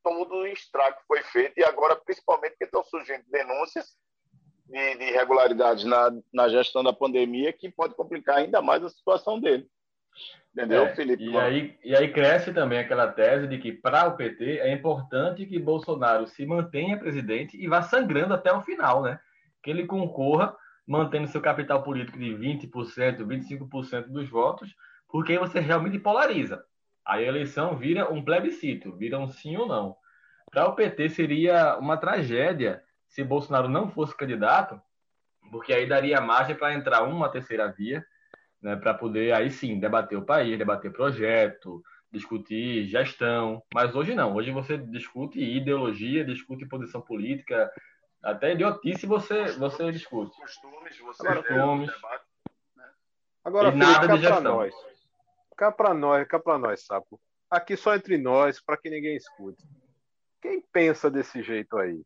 todo 0.02 0.36
o 0.36 0.46
estrago 0.46 0.96
que 0.98 1.06
foi 1.06 1.22
feito 1.24 1.58
e 1.58 1.64
agora, 1.64 1.96
principalmente, 1.96 2.52
porque 2.52 2.64
estão 2.64 2.84
surgindo 2.84 3.24
denúncias 3.28 3.96
de, 4.66 4.94
de 4.96 5.04
irregularidades 5.04 5.84
na, 5.84 6.10
na 6.32 6.48
gestão 6.48 6.84
da 6.84 6.92
pandemia 6.92 7.52
que 7.52 7.70
pode 7.70 7.94
complicar 7.94 8.36
ainda 8.38 8.62
mais 8.62 8.82
a 8.84 8.88
situação 8.88 9.40
dele. 9.40 9.68
Entendeu, 10.58 10.86
é, 10.86 10.94
Felipe? 10.94 11.24
E 11.24 11.36
aí, 11.36 11.78
e 11.84 11.94
aí 11.94 12.12
cresce 12.12 12.52
também 12.52 12.80
aquela 12.80 13.06
tese 13.06 13.46
de 13.46 13.58
que 13.58 13.72
para 13.72 14.08
o 14.08 14.16
PT 14.16 14.58
é 14.58 14.72
importante 14.72 15.46
que 15.46 15.56
Bolsonaro 15.56 16.26
se 16.26 16.44
mantenha 16.44 16.98
presidente 16.98 17.56
e 17.56 17.68
vá 17.68 17.80
sangrando 17.80 18.34
até 18.34 18.52
o 18.52 18.62
final, 18.62 19.00
né? 19.00 19.20
Que 19.62 19.70
ele 19.70 19.86
concorra, 19.86 20.56
mantendo 20.84 21.28
seu 21.28 21.40
capital 21.40 21.84
político 21.84 22.18
de 22.18 22.30
20%, 22.30 23.24
25% 23.24 24.08
dos 24.08 24.28
votos, 24.28 24.74
porque 25.08 25.32
aí 25.32 25.38
você 25.38 25.60
realmente 25.60 25.96
polariza. 25.96 26.64
Aí 27.06 27.24
a 27.24 27.28
eleição 27.28 27.76
vira 27.76 28.12
um 28.12 28.20
plebiscito, 28.24 28.96
vira 28.96 29.16
um 29.16 29.28
sim 29.28 29.56
ou 29.56 29.68
não. 29.68 29.94
Para 30.50 30.66
o 30.66 30.74
PT 30.74 31.10
seria 31.10 31.78
uma 31.78 31.96
tragédia 31.96 32.82
se 33.06 33.22
Bolsonaro 33.22 33.68
não 33.68 33.88
fosse 33.88 34.16
candidato, 34.16 34.80
porque 35.52 35.72
aí 35.72 35.86
daria 35.86 36.20
margem 36.20 36.56
para 36.56 36.74
entrar 36.74 37.04
uma 37.04 37.28
terceira 37.28 37.70
via, 37.70 38.04
né, 38.60 38.76
para 38.76 38.94
poder 38.94 39.32
aí 39.32 39.50
sim 39.50 39.78
debater 39.78 40.18
o 40.18 40.24
país, 40.24 40.58
debater 40.58 40.92
projeto, 40.92 41.82
discutir 42.10 42.86
gestão. 42.86 43.62
Mas 43.72 43.94
hoje 43.94 44.14
não. 44.14 44.34
Hoje 44.34 44.50
você 44.50 44.76
discute 44.78 45.40
ideologia, 45.40 46.24
discute 46.24 46.66
posição 46.66 47.00
política, 47.00 47.70
até 48.22 48.52
idiotice 48.52 49.06
você, 49.06 49.52
você 49.52 49.92
discute. 49.92 50.36
Costumes, 50.40 50.98
você 50.98 51.26
Agora, 51.26 51.42
costumes. 51.42 51.90
Debate, 51.90 52.24
né? 52.76 52.90
Agora, 53.44 53.72
Felipe, 53.72 53.90
nada 53.90 54.16
de 54.16 54.20
gestão. 54.22 54.42
Nós. 54.42 54.74
Cá 55.56 55.72
para 55.72 55.94
nós, 55.94 56.26
cá 56.26 56.38
para 56.38 56.58
nós, 56.58 56.84
sapo. 56.84 57.20
Aqui 57.50 57.76
só 57.76 57.94
entre 57.94 58.18
nós, 58.18 58.60
para 58.60 58.76
que 58.76 58.90
ninguém 58.90 59.16
escute. 59.16 59.62
Quem 60.40 60.60
pensa 60.60 61.10
desse 61.10 61.42
jeito 61.42 61.76
aí? 61.78 62.02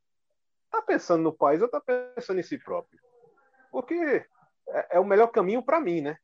Tá 0.70 0.80
pensando 0.80 1.22
no 1.22 1.32
país 1.32 1.60
ou 1.60 1.68
tá 1.68 1.80
pensando 1.80 2.40
em 2.40 2.42
si 2.42 2.56
próprio? 2.58 2.98
Porque 3.70 4.24
é, 4.68 4.96
é 4.96 5.00
o 5.00 5.04
melhor 5.04 5.28
caminho 5.28 5.62
para 5.62 5.80
mim, 5.80 6.00
né? 6.00 6.16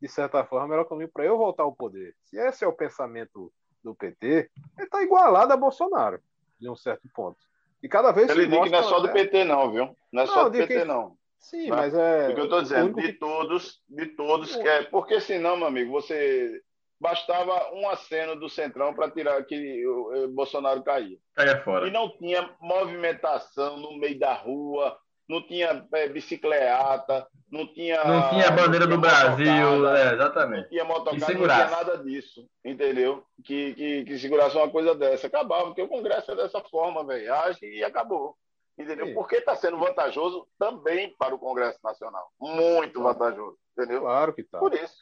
De 0.00 0.08
certa 0.08 0.44
forma, 0.44 0.64
é 0.64 0.66
o 0.66 0.70
melhor 0.70 0.84
caminho 0.84 1.10
para 1.12 1.24
eu 1.24 1.38
voltar 1.38 1.62
ao 1.62 1.74
poder. 1.74 2.14
Se 2.24 2.38
esse 2.38 2.64
é 2.64 2.68
o 2.68 2.72
pensamento 2.72 3.52
do 3.82 3.94
PT, 3.94 4.50
ele 4.78 4.88
tá 4.88 5.02
igualado 5.02 5.52
a 5.52 5.56
Bolsonaro, 5.56 6.20
de 6.60 6.68
um 6.68 6.76
certo 6.76 7.08
ponto. 7.14 7.38
E 7.82 7.88
cada 7.88 8.10
vez 8.10 8.28
Ele 8.28 8.46
diz 8.46 8.60
que 8.64 8.70
não 8.70 8.78
é 8.78 8.82
só 8.82 9.00
do 9.00 9.12
PT, 9.12 9.44
não, 9.44 9.70
viu? 9.70 9.96
Não 10.12 10.22
é 10.22 10.26
não, 10.26 10.34
só 10.34 10.44
do 10.44 10.50
PT, 10.50 10.78
que... 10.80 10.84
não. 10.84 11.16
Sim, 11.38 11.68
mas, 11.68 11.92
mas 11.92 11.94
é. 11.94 12.28
O 12.28 12.34
que 12.34 12.40
eu 12.40 12.44
estou 12.44 12.62
dizendo, 12.62 13.00
de 13.00 13.12
todos, 13.12 13.82
de 13.88 14.06
todos, 14.06 14.56
que 14.56 14.66
é. 14.66 14.82
Porque 14.82 15.20
senão, 15.20 15.56
meu 15.56 15.66
amigo, 15.66 15.92
você. 15.92 16.62
Bastava 16.98 17.74
um 17.74 17.86
aceno 17.90 18.34
do 18.40 18.48
Centrão 18.48 18.94
para 18.94 19.10
tirar 19.10 19.44
que 19.44 19.86
o 19.86 20.28
Bolsonaro 20.28 20.82
caía. 20.82 21.18
Caia 21.34 21.62
fora. 21.62 21.86
E 21.86 21.90
não 21.90 22.08
tinha 22.16 22.56
movimentação 22.58 23.76
no 23.76 23.98
meio 23.98 24.18
da 24.18 24.32
rua, 24.32 24.98
não 25.28 25.46
tinha 25.46 25.86
é, 25.92 26.08
bicicleta, 26.08 27.26
não 27.50 27.66
tinha. 27.72 28.02
Não 28.04 28.30
tinha 28.30 28.50
bandeira 28.50 28.86
do 28.86 28.98
Brasil, 28.98 29.88
é, 29.88 30.14
exatamente. 30.14 30.62
Não 30.62 30.68
tinha 30.68 30.84
motocicleta, 30.84 31.38
não 31.38 31.54
tinha 31.54 31.70
nada 31.70 31.98
disso, 31.98 32.48
entendeu? 32.64 33.24
Que, 33.44 33.74
que, 33.74 34.04
que 34.04 34.18
segurasse 34.18 34.56
uma 34.56 34.70
coisa 34.70 34.94
dessa. 34.94 35.26
Acabava, 35.26 35.66
porque 35.66 35.82
o 35.82 35.88
Congresso 35.88 36.32
é 36.32 36.36
dessa 36.36 36.60
forma, 36.62 37.04
velho. 37.04 37.32
Age 37.34 37.66
e 37.66 37.82
acabou. 37.82 38.36
Entendeu? 38.78 39.06
Sim. 39.06 39.14
Porque 39.14 39.36
está 39.36 39.56
sendo 39.56 39.78
vantajoso 39.78 40.46
também 40.58 41.14
para 41.18 41.34
o 41.34 41.38
Congresso 41.38 41.78
Nacional. 41.82 42.30
Muito 42.38 43.02
vantajoso. 43.02 43.56
Entendeu? 43.72 44.02
Claro 44.02 44.34
que 44.34 44.42
está. 44.42 44.58
Por 44.58 44.74
isso. 44.74 44.96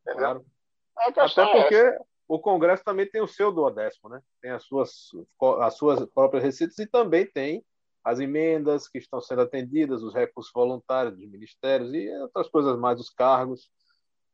Entendeu? 0.00 0.20
Claro. 0.20 0.46
Até 0.96 1.42
é 1.42 1.46
porque 1.46 1.74
é 1.74 1.98
o 2.28 2.38
Congresso 2.38 2.82
também 2.82 3.08
tem 3.08 3.20
o 3.20 3.28
seu 3.28 3.52
duodécimo, 3.52 4.08
né? 4.08 4.20
Tem 4.40 4.50
as 4.50 4.64
suas, 4.64 5.10
as 5.60 5.74
suas 5.76 6.04
próprias 6.06 6.42
receitas 6.42 6.78
e 6.78 6.86
também 6.86 7.26
tem 7.26 7.64
as 8.06 8.20
emendas 8.20 8.86
que 8.86 8.98
estão 8.98 9.20
sendo 9.20 9.42
atendidas, 9.42 10.00
os 10.00 10.14
recursos 10.14 10.52
voluntários 10.54 11.16
dos 11.16 11.28
ministérios 11.28 11.92
e 11.92 12.08
outras 12.20 12.48
coisas 12.48 12.78
mais, 12.78 13.00
os 13.00 13.10
cargos. 13.10 13.68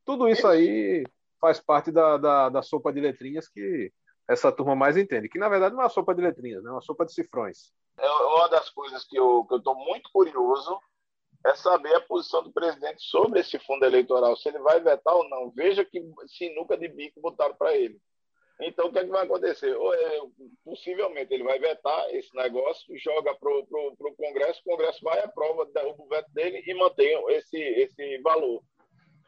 Tudo 0.04 0.28
isso 0.28 0.46
aí 0.46 1.02
faz 1.40 1.58
parte 1.58 1.90
da, 1.90 2.18
da, 2.18 2.48
da, 2.50 2.60
sopa 2.60 2.92
de 2.92 3.00
letrinhas 3.00 3.48
que 3.48 3.90
essa 4.28 4.52
turma 4.52 4.76
mais 4.76 4.98
entende, 4.98 5.26
que 5.26 5.38
na 5.38 5.48
verdade 5.48 5.74
não 5.74 5.80
é 5.80 5.84
uma 5.84 5.90
sopa 5.90 6.14
de 6.14 6.20
letrinhas, 6.20 6.62
né? 6.62 6.68
é 6.68 6.72
uma 6.72 6.82
sopa 6.82 7.06
de 7.06 7.14
cifrões. 7.14 7.72
É 7.98 8.10
uma 8.10 8.46
das 8.48 8.68
coisas 8.68 9.06
que 9.06 9.18
eu 9.18 9.48
estou 9.50 9.74
muito 9.74 10.10
curioso 10.12 10.78
é 11.46 11.54
saber 11.54 11.94
a 11.94 12.00
posição 12.02 12.42
do 12.42 12.52
presidente 12.52 13.02
sobre 13.02 13.40
esse 13.40 13.58
fundo 13.60 13.86
eleitoral, 13.86 14.36
se 14.36 14.50
ele 14.50 14.58
vai 14.58 14.80
vetar 14.80 15.14
ou 15.14 15.26
não. 15.30 15.50
Veja 15.50 15.82
que 15.82 15.98
sinuca 16.26 16.76
de 16.76 16.88
bico 16.88 17.22
botaram 17.22 17.54
para 17.54 17.74
ele. 17.74 17.98
Então, 18.60 18.86
o 18.86 18.92
que, 18.92 18.98
é 18.98 19.04
que 19.04 19.10
vai 19.10 19.24
acontecer? 19.24 19.74
Ou 19.74 19.94
é, 19.94 20.20
possivelmente 20.64 21.32
ele 21.32 21.44
vai 21.44 21.58
vetar 21.58 22.10
esse 22.10 22.34
negócio, 22.36 22.96
joga 22.98 23.34
para 23.34 23.50
o 23.50 24.16
Congresso, 24.16 24.60
o 24.60 24.70
Congresso 24.70 25.02
vai, 25.02 25.20
aprova, 25.20 25.66
derruba 25.66 26.02
o 26.02 26.08
veto 26.08 26.30
dele 26.32 26.62
e 26.66 26.74
mantém 26.74 27.12
esse, 27.30 27.56
esse 27.56 28.18
valor. 28.18 28.62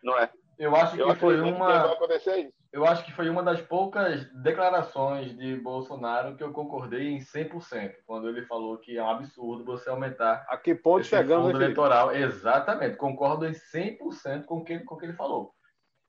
Não 0.03 0.19
é? 0.19 0.31
Eu 0.59 0.77
acho 0.77 0.97
eu 0.97 1.09
que 1.09 1.15
foi 1.17 1.41
uma. 1.41 1.67
Que 1.67 1.73
vai 1.73 1.93
acontecer 1.93 2.37
isso. 2.37 2.65
Eu 2.73 2.85
acho 2.85 3.05
que 3.05 3.13
foi 3.13 3.29
uma 3.29 3.43
das 3.43 3.61
poucas 3.61 4.25
declarações 4.43 5.37
de 5.37 5.55
Bolsonaro 5.57 6.37
que 6.37 6.43
eu 6.43 6.53
concordei 6.53 7.13
em 7.13 7.19
100%, 7.19 7.93
quando 8.05 8.29
ele 8.29 8.43
falou 8.47 8.79
que 8.79 8.99
é 8.99 9.03
um 9.03 9.09
absurdo 9.09 9.65
você 9.65 9.89
aumentar. 9.89 10.45
A 10.49 10.57
que 10.57 10.75
ponto 10.75 11.05
chegamos 11.05 11.53
fundo 11.53 11.63
eleitoral? 11.63 12.13
Exatamente, 12.13 12.97
concordo 12.97 13.47
em 13.47 13.53
100% 13.53 14.45
com 14.45 14.57
o 14.57 14.65
que, 14.65 14.81
com 14.81 14.97
o 14.97 14.99
que 14.99 15.07
ele 15.07 15.13
falou. 15.13 15.53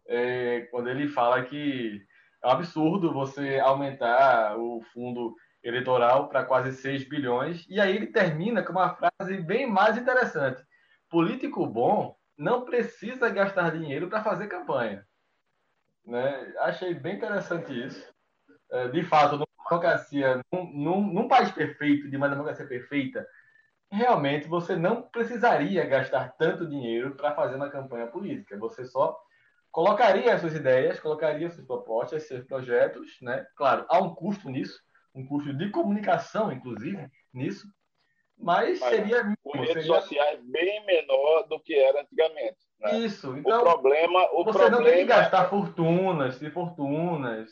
É, 0.08 0.62
quando 0.72 0.90
ele 0.90 1.08
fala 1.08 1.44
que 1.44 2.02
é 2.46 2.48
um 2.48 2.52
absurdo 2.52 3.12
você 3.12 3.60
aumentar 3.60 4.56
o 4.58 4.80
fundo 4.94 5.36
eleitoral 5.64 6.30
para 6.30 6.46
quase 6.46 6.74
6 6.74 7.10
bilhões. 7.10 7.66
E 7.68 7.82
aí 7.82 7.96
ele 7.96 8.08
termina 8.08 8.62
com 8.62 8.72
uma 8.72 8.96
frase 8.96 9.38
bem 9.42 9.66
mais 9.66 9.98
interessante. 9.98 10.64
Político 11.10 11.66
bom 11.66 12.16
não 12.38 12.64
precisa 12.64 13.30
gastar 13.30 13.72
dinheiro 13.72 14.08
para 14.08 14.24
fazer 14.24 14.48
campanha. 14.48 15.04
Né? 16.06 16.54
Achei 16.60 16.94
bem 16.94 17.16
interessante 17.16 17.74
isso. 17.84 18.14
É, 18.72 18.90
de 18.90 19.04
fato, 19.04 19.38
numa 19.38 19.48
democracia, 19.68 20.40
num, 20.54 20.72
num, 20.72 21.14
num 21.14 21.28
país 21.28 21.52
perfeito, 21.52 22.08
de 22.10 22.16
uma 22.16 22.30
democracia 22.30 22.68
perfeita, 22.68 23.26
realmente 23.92 24.48
você 24.48 24.76
não 24.76 25.02
precisaria 25.02 25.84
gastar 25.86 26.36
tanto 26.38 26.68
dinheiro 26.68 27.16
para 27.16 27.34
fazer 27.34 27.56
uma 27.56 27.72
campanha 27.72 28.06
política. 28.06 28.56
Você 28.60 28.86
só 28.86 29.18
colocaria 29.76 30.34
as 30.34 30.40
suas 30.40 30.56
ideias, 30.56 31.02
colocaria 31.02 31.52
suas 31.52 31.68
propostas, 31.68 32.26
seus 32.30 32.46
projetos, 32.46 33.18
né? 33.22 33.46
Claro, 33.58 33.86
há 33.90 34.00
um 34.00 34.16
custo 34.16 34.50
nisso, 34.50 34.80
um 35.14 35.28
custo 35.28 35.54
de 35.54 35.70
comunicação, 35.70 36.50
inclusive, 36.50 37.10
nisso, 37.34 37.68
mas, 38.38 38.80
mas 38.80 38.90
seria... 38.90 39.36
Com 39.44 39.52
redes 39.52 39.84
seria... 39.84 40.00
sociais 40.00 40.40
bem 40.46 40.86
menor 40.86 41.44
do 41.50 41.60
que 41.60 41.76
era 41.76 42.04
antigamente. 42.04 42.58
Né? 42.80 43.00
Isso, 43.00 43.36
então... 43.36 43.60
O 43.60 43.64
problema... 43.64 44.30
O 44.32 44.46
você 44.46 44.60
problema... 44.60 44.78
não 44.78 44.84
tem 44.86 44.96
que 45.00 45.06
gastar 45.06 45.50
fortunas 45.50 46.42
e 46.42 46.50
fortunas. 46.50 47.52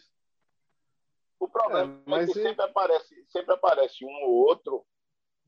O 1.37 1.49
problema 1.49 1.93
é, 1.93 2.09
mas 2.09 2.29
é 2.29 2.33
que 2.33 2.41
sempre, 2.41 2.63
aparece, 2.63 3.25
sempre 3.27 3.53
aparece 3.53 4.05
um 4.05 4.23
ou 4.23 4.47
outro 4.47 4.85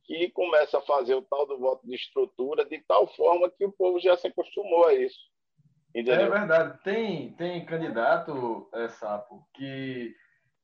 que 0.04 0.30
começa 0.32 0.80
a 0.80 0.82
fazer 0.82 1.16
o 1.16 1.22
tal 1.22 1.48
do 1.48 1.58
voto 1.58 1.88
de 1.88 1.96
estrutura 1.96 2.66
de 2.66 2.80
tal 2.86 3.08
forma 3.16 3.50
que 3.50 3.64
o 3.64 3.72
povo 3.72 3.98
já 3.98 4.18
se 4.18 4.28
acostumou 4.28 4.88
a 4.88 4.94
isso. 4.94 5.34
Entendeu? 5.96 6.26
É 6.26 6.40
verdade. 6.40 6.78
Tem, 6.84 7.32
tem 7.36 7.66
candidato, 7.66 8.70
é, 8.74 8.90
Sapo, 8.90 9.48
que 9.54 10.14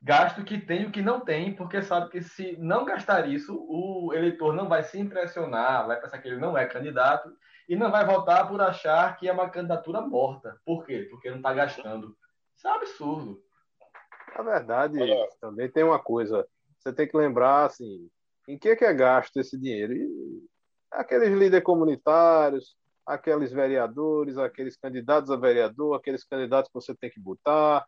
gasta 0.01 0.41
o 0.41 0.43
que 0.43 0.59
tem 0.59 0.81
e 0.81 0.85
o 0.87 0.91
que 0.91 1.01
não 1.01 1.21
tem, 1.21 1.55
porque 1.55 1.81
sabe 1.81 2.09
que 2.09 2.21
se 2.21 2.57
não 2.57 2.83
gastar 2.83 3.29
isso, 3.29 3.55
o 3.69 4.13
eleitor 4.13 4.53
não 4.53 4.67
vai 4.67 4.83
se 4.83 4.99
impressionar, 4.99 5.87
vai 5.87 6.01
pensar 6.01 6.17
que 6.17 6.27
ele 6.27 6.37
não 6.37 6.57
é 6.57 6.65
candidato 6.65 7.31
e 7.69 7.77
não 7.77 7.89
vai 7.89 8.05
votar 8.05 8.45
por 8.47 8.59
achar 8.59 9.15
que 9.15 9.29
é 9.29 9.31
uma 9.31 9.49
candidatura 9.49 10.01
morta. 10.01 10.59
Por 10.65 10.85
quê? 10.85 11.07
Porque 11.09 11.29
não 11.29 11.37
está 11.37 11.53
gastando. 11.53 12.17
Isso 12.57 12.67
é 12.67 12.71
um 12.71 12.75
absurdo. 12.75 13.43
Na 14.35 14.43
verdade, 14.43 15.01
é. 15.01 15.29
também 15.39 15.71
tem 15.71 15.83
uma 15.83 15.99
coisa. 15.99 16.45
Você 16.77 16.91
tem 16.91 17.07
que 17.07 17.15
lembrar, 17.15 17.65
assim, 17.65 18.09
em 18.49 18.57
que 18.57 18.69
é, 18.69 18.75
que 18.75 18.83
é 18.83 18.93
gasto 18.93 19.37
esse 19.37 19.57
dinheiro? 19.57 19.93
E 19.93 20.43
aqueles 20.91 21.29
líderes 21.29 21.63
comunitários, 21.63 22.75
aqueles 23.05 23.51
vereadores, 23.51 24.37
aqueles 24.37 24.77
candidatos 24.77 25.31
a 25.31 25.35
vereador, 25.35 25.95
aqueles 25.95 26.23
candidatos 26.23 26.69
que 26.69 26.75
você 26.75 26.95
tem 26.95 27.09
que 27.09 27.19
botar. 27.19 27.85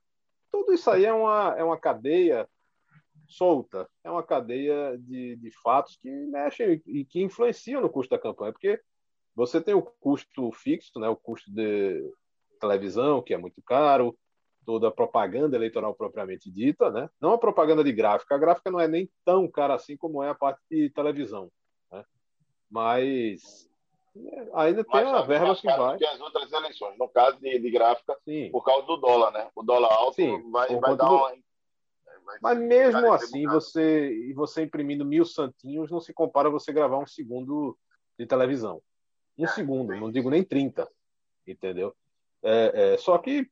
Tudo 0.51 0.73
isso 0.73 0.89
aí 0.89 1.05
é 1.05 1.13
uma, 1.13 1.55
é 1.57 1.63
uma 1.63 1.79
cadeia 1.79 2.47
solta, 3.27 3.87
é 4.03 4.11
uma 4.11 4.23
cadeia 4.23 4.97
de, 4.97 5.35
de 5.37 5.51
fatos 5.61 5.97
que 5.97 6.09
mexem 6.09 6.81
e 6.85 7.05
que 7.05 7.21
influenciam 7.21 7.81
no 7.81 7.89
custo 7.89 8.11
da 8.11 8.21
campanha, 8.21 8.51
porque 8.51 8.79
você 9.35 9.59
tem 9.59 9.73
o 9.73 9.81
custo 9.81 10.51
fixo, 10.51 10.99
né, 10.99 11.07
o 11.09 11.15
custo 11.15 11.51
de 11.51 12.03
televisão, 12.59 13.21
que 13.21 13.33
é 13.33 13.37
muito 13.37 13.61
caro, 13.63 14.15
toda 14.65 14.87
a 14.87 14.91
propaganda 14.91 15.55
eleitoral 15.55 15.93
propriamente 15.95 16.49
dita, 16.51 16.89
né? 16.89 17.09
não 17.19 17.33
a 17.33 17.37
propaganda 17.37 17.83
de 17.83 17.91
gráfica, 17.91 18.35
a 18.35 18.37
gráfica 18.37 18.71
não 18.71 18.79
é 18.79 18.87
nem 18.87 19.09
tão 19.25 19.49
cara 19.49 19.75
assim 19.75 19.97
como 19.97 20.23
é 20.23 20.29
a 20.29 20.35
parte 20.35 20.61
de 20.69 20.89
televisão, 20.89 21.51
né? 21.91 22.03
mas 22.69 23.69
Ainda 24.53 24.83
tem 24.83 25.03
uma 25.05 25.25
verba 25.25 25.55
que 25.55 25.65
vai. 25.65 25.97
que 25.97 26.05
as 26.05 26.19
outras 26.21 26.51
eleições. 26.51 26.97
No 26.99 27.09
caso 27.09 27.39
de, 27.39 27.57
de 27.57 27.71
gráfica, 27.71 28.15
Sim. 28.23 28.51
por 28.51 28.63
causa 28.63 28.85
do 28.85 28.97
dólar, 28.97 29.31
né? 29.31 29.49
O 29.55 29.63
dólar 29.63 29.91
alto 29.91 30.15
Sim, 30.15 30.51
vai, 30.51 30.67
vai 30.79 30.95
dar 30.95 31.09
do... 31.09 31.15
uma. 31.15 31.33
Mas 32.41 32.57
mesmo 32.57 33.11
assim, 33.11 33.45
você, 33.45 34.31
você 34.33 34.63
imprimindo 34.63 35.03
mil 35.03 35.25
santinhos 35.25 35.91
não 35.91 35.99
se 35.99 36.13
compara 36.13 36.47
a 36.47 36.51
você 36.51 36.71
gravar 36.71 36.97
um 36.97 37.07
segundo 37.07 37.77
de 38.17 38.25
televisão. 38.25 38.81
Um 39.37 39.45
é, 39.45 39.47
segundo, 39.47 39.95
não 39.95 40.11
digo 40.11 40.29
nem 40.29 40.43
30. 40.43 40.87
Entendeu? 41.45 41.93
É, 42.41 42.93
é, 42.93 42.97
só 42.97 43.17
que 43.17 43.49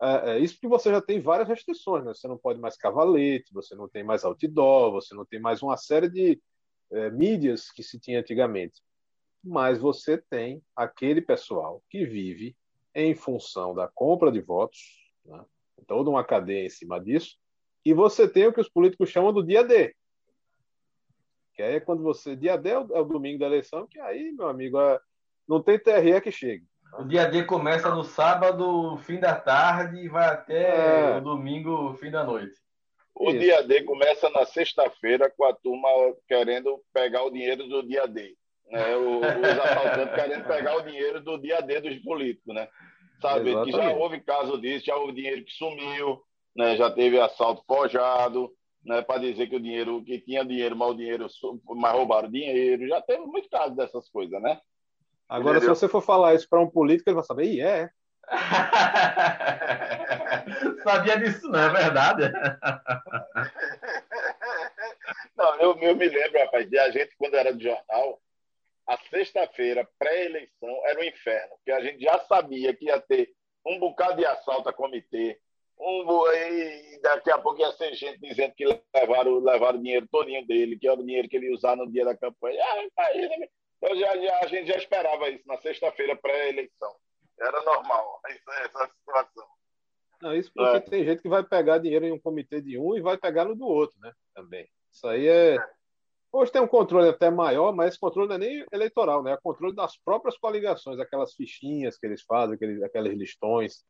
é, 0.00 0.30
é, 0.30 0.38
isso 0.38 0.58
que 0.58 0.68
você 0.68 0.90
já 0.90 1.00
tem 1.02 1.20
várias 1.20 1.48
restrições, 1.48 2.04
né? 2.04 2.14
Você 2.14 2.28
não 2.28 2.38
pode 2.38 2.58
mais 2.60 2.76
cavalete, 2.76 3.52
você 3.52 3.74
não 3.74 3.88
tem 3.88 4.02
mais 4.02 4.24
outdoor, 4.24 4.92
você 4.92 5.14
não 5.14 5.26
tem 5.26 5.40
mais 5.40 5.62
uma 5.62 5.76
série 5.76 6.08
de 6.08 6.40
é, 6.92 7.10
mídias 7.10 7.70
que 7.70 7.82
se 7.82 7.98
tinha 7.98 8.20
antigamente 8.20 8.80
mas 9.46 9.78
você 9.78 10.18
tem 10.18 10.62
aquele 10.74 11.20
pessoal 11.20 11.82
que 11.88 12.04
vive 12.04 12.56
em 12.94 13.14
função 13.14 13.74
da 13.74 13.88
compra 13.88 14.32
de 14.32 14.40
votos, 14.40 14.78
né? 15.24 15.44
toda 15.86 16.10
uma 16.10 16.24
cadeia 16.24 16.66
em 16.66 16.70
cima 16.70 17.00
disso, 17.00 17.36
e 17.84 17.94
você 17.94 18.28
tem 18.28 18.46
o 18.46 18.52
que 18.52 18.60
os 18.60 18.68
políticos 18.68 19.10
chamam 19.10 19.32
do 19.32 19.44
dia 19.44 19.62
D. 19.62 19.94
Que 21.54 21.62
aí 21.62 21.76
é 21.76 21.80
quando 21.80 22.02
você. 22.02 22.34
Dia 22.34 22.58
D 22.58 22.70
é 22.70 22.78
o, 22.78 22.96
é 22.96 23.00
o 23.00 23.04
domingo 23.04 23.38
da 23.38 23.46
eleição, 23.46 23.86
que 23.86 23.98
aí, 24.00 24.32
meu 24.32 24.48
amigo, 24.48 24.78
é, 24.78 25.00
não 25.48 25.62
tem 25.62 25.78
TRE 25.78 26.20
que 26.20 26.30
chegue. 26.30 26.66
O 26.98 27.04
dia 27.04 27.26
D 27.26 27.44
começa 27.44 27.90
no 27.94 28.02
sábado, 28.02 28.96
fim 28.98 29.18
da 29.18 29.34
tarde, 29.34 30.00
e 30.00 30.08
vai 30.08 30.26
até 30.26 31.12
é. 31.12 31.16
o 31.16 31.20
domingo, 31.20 31.94
fim 31.94 32.10
da 32.10 32.24
noite. 32.24 32.56
O 33.14 33.30
Isso. 33.30 33.38
dia 33.38 33.62
D 33.62 33.82
começa 33.84 34.28
na 34.30 34.44
sexta-feira 34.44 35.32
com 35.34 35.44
a 35.44 35.54
turma 35.54 35.88
querendo 36.28 36.82
pegar 36.92 37.22
o 37.22 37.30
dinheiro 37.30 37.66
do 37.66 37.86
dia 37.86 38.06
D. 38.06 38.36
Né? 38.70 38.96
Os 38.96 39.24
assaltantes 39.24 40.14
querendo 40.14 40.44
pegar 40.44 40.76
o 40.76 40.82
dinheiro 40.82 41.20
do 41.20 41.38
dia 41.38 41.60
D 41.60 41.80
dos 41.80 41.98
políticos, 41.98 42.54
né? 42.54 42.68
Sabe? 43.20 43.64
Que 43.64 43.72
já 43.72 43.90
houve 43.92 44.20
caso 44.20 44.60
disso, 44.60 44.86
já 44.86 44.96
houve 44.96 45.12
dinheiro 45.12 45.44
que 45.44 45.52
sumiu, 45.52 46.22
né? 46.54 46.76
já 46.76 46.88
teve 46.90 47.20
assalto 47.20 47.62
forjado, 47.66 48.50
né? 48.84 49.02
para 49.02 49.20
dizer 49.20 49.48
que 49.48 49.56
o 49.56 49.60
dinheiro, 49.60 50.04
que 50.04 50.20
tinha 50.20 50.44
dinheiro, 50.44 50.76
mas 50.76 50.90
o 50.90 50.94
dinheiro, 50.94 51.26
mas 51.76 51.92
roubaram 51.92 52.30
dinheiro. 52.30 52.86
Já 52.88 53.00
teve 53.00 53.24
muito 53.24 53.48
caso 53.48 53.74
dessas 53.74 54.08
coisas, 54.10 54.40
né? 54.42 54.60
Agora, 55.28 55.58
Entendeu? 55.58 55.74
se 55.74 55.80
você 55.80 55.88
for 55.88 56.02
falar 56.02 56.34
isso 56.34 56.48
para 56.48 56.60
um 56.60 56.70
político, 56.70 57.08
ele 57.08 57.16
vai 57.16 57.24
saber, 57.24 57.46
e 57.46 57.60
é. 57.60 57.90
Sabia 60.82 61.16
disso, 61.18 61.48
não 61.48 61.60
é 61.60 61.68
verdade? 61.68 62.24
não, 65.36 65.54
eu, 65.56 65.76
eu 65.78 65.96
me 65.96 66.08
lembro, 66.08 66.40
rapaz, 66.40 66.68
de 66.68 66.78
a 66.78 66.90
gente, 66.90 67.14
quando 67.18 67.34
era 67.34 67.52
de 67.52 67.64
jornal, 67.64 68.20
a 68.86 68.96
sexta-feira, 69.10 69.88
pré-eleição, 69.98 70.86
era 70.86 71.00
um 71.00 71.04
inferno, 71.04 71.56
porque 71.56 71.72
a 71.72 71.80
gente 71.80 72.02
já 72.02 72.18
sabia 72.20 72.74
que 72.74 72.86
ia 72.86 73.00
ter 73.00 73.30
um 73.66 73.78
bocado 73.78 74.16
de 74.16 74.24
assalto 74.24 74.68
a 74.68 74.72
comitê, 74.72 75.38
um, 75.78 76.32
e 76.32 77.00
daqui 77.02 77.30
a 77.30 77.38
pouco 77.38 77.60
ia 77.60 77.70
ser 77.72 77.94
gente 77.94 78.18
dizendo 78.18 78.54
que 78.54 78.64
levaram, 78.94 79.38
levaram 79.38 79.78
o 79.78 79.82
dinheiro 79.82 80.08
todinho 80.10 80.46
dele, 80.46 80.78
que 80.78 80.88
era 80.88 80.98
o 80.98 81.04
dinheiro 81.04 81.28
que 81.28 81.36
ele 81.36 81.46
ia 81.46 81.54
usar 81.54 81.76
no 81.76 81.90
dia 81.90 82.04
da 82.04 82.16
campanha. 82.16 82.58
Ah, 82.64 83.12
eu 83.82 83.96
já, 83.96 84.16
já, 84.16 84.38
a 84.40 84.46
gente 84.46 84.68
já 84.68 84.76
esperava 84.76 85.28
isso 85.28 85.46
na 85.46 85.58
sexta-feira 85.58 86.16
pré-eleição. 86.16 86.94
Era 87.38 87.62
normal 87.62 88.20
essa 88.26 88.88
situação. 88.88 89.46
Não, 90.22 90.34
isso 90.34 90.50
porque 90.54 90.76
é. 90.76 90.80
tem 90.80 91.04
gente 91.04 91.20
que 91.20 91.28
vai 91.28 91.42
pegar 91.44 91.76
dinheiro 91.78 92.06
em 92.06 92.12
um 92.12 92.18
comitê 92.18 92.62
de 92.62 92.78
um 92.78 92.96
e 92.96 93.02
vai 93.02 93.18
pegar 93.18 93.44
no 93.44 93.54
do 93.54 93.66
outro, 93.66 93.98
né? 94.00 94.12
Também. 94.34 94.66
Isso 94.90 95.06
aí 95.06 95.28
é. 95.28 95.56
é. 95.56 95.75
Hoje 96.36 96.52
tem 96.52 96.60
um 96.60 96.68
controle 96.68 97.08
até 97.08 97.30
maior, 97.30 97.74
mas 97.74 97.88
esse 97.88 97.98
controle 97.98 98.28
não 98.28 98.34
é 98.34 98.38
nem 98.38 98.66
eleitoral, 98.70 99.22
né? 99.22 99.32
É 99.32 99.38
controle 99.38 99.74
das 99.74 99.96
próprias 99.96 100.36
coligações, 100.36 101.00
aquelas 101.00 101.32
fichinhas 101.32 101.96
que 101.96 102.04
eles 102.04 102.20
fazem, 102.20 102.56
aqueles, 102.56 102.82
aqueles 102.82 103.14
listões 103.16 103.86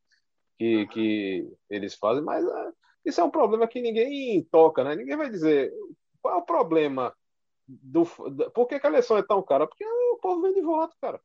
que, 0.56 0.86
que 0.86 1.52
eles 1.68 1.96
fazem, 1.96 2.22
mas 2.22 2.46
é, 2.46 2.72
isso 3.04 3.20
é 3.20 3.24
um 3.24 3.30
problema 3.30 3.66
que 3.66 3.80
ninguém 3.80 4.44
toca, 4.44 4.84
né? 4.84 4.94
Ninguém 4.94 5.16
vai 5.16 5.28
dizer 5.28 5.72
qual 6.22 6.34
é 6.34 6.36
o 6.38 6.42
problema 6.44 7.12
do. 7.66 8.06
Por 8.54 8.68
que, 8.68 8.78
que 8.78 8.86
a 8.86 8.90
eleição 8.90 9.18
é 9.18 9.24
tão 9.24 9.42
cara? 9.42 9.66
Porque 9.66 9.84
o 9.84 10.18
povo 10.22 10.42
vem 10.42 10.54
de 10.54 10.62
voto, 10.62 10.96
cara. 11.00 11.20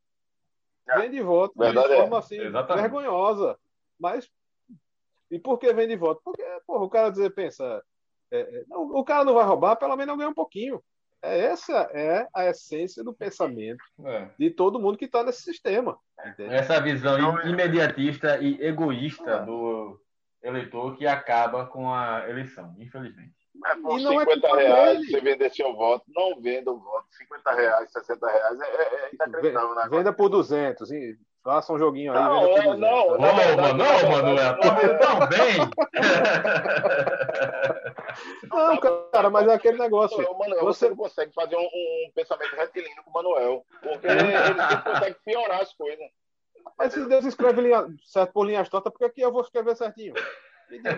É. 0.88 0.98
Vem 0.98 1.10
de 1.12 1.22
voto 1.22 1.54
Verdade 1.56 1.88
de 1.88 1.94
forma 1.94 2.18
assim, 2.18 2.40
Exatamente. 2.40 2.82
vergonhosa. 2.82 3.56
Mas. 3.96 4.28
E 5.30 5.38
por 5.38 5.56
que 5.56 5.72
vem 5.72 5.86
de 5.86 5.94
voto? 5.94 6.20
Porque, 6.24 6.42
porra, 6.66 6.84
o 6.84 6.90
cara 6.90 7.10
dizer, 7.10 7.32
pensa. 7.32 7.80
É, 8.28 8.40
é 8.40 8.64
o 8.76 9.04
cara 9.04 9.24
não 9.24 9.34
vai 9.34 9.44
roubar, 9.44 9.76
pelo 9.76 9.96
menos 9.96 10.16
ganha 10.16 10.28
um 10.28 10.34
pouquinho. 10.34 10.82
É, 11.22 11.38
essa 11.38 11.88
é 11.92 12.26
a 12.34 12.46
essência 12.46 13.04
do 13.04 13.14
pensamento 13.14 13.82
é. 14.04 14.28
de 14.36 14.50
todo 14.50 14.80
mundo 14.80 14.98
que 14.98 15.04
está 15.04 15.22
nesse 15.22 15.42
sistema. 15.42 15.96
Entende? 16.26 16.52
Essa 16.52 16.80
visão 16.80 17.16
então, 17.16 17.48
imediatista 17.48 18.38
e 18.38 18.60
egoísta 18.60 19.30
é. 19.30 19.44
do 19.44 20.00
eleitor 20.42 20.96
que 20.96 21.06
acaba 21.06 21.66
com 21.66 21.92
a 21.92 22.28
eleição, 22.28 22.74
infelizmente. 22.78 23.34
Mas 23.54 23.80
por 23.80 24.00
e 24.00 24.02
50 24.02 24.46
é 24.46 24.66
reais 24.66 24.98
dele. 24.98 25.10
você 25.10 25.20
vender 25.20 25.50
seu 25.54 25.72
voto, 25.74 26.04
não 26.08 26.40
venda 26.40 26.72
o 26.72 26.80
voto. 26.80 27.06
50 27.12 27.52
reais, 27.52 27.92
60 27.92 28.26
reais 28.26 28.60
é, 28.60 28.64
é, 28.64 28.82
é 28.82 29.10
inacreditável. 29.14 29.74
Né? 29.76 29.88
Venda 29.90 30.12
por 30.12 30.28
200. 30.28 30.90
E 30.90 31.16
faça 31.44 31.72
um 31.72 31.78
joguinho 31.78 32.12
aí. 32.12 32.18
Não, 32.18 32.40
venda 32.40 32.62
por 32.62 32.76
200, 32.76 32.80
não, 32.80 33.06
não, 33.10 33.18
não, 33.18 33.74
não, 33.74 34.10
Manuel. 34.10 34.58
Tão 34.98 35.28
bem. 35.28 35.70
Não, 38.50 38.76
cara, 39.12 39.30
mas 39.30 39.48
é 39.48 39.54
aquele 39.54 39.78
negócio. 39.78 40.20
Não, 40.22 40.38
Manuel, 40.38 40.64
você... 40.64 40.86
você 40.86 40.88
não 40.90 40.96
consegue 40.96 41.32
fazer 41.32 41.56
um, 41.56 41.64
um 41.64 42.10
pensamento 42.14 42.54
retilíneo 42.56 43.02
com 43.04 43.10
o 43.10 43.12
Manuel. 43.12 43.66
Porque 43.80 44.06
ele 44.06 44.82
consegue 44.84 45.16
piorar 45.24 45.60
as 45.60 45.72
coisas. 45.74 46.06
Mas 46.78 46.92
se 46.92 47.04
Deus 47.06 47.24
escreve 47.24 47.60
linha, 47.60 47.86
certo 48.04 48.32
por 48.32 48.46
linhas 48.46 48.68
tortas, 48.68 48.92
porque 48.92 49.04
aqui 49.04 49.20
eu 49.20 49.32
vou 49.32 49.42
escrever 49.42 49.76
certinho. 49.76 50.14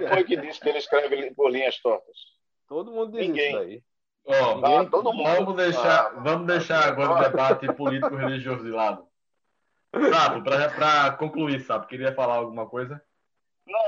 Foi 0.09 0.25
que 0.25 0.37
disse 0.37 0.61
que 0.61 0.69
ele 0.69 0.79
escreve 0.79 1.35
por 1.35 1.51
linhas 1.51 1.81
tortas. 1.81 2.17
Todo 2.69 2.93
mundo 2.93 3.13
diz 3.13 3.29
Ninguém. 3.29 3.49
isso 3.49 3.59
aí. 3.59 3.83
Oh, 4.27 4.65
ah, 4.65 4.87
todo 4.87 5.13
mundo. 5.13 5.29
Vamos 5.29 5.57
deixar, 5.57 6.07
ah, 6.07 6.21
vamos 6.21 6.47
deixar 6.47 6.89
agora 6.89 7.13
o 7.13 7.23
debate 7.23 7.71
político-religioso 7.73 8.65
de 8.65 8.71
lado. 8.71 9.07
Sabe, 10.11 10.43
para 10.43 11.13
concluir, 11.13 11.61
sabe, 11.61 11.87
queria 11.87 12.15
falar 12.15 12.37
alguma 12.37 12.67
coisa? 12.67 13.03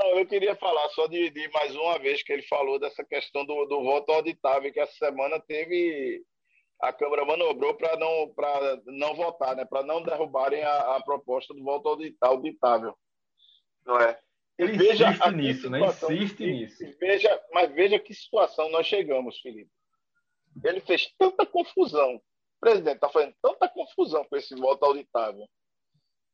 Não, 0.07 0.19
eu 0.19 0.25
queria 0.25 0.55
falar 0.55 0.87
só 0.89 1.05
de, 1.07 1.29
de, 1.29 1.49
mais 1.49 1.75
uma 1.75 1.99
vez 1.99 2.23
que 2.23 2.31
ele 2.31 2.43
falou 2.43 2.79
dessa 2.79 3.03
questão 3.03 3.45
do, 3.45 3.65
do 3.65 3.83
voto 3.83 4.11
auditável, 4.11 4.71
que 4.71 4.79
essa 4.79 4.93
semana 4.93 5.39
teve. 5.39 6.23
A 6.79 6.93
Câmara 6.93 7.25
manobrou 7.25 7.73
para 7.73 7.97
não, 7.97 8.31
não 8.85 9.15
votar, 9.15 9.55
né? 9.55 9.65
para 9.65 9.81
não 9.81 10.03
derrubarem 10.03 10.63
a, 10.63 10.95
a, 10.95 11.03
proposta 11.03 11.51
do 11.51 11.63
voto 11.63 11.89
auditável. 12.21 12.95
Não 13.83 13.99
é? 13.99 14.19
Ele 14.59 14.77
veja 14.77 15.09
insiste 15.09 15.31
nisso, 15.31 15.69
né? 15.71 15.79
Insiste 15.79 16.43
e, 16.43 16.51
nisso. 16.51 16.83
E 16.83 16.91
veja, 16.99 17.43
mas 17.51 17.71
veja 17.73 17.97
que 17.97 18.13
situação 18.13 18.69
nós 18.69 18.85
chegamos, 18.85 19.39
Felipe. 19.39 19.71
Ele 20.63 20.79
fez 20.81 21.11
tanta 21.17 21.47
confusão. 21.47 22.15
O 22.15 22.59
presidente 22.59 22.95
está 22.95 23.09
fazendo 23.09 23.35
tanta 23.41 23.67
confusão 23.67 24.23
com 24.25 24.37
esse 24.37 24.55
voto 24.55 24.85
auditável 24.85 25.47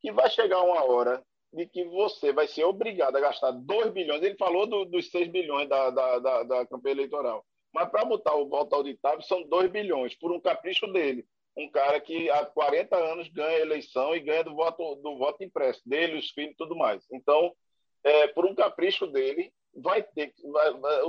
que 0.02 0.12
vai 0.12 0.30
chegar 0.30 0.62
uma 0.62 0.84
hora 0.84 1.24
de 1.54 1.68
que 1.68 1.84
você 1.86 2.34
vai 2.34 2.48
ser 2.48 2.64
obrigado 2.64 3.16
a 3.16 3.22
gastar 3.22 3.52
2 3.52 3.92
bilhões. 3.92 4.22
Ele 4.24 4.36
falou 4.36 4.66
do, 4.66 4.86
dos 4.86 5.10
6 5.10 5.30
bilhões 5.30 5.70
da, 5.70 5.90
da, 5.92 6.20
da, 6.20 6.44
da 6.44 6.66
campanha 6.66 6.96
eleitoral. 6.96 7.46
Mas 7.74 7.90
para 7.90 8.06
botar 8.06 8.36
o 8.36 8.48
voto 8.48 8.76
auditável 8.76 9.22
são 9.22 9.44
2 9.44 9.72
bilhões, 9.72 10.16
por 10.16 10.32
um 10.32 10.40
capricho 10.40 10.88
dele. 10.88 11.26
Um 11.56 11.70
cara 11.70 12.00
que 12.00 12.30
há 12.32 12.46
40 12.46 12.96
anos 12.96 13.30
ganha 13.30 13.60
eleição 13.60 14.16
e 14.16 14.20
ganha 14.20 14.44
do 14.44 14.56
voto, 14.56 14.96
do 14.96 15.18
voto 15.18 15.44
impresso, 15.44 15.82
dele, 15.86 16.18
os 16.18 16.32
filhos 16.32 16.54
e 16.54 16.58
tudo 16.58 16.76
mais. 16.76 17.06
Então, 17.12 17.54
é, 18.04 18.28
por 18.28 18.46
um 18.46 18.56
capricho 18.56 19.06
dele, 19.08 19.54
vai 19.76 20.02
ter 20.02 20.34
vai, 20.52 20.74
vai, 20.74 21.02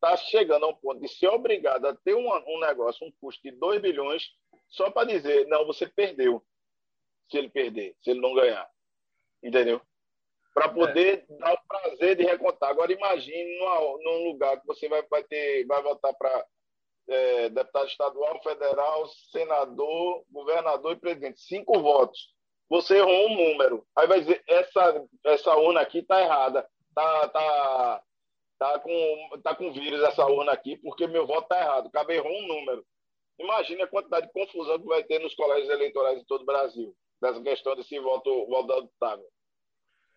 tá 0.00 0.16
chegando 0.16 0.64
a 0.66 0.68
um 0.68 0.74
ponto 0.74 1.00
de 1.00 1.08
ser 1.08 1.28
obrigado 1.28 1.86
a 1.86 1.94
ter 1.94 2.14
um, 2.14 2.28
um 2.28 2.60
negócio, 2.60 3.06
um 3.06 3.12
custo 3.20 3.42
de 3.42 3.52
2 3.52 3.80
bilhões, 3.80 4.30
só 4.68 4.90
para 4.90 5.06
dizer, 5.06 5.46
não, 5.46 5.66
você 5.66 5.86
perdeu, 5.86 6.42
se 7.30 7.38
ele 7.38 7.48
perder, 7.48 7.96
se 8.02 8.10
ele 8.10 8.20
não 8.20 8.34
ganhar. 8.34 8.68
Entendeu? 9.42 9.80
Para 10.54 10.68
poder 10.68 11.24
é. 11.28 11.36
dar 11.38 11.54
o 11.54 11.58
prazer 11.66 12.16
de 12.16 12.24
recontar. 12.24 12.70
Agora 12.70 12.92
imagine 12.92 13.58
numa, 13.58 13.80
num 13.98 14.24
lugar 14.28 14.60
que 14.60 14.66
você 14.66 14.88
vai, 14.88 15.02
vai, 15.02 15.24
ter, 15.24 15.66
vai 15.66 15.82
votar 15.82 16.14
para 16.14 16.46
é, 17.08 17.48
deputado 17.48 17.86
estadual, 17.86 18.42
federal, 18.42 19.06
senador, 19.30 20.24
governador 20.30 20.92
e 20.92 21.00
presidente. 21.00 21.40
Cinco 21.40 21.80
votos 21.80 22.32
você 22.72 22.96
errou 22.96 23.28
um 23.28 23.36
número. 23.36 23.86
Aí 23.94 24.06
vai 24.06 24.20
dizer, 24.20 24.42
essa, 24.48 25.04
essa 25.26 25.54
urna 25.56 25.82
aqui 25.82 25.98
está 25.98 26.22
errada. 26.22 26.66
Tá, 26.94 27.28
tá, 27.28 28.02
tá, 28.58 28.78
com, 28.78 29.40
tá 29.42 29.54
com 29.54 29.70
vírus 29.74 30.02
essa 30.02 30.24
urna 30.24 30.52
aqui, 30.52 30.78
porque 30.78 31.06
meu 31.06 31.26
voto 31.26 31.42
está 31.42 31.60
errado. 31.60 31.90
Cabe 31.90 32.14
errou 32.14 32.32
um 32.32 32.46
número. 32.46 32.82
Imagine 33.38 33.82
a 33.82 33.86
quantidade 33.86 34.26
de 34.26 34.32
confusão 34.32 34.78
que 34.78 34.86
vai 34.86 35.04
ter 35.04 35.18
nos 35.18 35.34
colégios 35.34 35.68
eleitorais 35.68 36.18
de 36.18 36.24
todo 36.24 36.42
o 36.42 36.46
Brasil, 36.46 36.96
dessa 37.22 37.40
questão 37.40 37.76
desse 37.76 37.98
voto, 38.00 38.46
voto 38.46 38.72
auditável. 38.72 39.24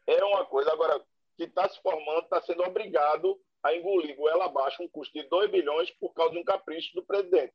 É 0.07 0.23
uma 0.25 0.43
coisa, 0.45 0.73
agora, 0.73 0.99
que 1.37 1.43
está 1.43 1.69
se 1.69 1.79
formando, 1.81 2.23
está 2.23 2.41
sendo 2.41 2.63
obrigado 2.63 3.39
a 3.63 3.73
engolir 3.75 4.15
goela 4.15 4.45
abaixo 4.45 4.81
um 4.81 4.89
custo 4.89 5.13
de 5.13 5.27
2 5.29 5.51
bilhões 5.51 5.91
por 5.99 6.13
causa 6.13 6.33
de 6.33 6.39
um 6.39 6.43
capricho 6.43 6.95
do 6.95 7.05
presidente. 7.05 7.53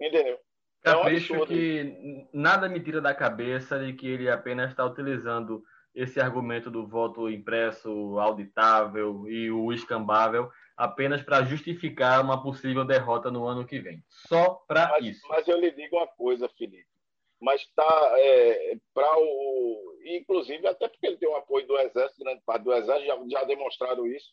Entendeu? 0.00 0.38
Capricho 0.82 1.34
é 1.34 1.38
um 1.38 1.46
que 1.46 2.28
nada 2.32 2.68
me 2.68 2.78
tira 2.78 3.00
da 3.00 3.14
cabeça 3.14 3.78
de 3.78 3.94
que 3.94 4.06
ele 4.06 4.30
apenas 4.30 4.70
está 4.70 4.84
utilizando 4.84 5.62
esse 5.94 6.20
argumento 6.20 6.70
do 6.70 6.86
voto 6.86 7.28
impresso, 7.28 8.18
auditável 8.18 9.28
e 9.28 9.50
o 9.50 9.72
escambável 9.72 10.50
apenas 10.76 11.22
para 11.22 11.42
justificar 11.42 12.22
uma 12.22 12.42
possível 12.42 12.84
derrota 12.84 13.30
no 13.30 13.46
ano 13.46 13.66
que 13.66 13.80
vem. 13.80 14.04
Só 14.08 14.62
para 14.68 14.98
isso. 15.00 15.26
Mas 15.28 15.48
eu 15.48 15.58
lhe 15.58 15.72
digo 15.72 15.96
uma 15.96 16.06
coisa, 16.06 16.48
Felipe. 16.50 16.86
Mas 17.40 17.62
está 17.62 18.14
é, 18.18 18.76
para 18.92 19.18
o. 19.18 19.98
Inclusive, 20.04 20.66
até 20.66 20.88
porque 20.88 21.06
ele 21.06 21.18
tem 21.18 21.28
o 21.28 21.36
apoio 21.36 21.66
do 21.66 21.78
Exército, 21.78 22.24
grande 22.24 22.42
parte 22.44 22.64
do 22.64 22.72
Exército, 22.72 23.06
já, 23.06 23.40
já 23.40 23.44
demonstraram 23.44 24.06
isso. 24.06 24.32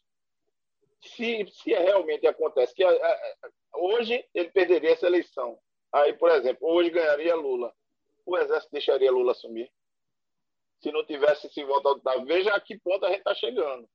Se, 1.01 1.45
se 1.47 1.71
realmente 1.71 2.25
acontece 2.25 2.73
que 2.73 2.83
a, 2.83 2.89
a, 2.89 3.37
hoje 3.75 4.25
ele 4.33 4.49
perderia 4.49 4.91
essa 4.91 5.05
eleição, 5.05 5.59
Aí, 5.93 6.11
por 6.11 6.29
exemplo, 6.29 6.67
hoje 6.67 6.89
ganharia 6.89 7.35
Lula. 7.35 7.73
O 8.25 8.37
Exército 8.37 8.73
deixaria 8.73 9.09
Lula 9.09 9.31
assumir? 9.31 9.71
se 10.85 10.91
não 10.91 11.03
tivesse 11.03 11.49
se 11.49 11.63
voltado, 11.63 12.25
veja 12.25 12.53
a 12.53 12.59
que 12.59 12.77
ponto 12.77 13.05
a 13.05 13.09
gente 13.09 13.19
está 13.19 13.33
chegando. 13.33 13.89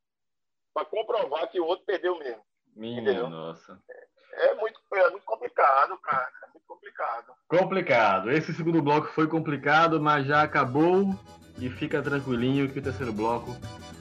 Para 0.74 0.86
comprovar 0.86 1.48
que 1.48 1.61
o 1.61 1.66
outro 1.66 1.84
perdeu 1.84 2.18
mesmo. 2.18 2.42
Minha 2.74 3.00
entendeu? 3.00 3.28
nossa. 3.28 3.80
É 3.88 4.06
muito, 4.55 4.81
é 4.95 5.11
muito 5.11 5.24
complicado, 5.24 5.99
cara. 5.99 6.28
É 6.45 6.47
muito 6.53 6.66
complicado. 6.66 7.33
Complicado. 7.49 8.31
Esse 8.31 8.53
segundo 8.53 8.83
bloco 8.83 9.09
foi 9.09 9.26
complicado, 9.26 10.01
mas 10.01 10.26
já 10.26 10.43
acabou. 10.43 11.14
E 11.59 11.68
fica 11.68 12.01
tranquilinho 12.01 12.70
que 12.70 12.78
o 12.78 12.83
terceiro 12.83 13.12
bloco 13.12 13.55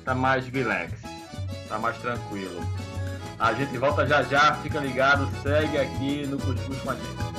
tá 0.05 0.15
mais 0.15 0.47
relax. 0.47 0.93
Tá 1.67 1.77
mais 1.77 1.97
tranquilo. 1.97 2.61
A 3.37 3.53
gente 3.53 3.77
volta 3.77 4.05
já 4.05 4.23
já, 4.23 4.55
fica 4.55 4.79
ligado, 4.79 5.29
segue 5.41 5.77
aqui 5.77 6.27
no 6.27 6.37
Cuscuz 6.37 6.81
com 6.81 6.91
a 6.91 6.95
gente. 6.95 7.29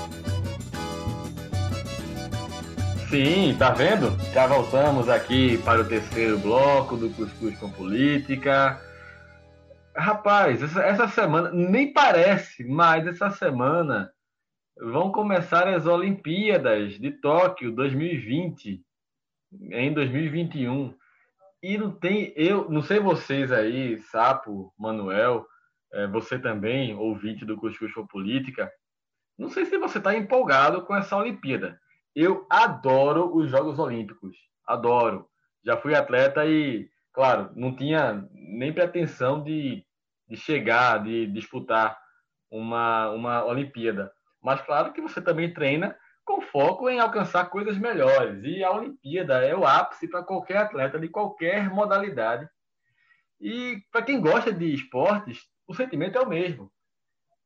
Sim, 3.10 3.56
tá 3.58 3.70
vendo? 3.70 4.16
Já 4.32 4.46
voltamos 4.46 5.08
aqui 5.08 5.58
para 5.58 5.80
o 5.80 5.84
terceiro 5.84 6.38
bloco 6.38 6.96
do 6.96 7.10
Cuscuz 7.10 7.58
com 7.58 7.68
Política. 7.70 8.80
Rapaz, 9.94 10.62
essa, 10.62 10.82
essa 10.82 11.08
semana, 11.08 11.50
nem 11.50 11.92
parece, 11.92 12.64
mas 12.64 13.06
essa 13.06 13.30
semana 13.30 14.12
vão 14.76 15.10
começar 15.10 15.66
as 15.68 15.86
Olimpíadas 15.86 16.98
de 16.98 17.10
Tóquio 17.10 17.72
2020, 17.72 18.82
em 19.70 19.92
2021. 19.92 20.94
E 21.62 21.76
não 21.76 21.90
tem, 21.90 22.32
eu 22.36 22.70
não 22.70 22.82
sei 22.82 23.00
vocês 23.00 23.50
aí, 23.52 24.00
Sapo, 24.02 24.72
Manuel, 24.78 25.46
é, 25.92 26.06
você 26.06 26.38
também, 26.38 26.94
ouvinte 26.94 27.44
do 27.44 27.56
Cuscuz 27.56 27.92
com 27.92 28.06
Política, 28.06 28.70
não 29.36 29.48
sei 29.48 29.66
se 29.66 29.76
você 29.76 29.98
está 29.98 30.14
empolgado 30.14 30.82
com 30.84 30.94
essa 30.94 31.16
Olimpíada. 31.16 31.80
Eu 32.14 32.46
adoro 32.48 33.34
os 33.36 33.50
Jogos 33.50 33.78
Olímpicos, 33.78 34.36
adoro. 34.66 35.28
Já 35.64 35.76
fui 35.76 35.94
atleta 35.94 36.46
e, 36.46 36.88
claro, 37.20 37.50
não 37.54 37.76
tinha 37.76 38.26
nem 38.32 38.72
pretensão 38.72 39.44
de, 39.44 39.84
de 40.26 40.38
chegar, 40.38 41.04
de 41.04 41.26
disputar 41.26 41.94
uma, 42.50 43.10
uma 43.10 43.44
Olimpíada. 43.44 44.10
Mas 44.42 44.62
claro 44.62 44.94
que 44.94 45.02
você 45.02 45.20
também 45.20 45.52
treina 45.52 45.94
com 46.24 46.40
foco 46.40 46.88
em 46.88 46.98
alcançar 46.98 47.50
coisas 47.50 47.76
melhores. 47.76 48.42
E 48.42 48.64
a 48.64 48.70
Olimpíada 48.70 49.44
é 49.44 49.54
o 49.54 49.66
ápice 49.66 50.08
para 50.08 50.22
qualquer 50.22 50.56
atleta 50.56 50.98
de 50.98 51.08
qualquer 51.10 51.68
modalidade. 51.68 52.48
E 53.38 53.82
para 53.92 54.00
quem 54.00 54.18
gosta 54.18 54.50
de 54.50 54.72
esportes, 54.72 55.46
o 55.68 55.74
sentimento 55.74 56.16
é 56.16 56.22
o 56.22 56.28
mesmo. 56.28 56.72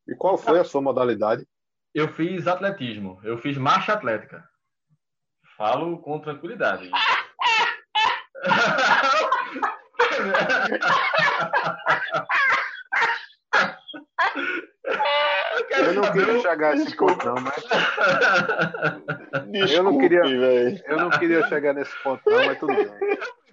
E 0.06 0.14
qual 0.14 0.38
foi 0.38 0.60
a 0.60 0.64
sua 0.64 0.82
modalidade? 0.82 1.44
Eu 1.92 2.06
fiz 2.12 2.46
atletismo, 2.46 3.18
eu 3.24 3.38
fiz 3.38 3.58
marcha 3.58 3.92
atlética. 3.92 4.48
Falo 5.56 5.98
com 5.98 6.20
tranquilidade. 6.20 6.88
Eu, 15.70 15.94
não 15.94 16.12
queria 16.12 16.40
chegar 16.40 16.72
a 16.72 16.76
esse 16.76 16.96
ponto, 16.96 17.26
não, 17.26 17.34
mas. 17.36 17.54
Desculpe, 19.50 19.74
eu 19.74 19.82
não 19.82 19.98
queria, 19.98 20.20
eu 20.86 20.96
não 20.96 21.10
queria 21.10 21.46
chegar 21.48 21.74
nesse 21.74 21.96
ponto, 22.02 22.22
não, 22.26 22.44
mas 22.46 22.58
tudo 22.58 22.74
bem. 22.74 22.88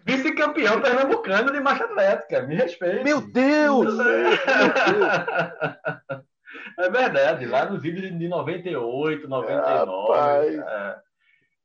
Vice-campeão 0.05 0.82
pernambucano 0.82 1.51
de 1.51 1.59
marcha 1.59 1.86
atlética, 1.86 2.41
me 2.43 2.55
respeite. 2.55 3.03
Meu 3.03 3.22
Deus! 3.22 3.95
É 6.80 6.89
verdade, 6.89 7.45
lá 7.45 7.66
nos 7.66 7.82
vídeos 7.82 8.18
de 8.18 8.28
98, 8.28 9.28
99. 9.28 10.57
É. 10.57 10.95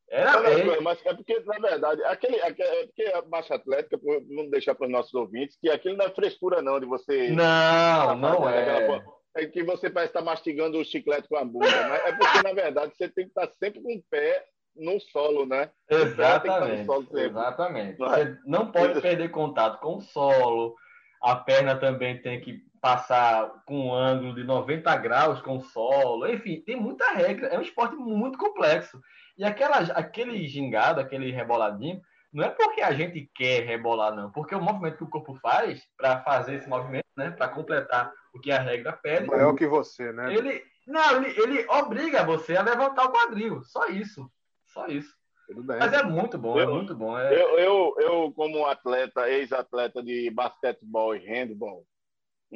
Era. 0.08 0.80
Mas 0.82 1.04
é 1.04 1.14
porque, 1.14 1.40
na 1.40 1.58
verdade, 1.58 2.02
aquele, 2.04 2.40
aquele, 2.42 2.68
é 2.68 2.86
porque 2.86 3.02
a 3.02 3.22
marcha 3.22 3.54
atlética, 3.54 3.98
vamos 4.02 4.50
deixar 4.50 4.74
para 4.74 4.86
os 4.86 4.92
nossos 4.92 5.14
ouvintes, 5.14 5.56
que 5.60 5.68
aquilo 5.68 5.96
não 5.96 6.06
é 6.06 6.10
frescura, 6.10 6.62
não, 6.62 6.78
de 6.78 6.86
você. 6.86 7.30
Não, 7.30 8.16
não 8.16 8.48
é. 8.48 9.02
é 9.36 9.46
que 9.46 9.62
você 9.64 9.90
parece 9.90 10.10
estar 10.10 10.22
mastigando 10.22 10.78
o 10.78 10.84
chiclete 10.84 11.28
com 11.28 11.36
a 11.36 11.44
bunda, 11.44 11.88
mas 11.88 12.04
é 12.04 12.12
porque, 12.12 12.42
na 12.42 12.52
verdade, 12.52 12.92
você 12.96 13.08
tem 13.08 13.24
que 13.24 13.30
estar 13.30 13.50
sempre 13.58 13.82
com 13.82 13.94
o 13.94 14.02
pé 14.08 14.44
no 14.76 15.00
solo, 15.00 15.46
né? 15.46 15.70
Exatamente. 15.90 16.84
Solo 16.84 17.06
exatamente. 17.14 17.98
Não 17.98 18.14
é? 18.14 18.24
Você 18.24 18.38
não 18.46 18.70
pode 18.70 19.00
perder 19.00 19.30
contato 19.30 19.80
com 19.80 19.96
o 19.96 20.00
solo. 20.00 20.74
A 21.22 21.34
perna 21.34 21.74
também 21.76 22.20
tem 22.20 22.40
que 22.40 22.60
passar 22.80 23.50
com 23.66 23.88
um 23.88 23.94
ângulo 23.94 24.34
de 24.34 24.44
90 24.44 24.96
graus 24.98 25.40
com 25.40 25.56
o 25.56 25.62
solo. 25.62 26.26
Enfim, 26.28 26.60
tem 26.60 26.76
muita 26.76 27.10
regra. 27.12 27.48
É 27.48 27.58
um 27.58 27.62
esporte 27.62 27.96
muito 27.96 28.38
complexo. 28.38 29.00
E 29.36 29.44
aquela, 29.44 29.78
aquele 29.78 30.46
gingado, 30.48 31.00
aquele 31.00 31.30
reboladinho, 31.30 32.00
não 32.32 32.44
é 32.44 32.50
porque 32.50 32.82
a 32.82 32.92
gente 32.92 33.30
quer 33.34 33.64
rebolar, 33.64 34.14
não. 34.14 34.30
Porque 34.30 34.54
o 34.54 34.60
movimento 34.60 34.98
que 34.98 35.04
o 35.04 35.08
corpo 35.10 35.34
faz 35.36 35.82
para 35.96 36.20
fazer 36.22 36.56
esse 36.56 36.68
movimento, 36.68 37.06
né? 37.16 37.30
Para 37.30 37.48
completar 37.48 38.12
o 38.34 38.40
que 38.40 38.50
a 38.50 38.60
regra 38.60 38.92
pede. 38.92 39.26
Maior 39.26 39.54
que 39.54 39.66
você, 39.66 40.12
né? 40.12 40.34
Ele, 40.34 40.62
não, 40.86 41.16
ele, 41.16 41.40
ele 41.40 41.66
obriga 41.68 42.24
você 42.24 42.56
a 42.56 42.62
levantar 42.62 43.04
o 43.04 43.12
quadril. 43.12 43.62
Só 43.64 43.86
isso. 43.86 44.30
Só 44.66 44.86
isso. 44.86 45.14
Mas 45.48 45.92
é 45.92 46.02
muito 46.02 46.36
bom, 46.36 46.58
é 46.58 46.64
eu, 46.64 46.70
é 46.70 46.72
muito 46.72 46.94
bom. 46.94 47.16
É... 47.16 47.32
Eu, 47.32 47.58
eu, 47.58 47.96
eu, 48.00 48.32
como 48.32 48.66
atleta, 48.66 49.30
ex-atleta 49.30 50.02
de 50.02 50.28
basquetebol 50.30 51.14
e 51.14 51.24
handball, 51.24 51.86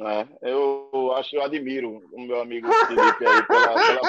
né? 0.01 0.27
Eu 0.41 1.13
acho, 1.15 1.35
eu 1.35 1.43
admiro 1.43 2.03
o 2.11 2.21
meu 2.21 2.41
amigo 2.41 2.67
Felipe 2.87 3.25
aí 3.25 3.43
pela, 3.43 3.73
pela... 3.73 4.01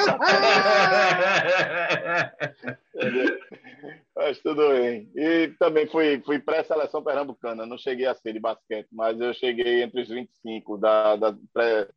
Mas 4.17 4.39
tudo 4.41 4.69
bem. 4.71 5.11
E 5.15 5.49
também 5.59 5.87
fui, 5.87 6.23
fui 6.25 6.39
pré-seleção 6.39 7.03
pernambucana, 7.03 7.67
não 7.67 7.77
cheguei 7.77 8.07
a 8.07 8.15
ser 8.15 8.33
de 8.33 8.41
basquete, 8.41 8.89
mas 8.93 9.21
eu 9.21 9.35
cheguei 9.35 9.83
entre 9.83 10.01
os 10.03 10.09
25 10.09 10.79
da, 10.79 11.17
da 11.17 11.35
pré, 11.53 11.89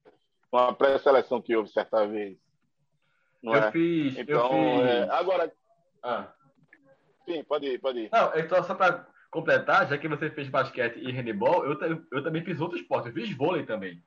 uma 0.52 0.74
pré-seleção 0.74 1.42
que 1.42 1.56
houve 1.56 1.70
certa 1.70 2.06
vez. 2.06 2.38
Não 3.42 3.54
eu 3.54 3.64
é? 3.64 3.72
fiz. 3.72 4.18
Então, 4.18 4.80
eu 4.80 4.82
fiz... 4.82 4.90
É, 4.90 5.10
agora, 5.12 5.54
ah. 6.04 6.34
Sim, 7.26 7.44
pode 7.44 7.66
ir, 7.68 7.80
pode 7.80 8.00
ir. 8.00 8.10
Não, 8.12 8.32
então 8.36 8.64
só 8.64 8.76
para 8.76 9.08
completar, 9.36 9.90
já 9.90 9.98
que 9.98 10.08
você 10.08 10.30
fez 10.30 10.48
basquete 10.48 10.98
e 10.98 11.12
handebol, 11.12 11.66
eu, 11.66 11.78
eu 12.10 12.24
também 12.24 12.42
fiz 12.42 12.62
outro 12.62 12.78
esporte, 12.78 13.10
eu 13.10 13.14
fiz 13.14 13.36
vôlei 13.36 13.66
também. 13.66 14.02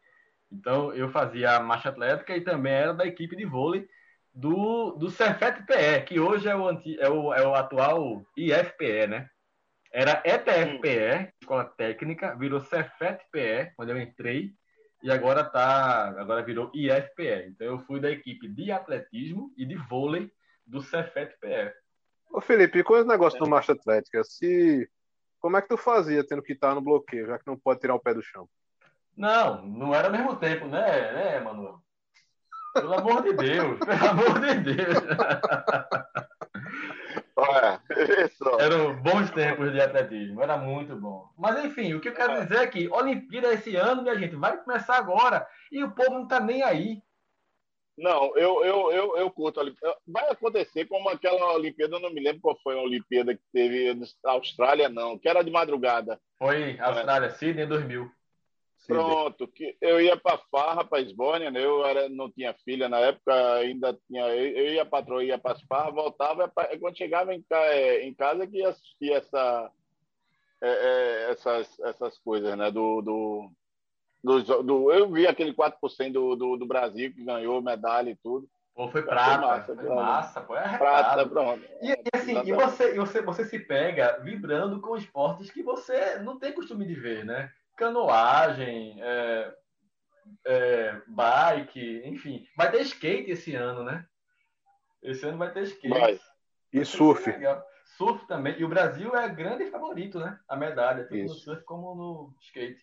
Então 0.50 0.94
eu 0.94 1.10
fazia 1.10 1.60
marcha 1.60 1.90
atlética 1.90 2.34
e 2.34 2.40
também 2.40 2.72
era 2.72 2.94
da 2.94 3.06
equipe 3.06 3.36
de 3.36 3.44
vôlei 3.44 3.86
do, 4.32 4.92
do 4.92 5.10
Cefet 5.10 5.66
PE, 5.66 6.06
que 6.06 6.18
hoje 6.18 6.48
é 6.48 6.56
o, 6.56 6.66
anti, 6.66 6.98
é, 6.98 7.10
o, 7.10 7.34
é 7.34 7.46
o 7.46 7.54
atual 7.54 8.24
IFPE, 8.38 9.06
né? 9.06 9.28
Era 9.92 10.22
ETFPE, 10.24 11.34
Escola 11.42 11.64
Técnica, 11.64 12.34
virou 12.34 12.60
Cefet 12.60 13.20
PE, 13.30 13.72
quando 13.76 13.90
eu 13.90 14.00
entrei, 14.00 14.52
e 15.02 15.10
agora 15.10 15.44
tá, 15.44 16.08
agora 16.18 16.42
virou 16.42 16.70
IFPE. 16.74 17.48
Então 17.48 17.66
eu 17.66 17.78
fui 17.80 18.00
da 18.00 18.10
equipe 18.10 18.48
de 18.48 18.72
atletismo 18.72 19.52
e 19.58 19.66
de 19.66 19.76
vôlei 19.76 20.30
do 20.66 20.80
Cefet 20.80 21.34
PE. 21.38 21.72
Ô 22.30 22.40
Felipe, 22.40 22.82
com 22.82 22.96
esse 22.96 23.08
negócio 23.08 23.38
do 23.38 23.48
marcha 23.48 23.72
atlética, 23.72 24.22
se 24.24 24.88
como 25.40 25.56
é 25.56 25.62
que 25.62 25.68
tu 25.68 25.76
fazia 25.76 26.26
tendo 26.26 26.42
que 26.42 26.52
estar 26.52 26.74
no 26.74 26.80
bloqueio, 26.80 27.26
já 27.26 27.38
que 27.38 27.46
não 27.46 27.56
pode 27.56 27.80
tirar 27.80 27.94
o 27.94 28.00
pé 28.00 28.14
do 28.14 28.22
chão? 28.22 28.48
Não, 29.16 29.66
não 29.66 29.94
era 29.94 30.08
ao 30.08 30.12
mesmo 30.12 30.36
tempo, 30.36 30.66
né, 30.66 31.12
né, 31.12 31.40
Manuel? 31.40 31.80
Pelo 32.74 32.94
amor 32.94 33.22
de 33.22 33.32
Deus, 33.32 33.78
pelo 33.84 34.10
amor 34.10 34.40
de 34.40 34.74
Deus. 34.74 34.98
Olha, 37.36 37.80
Eram 38.58 39.00
bons 39.00 39.30
tempos 39.30 39.72
de 39.72 39.80
atletismo, 39.80 40.42
era 40.42 40.56
muito 40.56 40.96
bom. 40.96 41.32
Mas 41.38 41.64
enfim, 41.64 41.94
o 41.94 42.00
que 42.00 42.08
eu 42.08 42.14
quero 42.14 42.42
dizer 42.42 42.58
é 42.58 42.66
que 42.66 42.88
Olimpíada 42.88 43.52
esse 43.52 43.76
ano, 43.76 44.02
minha 44.02 44.18
gente, 44.18 44.34
vai 44.34 44.56
começar 44.56 44.96
agora 44.96 45.46
e 45.70 45.84
o 45.84 45.92
povo 45.92 46.10
não 46.10 46.26
tá 46.26 46.40
nem 46.40 46.62
aí. 46.64 47.00
Não, 47.98 48.36
eu, 48.36 48.64
eu, 48.64 48.92
eu, 48.92 49.16
eu 49.16 49.30
curto. 49.30 49.60
Vai 50.06 50.30
acontecer 50.30 50.86
como 50.86 51.08
aquela 51.08 51.54
Olimpíada, 51.54 51.96
eu 51.96 52.00
não 52.00 52.12
me 52.12 52.20
lembro 52.20 52.40
qual 52.40 52.58
foi 52.62 52.78
a 52.78 52.82
Olimpíada 52.82 53.34
que 53.34 53.42
teve 53.52 53.92
na 53.94 54.32
Austrália, 54.32 54.88
não, 54.88 55.18
que 55.18 55.28
era 55.28 55.42
de 55.42 55.50
madrugada. 55.50 56.20
Foi 56.38 56.78
Austrália, 56.78 57.26
é. 57.26 57.30
Sydney 57.30 57.66
2000. 57.66 58.08
Pronto, 58.86 59.46
que 59.48 59.76
eu 59.82 60.00
ia 60.00 60.16
para 60.16 60.38
Farra, 60.50 60.82
para 60.82 61.02
Esbórnia, 61.02 61.50
né? 61.50 61.62
eu 61.62 61.84
era, 61.84 62.08
não 62.08 62.30
tinha 62.30 62.54
filha 62.64 62.88
na 62.88 62.98
época, 63.00 63.54
ainda 63.56 63.92
tinha. 64.06 64.24
Eu, 64.28 64.72
ia 64.72 64.86
para 64.86 65.22
ia 65.22 65.36
para 65.36 65.58
Farra, 65.68 65.90
voltava, 65.90 66.50
quando 66.80 66.96
chegava 66.96 67.34
em, 67.34 67.44
é, 67.50 68.06
em 68.06 68.14
casa 68.14 68.46
que 68.46 68.58
ia 68.58 68.68
assistir 68.68 69.12
essa, 69.12 69.70
é, 70.62 70.68
é, 70.68 71.30
essas, 71.32 71.80
essas 71.80 72.16
coisas, 72.18 72.56
né? 72.56 72.70
Do, 72.70 73.02
do, 73.02 73.50
do, 74.22 74.62
do, 74.62 74.92
eu 74.92 75.10
vi 75.10 75.26
aquele 75.26 75.54
4% 75.54 76.12
do, 76.12 76.36
do, 76.36 76.56
do 76.56 76.66
Brasil 76.66 77.12
que 77.12 77.24
ganhou 77.24 77.62
medalha 77.62 78.10
e 78.10 78.16
tudo. 78.16 78.48
Pô, 78.74 78.88
foi 78.88 79.02
prata, 79.02 79.40
massa, 79.40 79.74
foi 79.74 79.88
massa, 79.88 80.42
foi 80.42 80.56
Prata, 80.56 81.26
pronto. 81.26 81.64
E, 81.82 81.90
e 81.90 81.96
assim, 82.12 82.38
e 82.44 82.52
você, 82.52 82.94
você, 82.94 83.20
você 83.20 83.44
se 83.44 83.58
pega 83.58 84.20
vibrando 84.22 84.80
com 84.80 84.96
esportes 84.96 85.50
que 85.50 85.64
você 85.64 86.20
não 86.20 86.38
tem 86.38 86.52
costume 86.52 86.86
de 86.86 86.94
ver, 86.94 87.24
né? 87.24 87.50
Canoagem, 87.76 88.96
é, 89.02 89.54
é, 90.46 91.02
bike, 91.08 92.02
enfim. 92.04 92.46
Vai 92.56 92.70
ter 92.70 92.82
skate 92.82 93.32
esse 93.32 93.54
ano, 93.56 93.82
né? 93.82 94.06
Esse 95.02 95.26
ano 95.26 95.38
vai 95.38 95.52
ter 95.52 95.64
skate. 95.64 95.88
Vai. 95.88 96.20
E 96.72 96.84
surf. 96.84 97.24
Surf 97.96 98.26
também. 98.28 98.60
E 98.60 98.64
o 98.64 98.68
Brasil 98.68 99.12
é 99.16 99.28
grande 99.28 99.66
favorito, 99.70 100.20
né? 100.20 100.38
A 100.48 100.56
medalha, 100.56 101.02
tanto 101.04 101.16
no 101.16 101.28
surf 101.30 101.64
como 101.64 101.94
no 101.96 102.34
skate. 102.42 102.80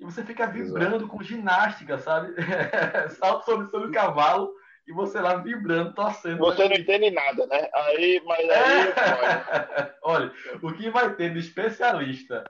E 0.00 0.04
você 0.04 0.24
fica 0.24 0.46
vibrando 0.46 0.96
Exato. 0.96 1.08
com 1.08 1.22
ginástica, 1.22 1.98
sabe? 1.98 2.34
Salto 3.18 3.44
sobre, 3.44 3.70
sobre 3.70 3.88
o 3.88 3.92
cavalo 3.92 4.50
e 4.88 4.92
você 4.92 5.20
lá 5.20 5.36
vibrando, 5.36 5.94
torcendo. 5.94 6.38
Você 6.38 6.66
não 6.66 6.74
entende 6.74 7.10
nada, 7.10 7.46
né? 7.46 7.68
Aí, 7.74 8.22
mas 8.24 8.48
aí. 8.48 8.88
É. 8.88 9.94
Olha, 10.02 10.32
o 10.62 10.72
que 10.72 10.88
vai 10.88 11.14
ter 11.14 11.32
de 11.32 11.38
especialista 11.38 12.44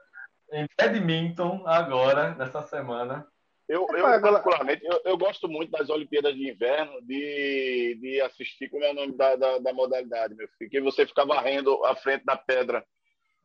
em 0.53 0.65
badminton 0.77 1.63
agora, 1.67 2.35
nessa 2.35 2.61
semana, 2.61 3.27
eu, 3.71 3.87
eu 3.93 4.21
particularmente, 4.21 4.83
eu, 4.83 5.01
eu, 5.05 5.17
gosto 5.17 5.47
muito 5.47 5.71
das 5.71 5.89
Olimpíadas 5.89 6.35
de 6.35 6.49
Inverno, 6.49 7.01
de, 7.03 7.97
de 8.01 8.19
assistir, 8.19 8.69
como 8.69 8.83
é 8.83 8.91
o 8.91 8.93
nome 8.93 9.13
da, 9.15 9.37
da, 9.37 9.59
da 9.59 9.73
modalidade, 9.73 10.35
meu 10.35 10.45
filho, 10.57 10.69
que 10.69 10.81
você 10.81 11.05
fica 11.05 11.25
varrendo 11.25 11.81
à 11.85 11.95
frente 11.95 12.25
da 12.25 12.35
pedra. 12.35 12.83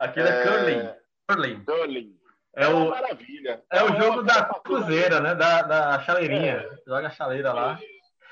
Aquilo 0.01 0.27
é, 0.27 0.31
é 0.31 0.43
curling. 0.43 0.95
Curling. 1.29 1.65
Curling. 1.65 2.26
É, 2.57 2.65
é 2.65 2.69
o, 2.69 2.89
maravilha. 2.89 3.63
É, 3.71 3.79
é 3.79 3.85
o 3.85 4.01
jogo 4.01 4.23
da 4.23 4.45
cruzeira, 4.45 5.21
né? 5.21 5.35
Da, 5.35 5.63
da 5.63 6.01
chaleirinha. 6.01 6.53
É. 6.53 6.79
Joga 6.87 7.09
a 7.09 7.11
chaleira 7.11 7.53
lá. 7.53 7.79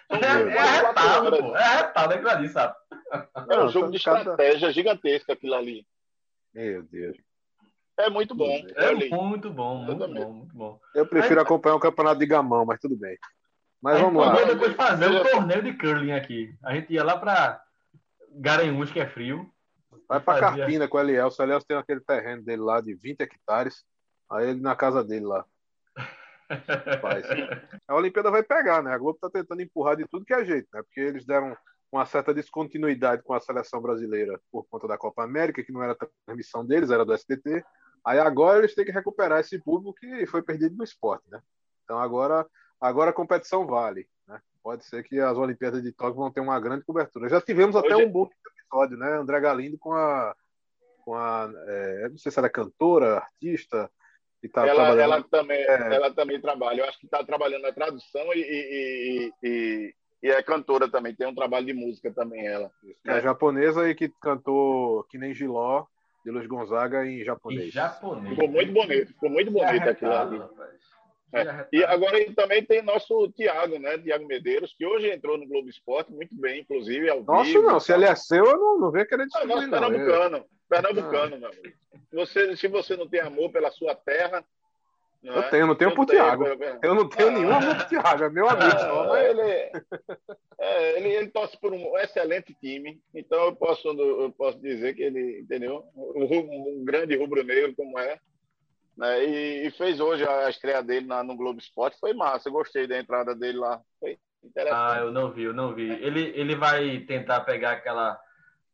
É, 0.08 0.16
é 0.16 0.58
arretado, 0.58 1.30
pô. 1.30 1.56
É 1.56 1.62
arretado, 1.62 2.12
é 2.12 2.16
aquilo 2.16 2.30
ali, 2.30 2.48
sabe? 2.48 2.74
É 3.50 3.58
um 3.58 3.68
jogo 3.68 3.90
de 3.90 3.98
estratégia 3.98 4.72
gigantesca 4.72 5.34
aquilo 5.34 5.54
ali. 5.54 5.86
Meu 6.54 6.82
Deus. 6.84 7.16
É 7.98 8.10
muito 8.10 8.34
bom. 8.34 8.50
É 8.76 8.94
muito 8.94 9.50
bom, 9.50 9.76
muito 9.76 10.08
bom, 10.08 10.32
muito 10.32 10.56
bom. 10.56 10.80
Eu 10.94 11.06
prefiro 11.06 11.40
Aí, 11.40 11.44
acompanhar 11.44 11.76
o 11.76 11.80
campeonato 11.80 12.18
de 12.18 12.26
gamão, 12.26 12.64
mas 12.64 12.80
tudo 12.80 12.96
bem. 12.96 13.16
Mas 13.80 14.00
vamos 14.00 14.24
lá. 14.24 14.42
depois 14.44 14.74
fazer 14.74 15.08
um 15.08 15.22
torneio 15.22 15.62
de 15.62 15.74
curling 15.74 16.12
aqui. 16.12 16.54
A 16.64 16.74
gente 16.74 16.92
ia 16.92 17.04
lá 17.04 17.18
para 17.18 17.62
Garanhuns, 18.32 18.90
que 18.90 18.98
é 18.98 19.06
frio. 19.06 19.48
Vai 20.08 20.20
para 20.20 20.40
fazia... 20.40 20.64
Carpina 20.64 20.88
com 20.88 20.96
o 20.96 21.00
Elielso. 21.00 21.40
O 21.40 21.44
Elielso 21.44 21.66
tem 21.66 21.76
aquele 21.76 22.00
terreno 22.00 22.42
dele 22.42 22.62
lá 22.62 22.80
de 22.80 22.94
20 22.94 23.20
hectares. 23.20 23.84
Aí 24.30 24.50
ele 24.50 24.60
na 24.60 24.74
casa 24.74 25.02
dele 25.02 25.26
lá. 25.26 25.44
Faz. 27.00 27.26
A 27.88 27.94
Olimpíada 27.94 28.30
vai 28.30 28.42
pegar, 28.42 28.82
né? 28.82 28.92
A 28.92 28.98
Globo 28.98 29.18
tá 29.18 29.30
tentando 29.30 29.62
empurrar 29.62 29.96
de 29.96 30.06
tudo 30.06 30.24
que 30.24 30.34
é 30.34 30.44
jeito, 30.44 30.68
né? 30.72 30.82
Porque 30.82 31.00
eles 31.00 31.24
deram 31.24 31.56
uma 31.90 32.04
certa 32.04 32.34
descontinuidade 32.34 33.22
com 33.22 33.34
a 33.34 33.40
seleção 33.40 33.80
brasileira 33.80 34.40
por 34.50 34.64
conta 34.64 34.88
da 34.88 34.98
Copa 34.98 35.22
América, 35.22 35.62
que 35.62 35.72
não 35.72 35.82
era 35.82 35.96
transmissão 36.26 36.66
deles, 36.66 36.90
era 36.90 37.04
do 37.04 37.16
STT. 37.16 37.64
Aí 38.04 38.18
agora 38.18 38.58
eles 38.58 38.74
têm 38.74 38.84
que 38.84 38.92
recuperar 38.92 39.40
esse 39.40 39.58
público 39.58 39.94
que 39.94 40.26
foi 40.26 40.42
perdido 40.42 40.76
no 40.76 40.84
esporte, 40.84 41.24
né? 41.30 41.40
Então 41.84 41.98
agora, 41.98 42.46
agora 42.80 43.10
a 43.10 43.14
competição 43.14 43.66
vale, 43.66 44.08
né? 44.26 44.40
Pode 44.62 44.84
ser 44.84 45.02
que 45.04 45.20
as 45.20 45.38
Olimpíadas 45.38 45.82
de 45.82 45.92
Tóquio 45.92 46.16
vão 46.16 46.32
ter 46.32 46.40
uma 46.40 46.58
grande 46.58 46.84
cobertura. 46.84 47.28
Já 47.28 47.40
tivemos 47.40 47.76
até 47.76 47.94
Hoje... 47.94 48.06
um 48.06 48.10
bom 48.10 48.28
episódio, 48.58 48.96
né? 48.96 49.12
André 49.16 49.40
Galindo 49.40 49.78
com 49.78 49.92
a, 49.92 50.34
com 51.04 51.14
a, 51.14 51.50
é, 51.66 52.08
não 52.08 52.18
sei 52.18 52.32
se 52.32 52.38
ela 52.38 52.48
é 52.48 52.50
cantora, 52.50 53.18
artista, 53.18 53.90
tá 54.48 54.66
ela, 54.66 54.74
trabalhando... 54.74 55.00
ela 55.00 55.22
também, 55.22 55.58
é... 55.58 55.94
ela 55.94 56.14
também 56.14 56.40
trabalha. 56.40 56.80
Eu 56.80 56.84
acho 56.86 56.98
que 56.98 57.06
está 57.06 57.24
trabalhando 57.24 57.62
na 57.62 57.72
tradução 57.72 58.22
e, 58.34 58.40
e, 58.40 59.32
e, 59.42 59.94
e, 60.22 60.30
é 60.30 60.42
cantora 60.42 60.88
também. 60.88 61.14
Tem 61.14 61.26
um 61.26 61.34
trabalho 61.34 61.66
de 61.66 61.72
música 61.72 62.12
também 62.12 62.46
ela. 62.46 62.70
É, 63.06 63.20
japonesa 63.20 63.88
e 63.88 63.94
que 63.94 64.08
cantou 64.20 65.04
que 65.04 65.18
nem 65.18 65.34
Giló 65.34 65.86
de 66.24 66.30
Luiz 66.30 66.46
Gonzaga 66.46 67.06
em 67.06 67.22
japonês. 67.22 67.68
Em 67.68 67.70
japonês. 67.70 68.30
Ficou 68.30 68.48
muito 68.48 68.72
bonito, 68.72 69.06
ficou 69.08 69.30
muito 69.30 69.50
bonito 69.50 69.88
aquilo 69.88 70.12
ali. 70.12 70.42
É. 71.32 71.66
E 71.72 71.84
agora 71.84 72.18
também 72.34 72.64
tem 72.64 72.80
nosso 72.82 73.28
Tiago, 73.32 73.78
né? 73.78 73.98
Tiago 73.98 74.26
Medeiros, 74.26 74.74
que 74.76 74.86
hoje 74.86 75.10
entrou 75.10 75.36
no 75.36 75.46
Globo 75.46 75.68
Esporte 75.68 76.12
muito 76.12 76.34
bem, 76.34 76.60
inclusive. 76.60 77.10
Ao 77.10 77.22
Nossa, 77.24 77.44
vivo, 77.44 77.62
não. 77.62 77.80
Se 77.80 77.92
ele 77.92 78.04
é 78.04 78.14
seu, 78.14 78.44
eu 78.44 78.56
não, 78.56 78.78
não 78.78 78.90
vejo 78.90 79.06
querer 79.06 79.26
descobrir, 79.26 79.48
não. 79.48 79.56
Nosso 79.56 79.70
pernambucano. 79.70 80.36
É. 80.36 80.44
Pernambucano, 80.68 81.34
ah. 81.34 81.38
meu 81.38 81.48
amigo. 81.48 81.74
Você, 82.12 82.56
se 82.56 82.68
você 82.68 82.96
não 82.96 83.08
tem 83.08 83.20
amor 83.20 83.50
pela 83.50 83.70
sua 83.72 83.94
terra, 83.94 84.44
eu 85.24 85.40
é? 85.40 85.48
tenho, 85.48 85.66
não 85.66 85.74
tenho 85.74 85.90
eu 85.90 85.94
por 85.94 86.04
Thiago. 86.04 86.44
Eu 86.82 86.94
não 86.94 87.08
tenho 87.08 87.28
ah, 87.28 87.32
nenhum 87.32 87.54
amor 87.54 87.76
por 87.76 87.86
Thiago, 87.86 88.24
é 88.24 88.30
meu 88.30 88.48
amigo. 88.48 88.76
Ah, 88.76 88.78
só, 88.78 89.16
ele, 89.16 89.40
é, 90.58 90.98
ele, 90.98 91.08
ele 91.08 91.28
torce 91.28 91.58
por 91.58 91.72
um 91.72 91.98
excelente 91.98 92.54
time, 92.60 93.00
então 93.14 93.46
eu 93.46 93.56
posso, 93.56 93.88
eu 93.88 94.30
posso 94.30 94.58
dizer 94.58 94.94
que 94.94 95.02
ele, 95.02 95.40
entendeu? 95.40 95.82
Um, 95.96 96.80
um 96.80 96.84
grande 96.84 97.16
rubro-negro 97.16 97.74
como 97.74 97.98
é. 97.98 98.20
Né? 98.96 99.24
E, 99.24 99.66
e, 99.66 99.70
fez 99.72 100.00
hoje 100.00 100.26
a 100.26 100.48
estreia 100.48 100.82
dele 100.82 101.06
na, 101.06 101.22
no 101.22 101.36
Globo 101.36 101.58
Esporte, 101.58 101.98
foi 101.98 102.12
massa, 102.14 102.48
eu 102.48 102.52
gostei 102.52 102.86
da 102.86 102.98
entrada 102.98 103.34
dele 103.34 103.58
lá. 103.58 103.80
Foi 103.98 104.18
interessante. 104.42 104.76
Ah, 104.76 104.98
eu 105.00 105.10
não 105.10 105.32
vi, 105.32 105.42
eu 105.42 105.54
não 105.54 105.74
vi. 105.74 105.90
Ele, 105.90 106.32
ele 106.34 106.54
vai 106.54 107.00
tentar 107.00 107.40
pegar 107.40 107.72
aquela, 107.72 108.18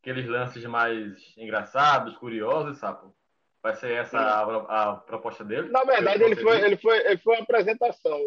aqueles 0.00 0.26
lances 0.26 0.64
mais 0.64 1.34
engraçados, 1.36 2.16
curiosos, 2.18 2.78
sapo? 2.78 3.14
Vai 3.62 3.74
ser 3.74 3.92
essa 3.92 4.18
a, 4.18 4.92
a, 4.92 4.96
proposta 4.96 5.44
dele? 5.44 5.68
Na 5.68 5.84
verdade, 5.84 6.24
ele 6.24 6.36
foi, 6.36 6.62
ele, 6.62 6.78
foi, 6.78 6.96
ele 7.06 7.18
foi 7.18 7.34
uma 7.34 7.42
apresentação 7.42 8.18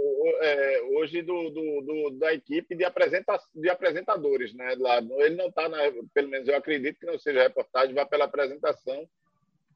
é, 0.41 0.81
hoje 0.95 1.23
do, 1.23 1.49
do, 1.49 1.81
do, 1.81 2.19
da 2.19 2.31
equipe 2.31 2.75
de, 2.75 2.85
apresenta, 2.85 3.39
de 3.55 3.67
apresentadores. 3.67 4.53
Né, 4.53 4.75
lá. 4.77 4.97
Ele 4.97 5.35
não 5.35 5.47
está, 5.47 5.67
pelo 6.13 6.29
menos 6.29 6.47
eu 6.47 6.55
acredito 6.55 6.99
que 6.99 7.07
não 7.07 7.17
seja 7.17 7.41
reportagem, 7.41 7.95
vai 7.95 8.05
pela 8.05 8.25
apresentação. 8.25 9.07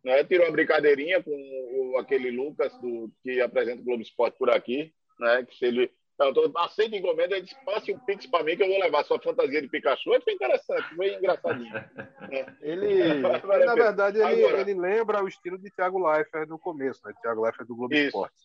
Né, 0.04 0.24
tirou 0.24 0.45
uma 0.45 0.52
brincadeirinha 0.52 1.22
com 1.22 1.32
o, 1.32 1.98
aquele 1.98 2.32
Lucas 2.32 2.74
do, 2.80 3.12
que 3.24 3.41
apresenta 3.41 3.82
o 3.82 3.86
Globo 3.86 4.02
Esporte 4.02 4.38
por 4.38 4.50
aqui, 4.50 4.93
né, 5.20 5.45
que 5.48 5.56
se 5.56 5.66
ele 5.66 5.91
então, 6.20 6.52
aceita 6.58 6.95
encomenda, 6.95 7.36
ele 7.36 7.45
disse, 7.45 7.64
passe 7.64 7.93
um 7.93 8.00
pix 8.00 8.26
para 8.26 8.43
mim 8.43 8.58
que 8.58 8.64
eu 8.64 8.68
vou 8.68 8.80
levar 8.80 9.04
sua 9.06 9.22
fantasia 9.22 9.62
de 9.62 9.68
Pikachu. 9.68 10.14
Aí 10.14 10.22
foi 10.22 10.34
interessante, 10.34 10.95
foi 10.95 11.14
engraçadinho. 11.14 11.74
É. 12.30 12.45
Ele, 12.62 13.22
na 13.24 13.74
verdade, 13.74 14.18
ele, 14.18 14.43
Agora, 14.43 14.60
ele 14.60 14.74
lembra 14.74 15.24
o 15.24 15.30
estilo 15.30 15.58
de 15.58 15.72
Thiago 15.72 15.98
Leifert 15.98 16.50
no 16.50 16.60
começo, 16.60 17.00
né? 17.06 17.14
Thiago 17.22 17.41
Leifert 17.41 17.66
do 17.66 17.76
Globo 17.76 17.93
isso, 17.93 18.08
Esporte. 18.08 18.36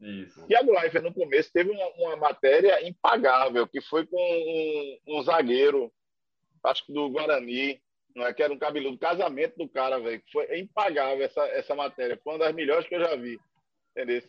Isso. 0.00 0.46
Thiago 0.46 0.72
Leifert, 0.72 1.04
no 1.04 1.12
começo, 1.12 1.52
teve 1.52 1.70
uma, 1.70 1.86
uma 1.98 2.16
matéria 2.16 2.86
impagável, 2.88 3.66
que 3.66 3.82
foi 3.82 4.06
com 4.06 4.16
um, 4.16 5.18
um 5.18 5.22
zagueiro, 5.22 5.92
acho 6.64 6.86
que 6.86 6.94
do 6.94 7.10
Guarani, 7.10 7.78
não 8.16 8.26
é? 8.26 8.32
que 8.32 8.42
era 8.42 8.52
um 8.52 8.58
cabeludo, 8.58 8.98
casamento 8.98 9.56
do 9.58 9.68
cara, 9.68 10.00
velho. 10.00 10.22
Foi 10.32 10.58
impagável 10.58 11.24
essa, 11.24 11.42
essa 11.48 11.74
matéria. 11.74 12.18
Foi 12.24 12.32
uma 12.32 12.46
das 12.46 12.54
melhores 12.54 12.88
que 12.88 12.94
eu 12.94 13.00
já 13.00 13.14
vi. 13.14 13.38
Entendeu? 13.90 14.22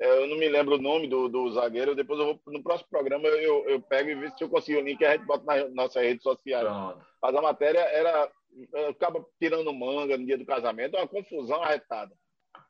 É, 0.00 0.22
eu 0.22 0.28
não 0.28 0.36
me 0.36 0.48
lembro 0.48 0.76
o 0.76 0.82
nome 0.82 1.08
do, 1.08 1.28
do 1.28 1.50
zagueiro. 1.52 1.94
Depois 1.94 2.18
eu 2.20 2.26
vou, 2.26 2.40
no 2.46 2.62
próximo 2.62 2.88
programa 2.88 3.26
eu, 3.28 3.68
eu 3.68 3.80
pego 3.80 4.10
e 4.10 4.14
vejo 4.14 4.36
se 4.38 4.44
eu 4.44 4.48
consigo 4.48 4.80
o 4.80 4.82
link 4.82 5.00
e 5.00 5.04
a 5.04 5.12
gente 5.12 5.26
bota 5.26 5.44
nas 5.44 5.74
nossas 5.74 6.02
redes 6.02 6.22
sociais. 6.22 6.64
Pronto. 6.64 7.04
Mas 7.20 7.34
a 7.34 7.42
matéria 7.42 7.80
era. 7.80 8.30
Acaba 8.90 9.24
tirando 9.40 9.72
manga 9.72 10.16
no 10.16 10.26
dia 10.26 10.36
do 10.36 10.44
casamento, 10.44 10.96
uma 10.96 11.08
confusão 11.08 11.62
arretada. 11.62 12.14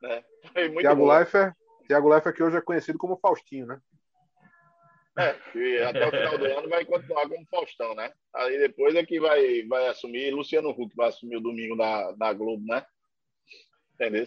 Né? 0.00 0.22
Foi 0.52 0.68
muito 0.68 0.80
Thiago 0.82 1.12
Leifert, 1.12 1.54
Thiago 1.88 2.08
Leifert, 2.08 2.36
que 2.36 2.42
hoje 2.42 2.56
é 2.56 2.60
conhecido 2.60 2.98
como 2.98 3.18
Faustinho, 3.18 3.66
né? 3.66 3.80
É, 5.18 5.36
e 5.54 5.78
até 5.82 6.06
o 6.06 6.10
final 6.10 6.38
do 6.38 6.46
ano 6.46 6.68
vai 6.70 6.84
continuar 6.86 7.28
como 7.28 7.46
Faustão, 7.50 7.94
né? 7.94 8.10
Aí 8.34 8.58
depois 8.58 8.94
é 8.94 9.04
que 9.04 9.20
vai, 9.20 9.62
vai 9.64 9.88
assumir 9.88 10.32
Luciano 10.32 10.70
Huck, 10.70 10.94
vai 10.96 11.08
assumir 11.08 11.36
o 11.36 11.42
domingo 11.42 11.76
da, 11.76 12.12
da 12.12 12.32
Globo, 12.32 12.64
né? 12.66 12.84
Entendeu? 13.94 14.26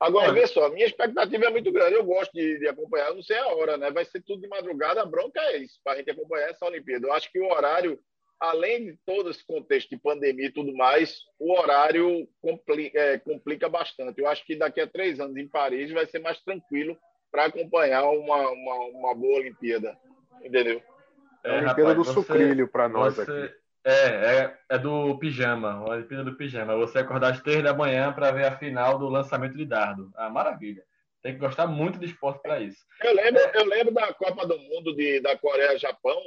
Agora, 0.00 0.32
vê 0.32 0.46
só, 0.46 0.68
minha 0.68 0.84
expectativa 0.84 1.46
é 1.46 1.50
muito 1.50 1.72
grande. 1.72 1.94
Eu 1.94 2.04
gosto 2.04 2.32
de, 2.32 2.58
de, 2.58 2.68
acompanhar, 2.68 3.14
não 3.14 3.22
sei 3.22 3.38
a 3.38 3.46
hora, 3.46 3.76
né? 3.78 3.90
Vai 3.90 4.04
ser 4.04 4.22
tudo 4.22 4.42
de 4.42 4.48
madrugada, 4.48 5.00
a 5.00 5.06
bronca 5.06 5.40
é 5.40 5.58
isso, 5.58 5.80
para 5.82 5.94
a 5.94 5.96
gente 5.96 6.10
acompanhar 6.10 6.50
essa 6.50 6.66
Olimpíada. 6.66 7.06
Eu 7.06 7.12
acho 7.12 7.30
que 7.32 7.40
o 7.40 7.48
horário, 7.48 7.98
além 8.38 8.86
de 8.86 8.98
todo 9.06 9.30
esse 9.30 9.46
contexto 9.46 9.88
de 9.88 9.96
pandemia 9.96 10.46
e 10.46 10.52
tudo 10.52 10.74
mais, 10.74 11.20
o 11.38 11.52
horário 11.52 12.28
complica, 12.42 12.98
é, 12.98 13.18
complica 13.18 13.68
bastante. 13.68 14.20
Eu 14.20 14.28
acho 14.28 14.44
que 14.44 14.56
daqui 14.56 14.80
a 14.80 14.86
três 14.86 15.18
anos 15.18 15.36
em 15.36 15.48
Paris 15.48 15.90
vai 15.92 16.04
ser 16.06 16.18
mais 16.18 16.42
tranquilo 16.42 16.98
para 17.30 17.46
acompanhar 17.46 18.04
uma, 18.04 18.50
uma, 18.50 18.74
uma, 18.88 19.14
boa 19.14 19.38
Olimpíada. 19.38 19.98
Entendeu? 20.42 20.82
É, 21.44 21.50
a 21.50 21.52
Olimpíada 21.54 21.90
rapaz, 21.90 21.96
do 21.96 22.04
você, 22.04 22.12
sucrilho 22.12 22.68
para 22.68 22.88
nós 22.88 23.14
você... 23.14 23.30
aqui. 23.30 23.54
É, 23.84 23.92
é, 23.92 24.58
é 24.70 24.78
do 24.78 25.16
pijama, 25.16 25.74
a 25.74 25.90
Olimpíada 25.90 26.24
do 26.24 26.36
pijama. 26.36 26.76
Você 26.76 26.98
acordar 26.98 27.32
às 27.32 27.40
três 27.40 27.62
da 27.62 27.72
manhã 27.72 28.12
para 28.12 28.32
ver 28.32 28.46
a 28.46 28.58
final 28.58 28.98
do 28.98 29.08
lançamento 29.08 29.56
de 29.56 29.64
dardo. 29.64 30.10
Ah, 30.16 30.28
maravilha. 30.28 30.82
Tem 31.22 31.34
que 31.34 31.38
gostar 31.38 31.68
muito 31.68 31.98
de 31.98 32.06
esporte 32.06 32.42
para 32.42 32.60
isso. 32.60 32.84
Eu 33.00 33.14
lembro, 33.14 33.40
eu 33.54 33.64
lembro 33.64 33.94
da 33.94 34.12
Copa 34.12 34.44
do 34.44 34.58
Mundo 34.58 34.94
de, 34.94 35.20
da 35.20 35.38
Coreia-Japão, 35.38 36.20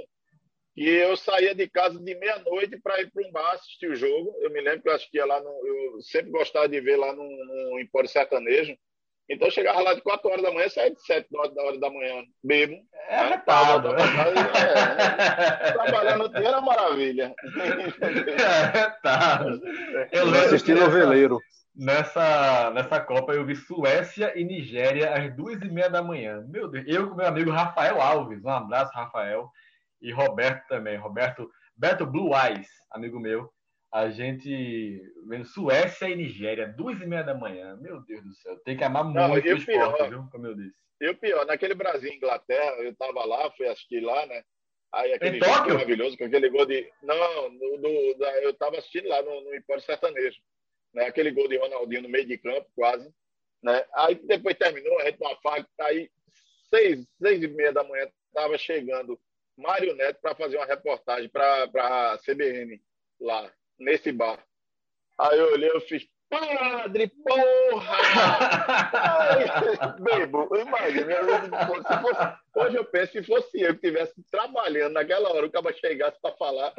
que 0.74 0.88
eu 0.88 1.18
saía 1.18 1.54
de 1.54 1.68
casa 1.70 2.00
de 2.00 2.16
meia-noite 2.16 2.80
para 2.82 3.02
ir 3.02 3.12
para 3.12 3.28
um 3.28 3.32
bar 3.32 3.56
assistir 3.56 3.90
o 3.90 3.96
jogo. 3.96 4.34
Eu 4.40 4.50
me 4.52 4.62
lembro 4.62 4.82
que 4.82 4.90
eu 4.90 4.94
assistia 4.94 5.26
lá 5.26 5.42
no. 5.42 5.50
Eu 5.50 6.02
sempre 6.02 6.32
gostava 6.32 6.70
de 6.70 6.80
ver 6.80 6.96
lá 6.96 7.14
no, 7.14 7.24
no 7.24 7.80
Empório 7.80 8.08
Sertanejo. 8.08 8.74
Então 9.30 9.48
eu 9.48 9.52
chegava 9.52 9.80
lá 9.82 9.94
de 9.94 10.02
4 10.02 10.28
horas 10.28 10.42
da 10.42 10.52
manhã, 10.52 10.68
saía 10.70 10.92
de 10.92 11.06
7 11.06 11.28
horas 11.38 11.54
da 11.54 11.64
hora 11.64 11.80
da 11.80 11.90
manhã, 11.90 12.24
bebo. 12.44 12.76
É 13.08 13.20
arretado. 13.20 13.94
Né? 13.94 14.00
É, 15.66 15.72
trabalhando 15.72 16.26
o 16.26 16.30
dia 16.30 16.48
era 16.48 16.62
maravilha. 16.62 17.36
É 18.38 18.44
arretado. 18.44 19.62
Eu 20.12 20.26
lembro 20.26 20.48
assisti 20.48 20.74
noveleiro. 20.74 21.40
Nessa, 21.76 22.72
nessa 22.72 23.00
Copa 23.00 23.34
eu 23.34 23.46
vi 23.46 23.56
Suécia 23.56 24.34
e 24.38 24.44
Nigéria 24.44 25.14
às 25.14 25.34
duas 25.36 25.62
e 25.62 25.70
meia 25.70 25.90
da 25.90 26.02
manhã. 26.02 26.44
Meu 26.50 26.68
Deus, 26.68 26.84
eu 26.88 27.10
com 27.10 27.16
meu 27.16 27.28
amigo 27.28 27.52
Rafael 27.52 28.02
Alves, 28.02 28.44
um 28.44 28.50
abraço, 28.50 28.92
Rafael, 28.94 29.48
e 30.02 30.12
Roberto 30.12 30.68
também, 30.68 30.98
Roberto, 30.98 31.50
Beto 31.78 32.06
Blue 32.06 32.32
Eyes, 32.36 32.68
amigo 32.92 33.20
meu. 33.20 33.50
A 33.92 34.10
gente 34.10 35.02
vendo 35.28 35.46
Suécia 35.46 36.08
e 36.10 36.16
Nigéria, 36.16 36.68
duas 36.68 37.02
e 37.02 37.06
meia 37.06 37.24
da 37.24 37.34
manhã. 37.34 37.76
Meu 37.78 38.02
Deus 38.02 38.24
do 38.24 38.34
céu, 38.36 38.58
tem 38.60 38.78
que 38.78 38.84
amar 38.84 39.04
Não, 39.06 39.30
muito 39.30 39.46
o 39.46 39.58
esporte, 39.58 39.66
pior, 39.66 40.10
viu? 40.10 40.28
Como 40.32 40.48
eu 40.48 40.56
disse. 40.56 40.78
E 41.02 41.10
o 41.10 41.18
pior, 41.18 41.46
naquele 41.46 41.74
Brasil 41.74 42.12
Inglaterra, 42.14 42.84
eu 42.84 42.96
tava 42.96 43.26
lá, 43.26 43.50
fui 43.52 43.68
assistir 43.68 44.02
lá, 44.02 44.26
né? 44.28 44.44
Aí 44.92 45.14
aquele 45.14 45.40
jogo 45.40 45.70
maravilhoso, 45.70 46.18
com 46.18 46.26
aquele 46.26 46.50
gol 46.50 46.66
de. 46.66 46.92
Não, 47.02 47.50
no, 47.50 47.78
do, 47.78 48.26
eu 48.42 48.54
tava 48.56 48.78
assistindo 48.78 49.08
lá 49.08 49.22
no, 49.22 49.42
no 49.42 49.56
Empório 49.56 49.84
Sertanejo. 49.84 50.40
Né? 50.94 51.06
Aquele 51.06 51.32
gol 51.32 51.48
de 51.48 51.58
Ronaldinho 51.58 52.04
no 52.04 52.10
meio 52.10 52.26
de 52.26 52.38
campo, 52.38 52.68
quase. 52.76 53.12
Né? 53.62 53.84
Aí 53.96 54.16
depois 54.16 54.58
terminou, 54.58 55.00
a 55.00 55.06
gente 55.06 55.22
uma 55.22 55.36
faca, 55.42 55.68
aí 55.82 56.10
seis, 56.70 57.08
seis 57.22 57.44
e 57.44 57.48
meia 57.48 57.72
da 57.72 57.84
manhã 57.84 58.08
tava 58.34 58.58
chegando 58.58 59.20
Mário 59.58 59.96
Neto 59.96 60.20
para 60.22 60.36
fazer 60.36 60.58
uma 60.58 60.66
reportagem 60.66 61.30
para 61.30 61.66
a 61.66 62.18
CBN 62.20 62.82
lá 63.20 63.52
nesse 63.80 64.12
bar. 64.12 64.44
Aí 65.18 65.38
eu 65.38 65.54
olhei, 65.54 65.70
eu 65.70 65.82
fiz, 65.82 66.08
Padre, 66.30 67.12
porra! 67.26 67.98
Bebo, 70.00 70.48
imagina, 70.56 71.16
se 71.88 71.98
fosse, 72.02 72.34
hoje 72.56 72.76
eu 72.76 72.86
penso 72.86 73.12
se 73.14 73.24
fosse 73.24 73.62
eu 73.62 73.76
que 73.76 73.88
estivesse 73.88 74.14
trabalhando 74.32 74.94
naquela 74.94 75.34
hora, 75.34 75.48
o 75.48 75.52
cara 75.52 75.74
chegasse 75.74 76.22
para 76.22 76.36
falar, 76.36 76.72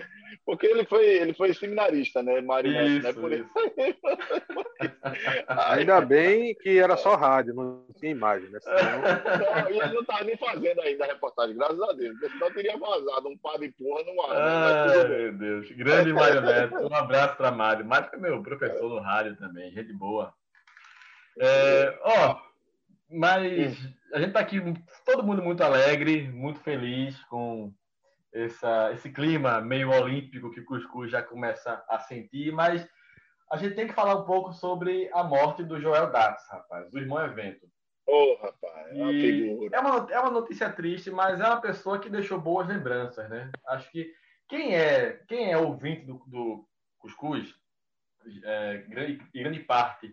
porque 0.46 0.66
ele 0.66 0.84
foi, 0.84 1.04
ele 1.04 1.34
foi 1.34 1.52
seminarista, 1.52 2.22
né, 2.22 2.40
Marinete, 2.40 3.02
né? 3.02 3.12
Por 3.12 3.32
isso. 3.32 3.50
ainda 5.48 6.00
bem 6.00 6.54
que 6.54 6.78
era 6.78 6.96
só 6.96 7.16
rádio, 7.16 7.54
não 7.54 7.84
tinha 7.98 8.12
imagem, 8.12 8.48
né? 8.50 8.60
Senão... 8.60 8.76
Não, 8.80 9.70
e 9.70 9.80
ele 9.80 9.94
não 9.94 10.02
estava 10.02 10.22
nem 10.24 10.36
fazendo 10.36 10.80
ainda 10.80 11.04
a 11.04 11.08
reportagem, 11.08 11.56
graças 11.56 11.82
a 11.82 11.92
Deus, 11.92 12.16
porque 12.18 12.32
senão 12.32 12.52
teria 12.52 12.76
vazado 12.76 13.28
um 13.28 13.36
padre 13.36 13.74
porra 13.76 14.04
no 14.04 14.22
ar. 14.22 14.86
Né? 14.86 15.08
meu 15.08 15.32
Deus, 15.32 15.68
grande 15.72 16.12
Mário 16.12 16.40
Neto, 16.40 16.76
um 16.76 16.94
abraço 16.94 17.36
para 17.36 17.50
Mário. 17.50 17.84
Mário 17.84 18.08
foi 18.10 18.20
meu 18.20 18.40
professor 18.42 18.88
no 18.88 19.00
rádio 19.00 19.39
também, 19.40 19.72
gente 19.72 19.92
boa. 19.92 20.32
É, 21.40 21.98
ó, 22.02 22.40
mas 23.10 23.76
a 24.12 24.18
gente 24.18 24.28
está 24.28 24.40
aqui, 24.40 24.60
todo 25.04 25.24
mundo 25.24 25.42
muito 25.42 25.62
alegre, 25.62 26.28
muito 26.28 26.60
feliz 26.60 27.18
com 27.24 27.72
essa, 28.32 28.92
esse 28.92 29.10
clima 29.10 29.60
meio 29.60 29.90
olímpico 29.90 30.50
que 30.50 30.60
o 30.60 30.64
Cuscuz 30.64 31.10
já 31.10 31.22
começa 31.22 31.82
a 31.88 31.98
sentir, 31.98 32.52
mas 32.52 32.86
a 33.50 33.56
gente 33.56 33.74
tem 33.74 33.88
que 33.88 33.94
falar 33.94 34.14
um 34.14 34.24
pouco 34.24 34.52
sobre 34.52 35.10
a 35.12 35.24
morte 35.24 35.64
do 35.64 35.80
Joel 35.80 36.12
Dax, 36.12 36.46
rapaz, 36.48 36.88
do 36.90 36.98
irmão 36.98 37.24
evento. 37.24 37.66
Ô, 38.06 38.12
oh, 38.12 38.42
rapaz, 38.42 38.96
é 38.96 39.02
uma 39.02 39.12
figura. 39.12 39.76
É 39.76 39.80
uma, 39.80 40.12
é 40.12 40.20
uma 40.20 40.30
notícia 40.30 40.70
triste, 40.70 41.10
mas 41.10 41.40
é 41.40 41.46
uma 41.46 41.60
pessoa 41.60 41.98
que 41.98 42.08
deixou 42.08 42.40
boas 42.40 42.68
lembranças, 42.68 43.28
né? 43.28 43.50
Acho 43.66 43.90
que 43.90 44.12
quem 44.48 44.76
é, 44.76 45.22
quem 45.28 45.50
é 45.50 45.56
ouvinte 45.56 46.04
do, 46.04 46.22
do 46.26 46.64
Cuscuz 46.98 47.54
é, 48.44 48.78
grande, 48.88 49.22
grande 49.34 49.60
parte 49.60 50.12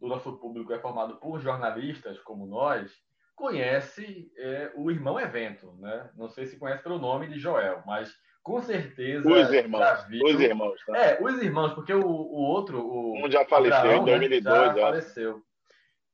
do 0.00 0.06
nosso 0.06 0.36
público 0.38 0.72
é 0.72 0.78
formado 0.78 1.16
por 1.16 1.40
jornalistas 1.40 2.18
como 2.20 2.46
nós, 2.46 2.92
conhece 3.34 4.32
é, 4.36 4.72
o 4.74 4.90
irmão 4.90 5.20
evento, 5.20 5.72
né? 5.78 6.10
Não 6.16 6.28
sei 6.28 6.46
se 6.46 6.58
conhece 6.58 6.82
pelo 6.82 6.98
nome 6.98 7.28
de 7.28 7.38
Joel, 7.38 7.82
mas 7.86 8.14
com 8.42 8.62
certeza. 8.62 9.28
Os 9.28 9.52
irmãos. 9.52 10.04
Viu... 10.08 10.24
Os 10.24 10.40
irmãos, 10.40 10.84
tá? 10.86 10.96
É, 10.96 11.22
os 11.22 11.42
irmãos, 11.42 11.74
porque 11.74 11.92
o, 11.92 12.06
o 12.06 12.42
outro. 12.42 12.80
O 12.80 13.24
um 13.24 13.30
já 13.30 13.44
faleceu 13.44 13.78
Abraão, 13.78 14.02
em 14.02 14.04
2002, 14.04 14.44
né? 14.44 14.66
já, 14.66 14.74
já. 14.74 14.80
faleceu. 14.80 15.42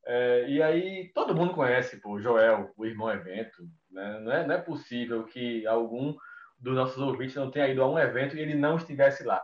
É, 0.05 0.49
e 0.49 0.61
aí 0.61 1.12
todo 1.14 1.34
mundo 1.34 1.55
conhece 1.55 2.01
pô, 2.01 2.20
Joel, 2.20 2.72
o 2.76 2.84
irmão 2.84 3.11
evento. 3.11 3.62
Né? 3.90 4.20
Não, 4.20 4.32
é, 4.32 4.47
não 4.47 4.55
é 4.55 4.59
possível 4.59 5.22
que 5.24 5.64
algum 5.66 6.16
dos 6.59 6.74
nossos 6.74 6.99
ouvintes 6.99 7.36
não 7.36 7.51
tenha 7.51 7.68
ido 7.68 7.82
a 7.82 7.88
um 7.88 7.99
evento 7.99 8.36
e 8.36 8.40
ele 8.40 8.55
não 8.55 8.76
estivesse 8.76 9.22
lá 9.22 9.40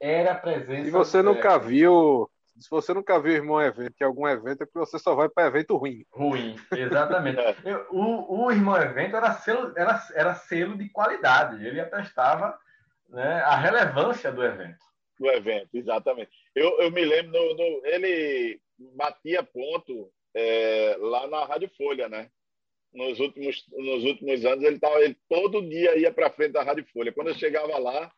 era 0.00 0.32
a 0.32 0.34
presença. 0.34 0.84
Se 0.84 0.90
você 0.90 1.22
nunca 1.22 1.58
viu, 1.58 2.30
se 2.58 2.68
você 2.70 2.92
nunca 2.94 3.18
viu 3.18 3.32
irmão 3.32 3.60
evento, 3.60 3.94
que 3.94 4.04
algum 4.04 4.28
evento 4.28 4.62
é 4.62 4.66
porque 4.66 4.78
você 4.78 4.98
só 4.98 5.14
vai 5.14 5.28
para 5.28 5.48
evento 5.48 5.76
ruim. 5.76 6.04
Ruim, 6.10 6.56
exatamente. 6.72 7.38
Eu, 7.64 7.86
o, 7.90 8.44
o 8.44 8.50
irmão 8.50 8.76
evento 8.76 9.16
era 9.16 9.32
selo, 9.34 9.72
era, 9.76 10.00
era 10.14 10.34
selo 10.34 10.76
de 10.76 10.88
qualidade. 10.88 11.66
Ele 11.66 11.80
atestava 11.80 12.58
né, 13.08 13.40
a 13.42 13.56
relevância 13.56 14.30
do 14.30 14.42
evento. 14.42 14.78
Do 15.18 15.30
evento, 15.30 15.68
exatamente. 15.74 16.30
Eu, 16.54 16.80
eu 16.80 16.90
me 16.90 17.04
lembro, 17.04 17.32
no, 17.32 17.54
no 17.54 17.86
ele 17.86 18.60
batia 18.96 19.42
ponto 19.42 20.10
é, 20.34 20.96
lá 20.98 21.26
na 21.28 21.44
Rádio 21.44 21.70
Folha, 21.76 22.08
né? 22.08 22.28
Nos 22.92 23.18
últimos, 23.18 23.64
nos 23.72 24.04
últimos 24.04 24.44
anos, 24.44 24.64
ele, 24.64 24.78
tava, 24.78 25.00
ele 25.00 25.16
todo 25.28 25.66
dia 25.68 25.96
ia 25.96 26.12
para 26.12 26.30
frente 26.30 26.52
da 26.52 26.62
Rádio 26.62 26.86
Folha. 26.92 27.12
Quando 27.12 27.28
eu 27.28 27.34
chegava 27.34 27.76
lá, 27.78 28.12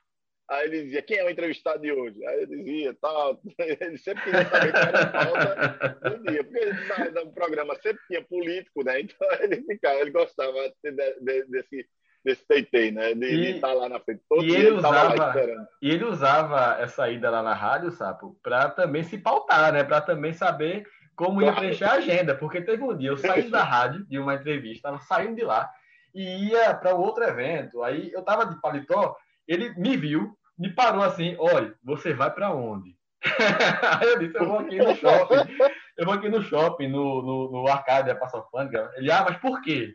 Aí 0.49 0.66
ele 0.66 0.84
dizia, 0.84 1.03
quem 1.03 1.18
é 1.18 1.24
o 1.24 1.30
entrevistado 1.30 1.80
de 1.80 1.90
hoje? 1.90 2.24
Aí 2.24 2.42
eu 2.42 2.47
dizia, 2.47 2.97
tal. 3.01 3.40
Ele 3.59 3.99
sempre 3.99 4.22
queria 4.22 4.44
saber 4.44 4.72
quem 4.72 4.80
era 4.80 5.01
a 5.01 5.07
pauta 5.07 6.11
do 6.11 6.30
dia. 6.30 6.44
Porque 6.44 7.24
no 7.24 7.32
programa 7.32 7.74
sempre 7.76 8.01
tinha 8.07 8.22
político, 8.22 8.84
né? 8.84 9.01
Então 9.01 9.28
ele 9.42 9.62
ficava, 9.62 9.97
ele 9.97 10.11
gostava 10.11 10.53
de, 10.84 10.92
de, 10.92 11.44
desse, 11.47 11.88
desse 12.24 12.47
teitei, 12.47 12.92
né? 12.92 13.12
De, 13.14 13.57
estar 13.57 13.72
lá 13.72 13.88
na 13.88 13.99
frente. 13.99 14.22
Todo 14.28 14.44
e 14.44 14.47
dia 14.47 14.59
ele, 14.59 14.66
ele 14.68 14.76
usava, 14.76 15.14
esperando. 15.14 15.66
E 15.82 15.90
ele 15.90 16.05
usava 16.05 16.76
essa 16.80 17.11
ida 17.11 17.28
lá 17.28 17.42
na 17.42 17.55
rádio, 17.55 17.90
Sapo, 17.90 18.38
para 18.40 18.68
também 18.70 19.03
se 19.03 19.18
pautar, 19.18 19.72
né? 19.72 19.82
Para 19.82 20.01
também 20.01 20.32
saber 20.32 20.86
como 21.16 21.42
ia 21.42 21.53
preencher 21.53 21.86
a 21.86 21.94
agenda. 21.94 22.36
Porque 22.36 22.62
teve 22.62 22.84
um 22.84 22.97
dia, 22.97 23.09
eu 23.09 23.16
saí 23.16 23.51
da 23.51 23.64
rádio 23.64 24.07
de 24.07 24.16
uma 24.16 24.36
entrevista, 24.36 24.90
estava 24.90 24.99
saindo 25.01 25.34
de 25.34 25.42
lá 25.42 25.68
e 26.14 26.51
ia 26.51 26.72
para 26.72 26.94
outro 26.94 27.24
evento. 27.24 27.82
Aí 27.82 28.12
eu 28.12 28.22
tava 28.22 28.47
de 28.47 28.61
paletó 28.61 29.16
ele 29.47 29.74
me 29.78 29.97
viu, 29.97 30.36
me 30.59 30.70
parou 30.70 31.03
assim, 31.03 31.36
olha, 31.38 31.74
você 31.82 32.12
vai 32.12 32.30
para 32.30 32.53
onde? 32.53 32.97
Aí 34.01 34.09
eu 34.09 34.18
disse, 34.18 34.36
eu 34.36 34.47
vou 34.47 34.59
aqui 34.59 34.78
no 34.78 34.94
shopping. 34.94 35.59
Eu 35.97 36.05
vou 36.05 36.14
aqui 36.14 36.28
no 36.28 36.42
shopping, 36.42 36.88
no, 36.88 37.22
no, 37.22 37.53
no 37.53 37.68
Arcádia 37.68 38.14
Passa 38.14 38.36
Alfândega. 38.36 38.90
Ele, 38.97 39.11
ah, 39.11 39.24
mas 39.28 39.38
por 39.38 39.62
quê? 39.62 39.94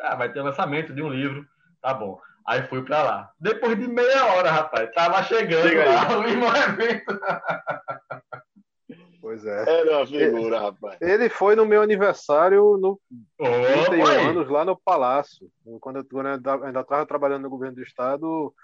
Ah, 0.00 0.14
vai 0.14 0.32
ter 0.32 0.40
lançamento 0.42 0.94
de 0.94 1.02
um 1.02 1.08
livro. 1.08 1.44
Tá 1.82 1.92
bom. 1.92 2.18
Aí 2.46 2.62
fui 2.68 2.82
para 2.82 3.02
lá. 3.02 3.30
Depois 3.38 3.78
de 3.78 3.86
meia 3.86 4.26
hora, 4.34 4.50
rapaz, 4.50 4.90
tava 4.92 5.22
chegando 5.22 5.68
Chega 5.68 5.84
lá 5.84 6.18
o 6.18 6.26
irmão 6.26 6.50
evento. 6.56 7.20
Pois 9.20 9.44
é. 9.44 9.80
Era 9.80 9.98
uma 9.98 10.06
figura, 10.06 10.56
ele, 10.56 10.64
rapaz. 10.64 11.00
Ele 11.00 11.28
foi 11.28 11.54
no 11.54 11.66
meu 11.66 11.82
aniversário 11.82 12.78
no 12.78 12.98
oh, 13.38 13.44
31 13.90 14.02
oi. 14.02 14.16
anos 14.16 14.48
lá 14.48 14.64
no 14.64 14.76
Palácio. 14.76 15.48
Quando 15.80 15.96
eu, 15.96 16.04
quando 16.04 16.26
eu 16.26 16.64
ainda 16.64 16.80
estava 16.80 17.06
trabalhando 17.06 17.42
no 17.42 17.50
governo 17.50 17.76
do 17.76 17.82
estado, 17.82 18.54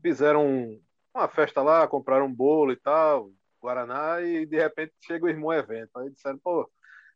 fizeram 0.00 0.78
uma 1.14 1.28
festa 1.28 1.62
lá, 1.62 1.86
compraram 1.86 2.26
um 2.26 2.34
bolo 2.34 2.72
e 2.72 2.76
tal, 2.76 3.30
Guaraná, 3.62 4.20
e 4.22 4.46
de 4.46 4.56
repente 4.56 4.92
chega 5.00 5.26
o 5.26 5.28
irmão 5.28 5.52
evento. 5.52 5.90
Aí 5.96 6.10
disseram, 6.10 6.38
pô, 6.38 6.68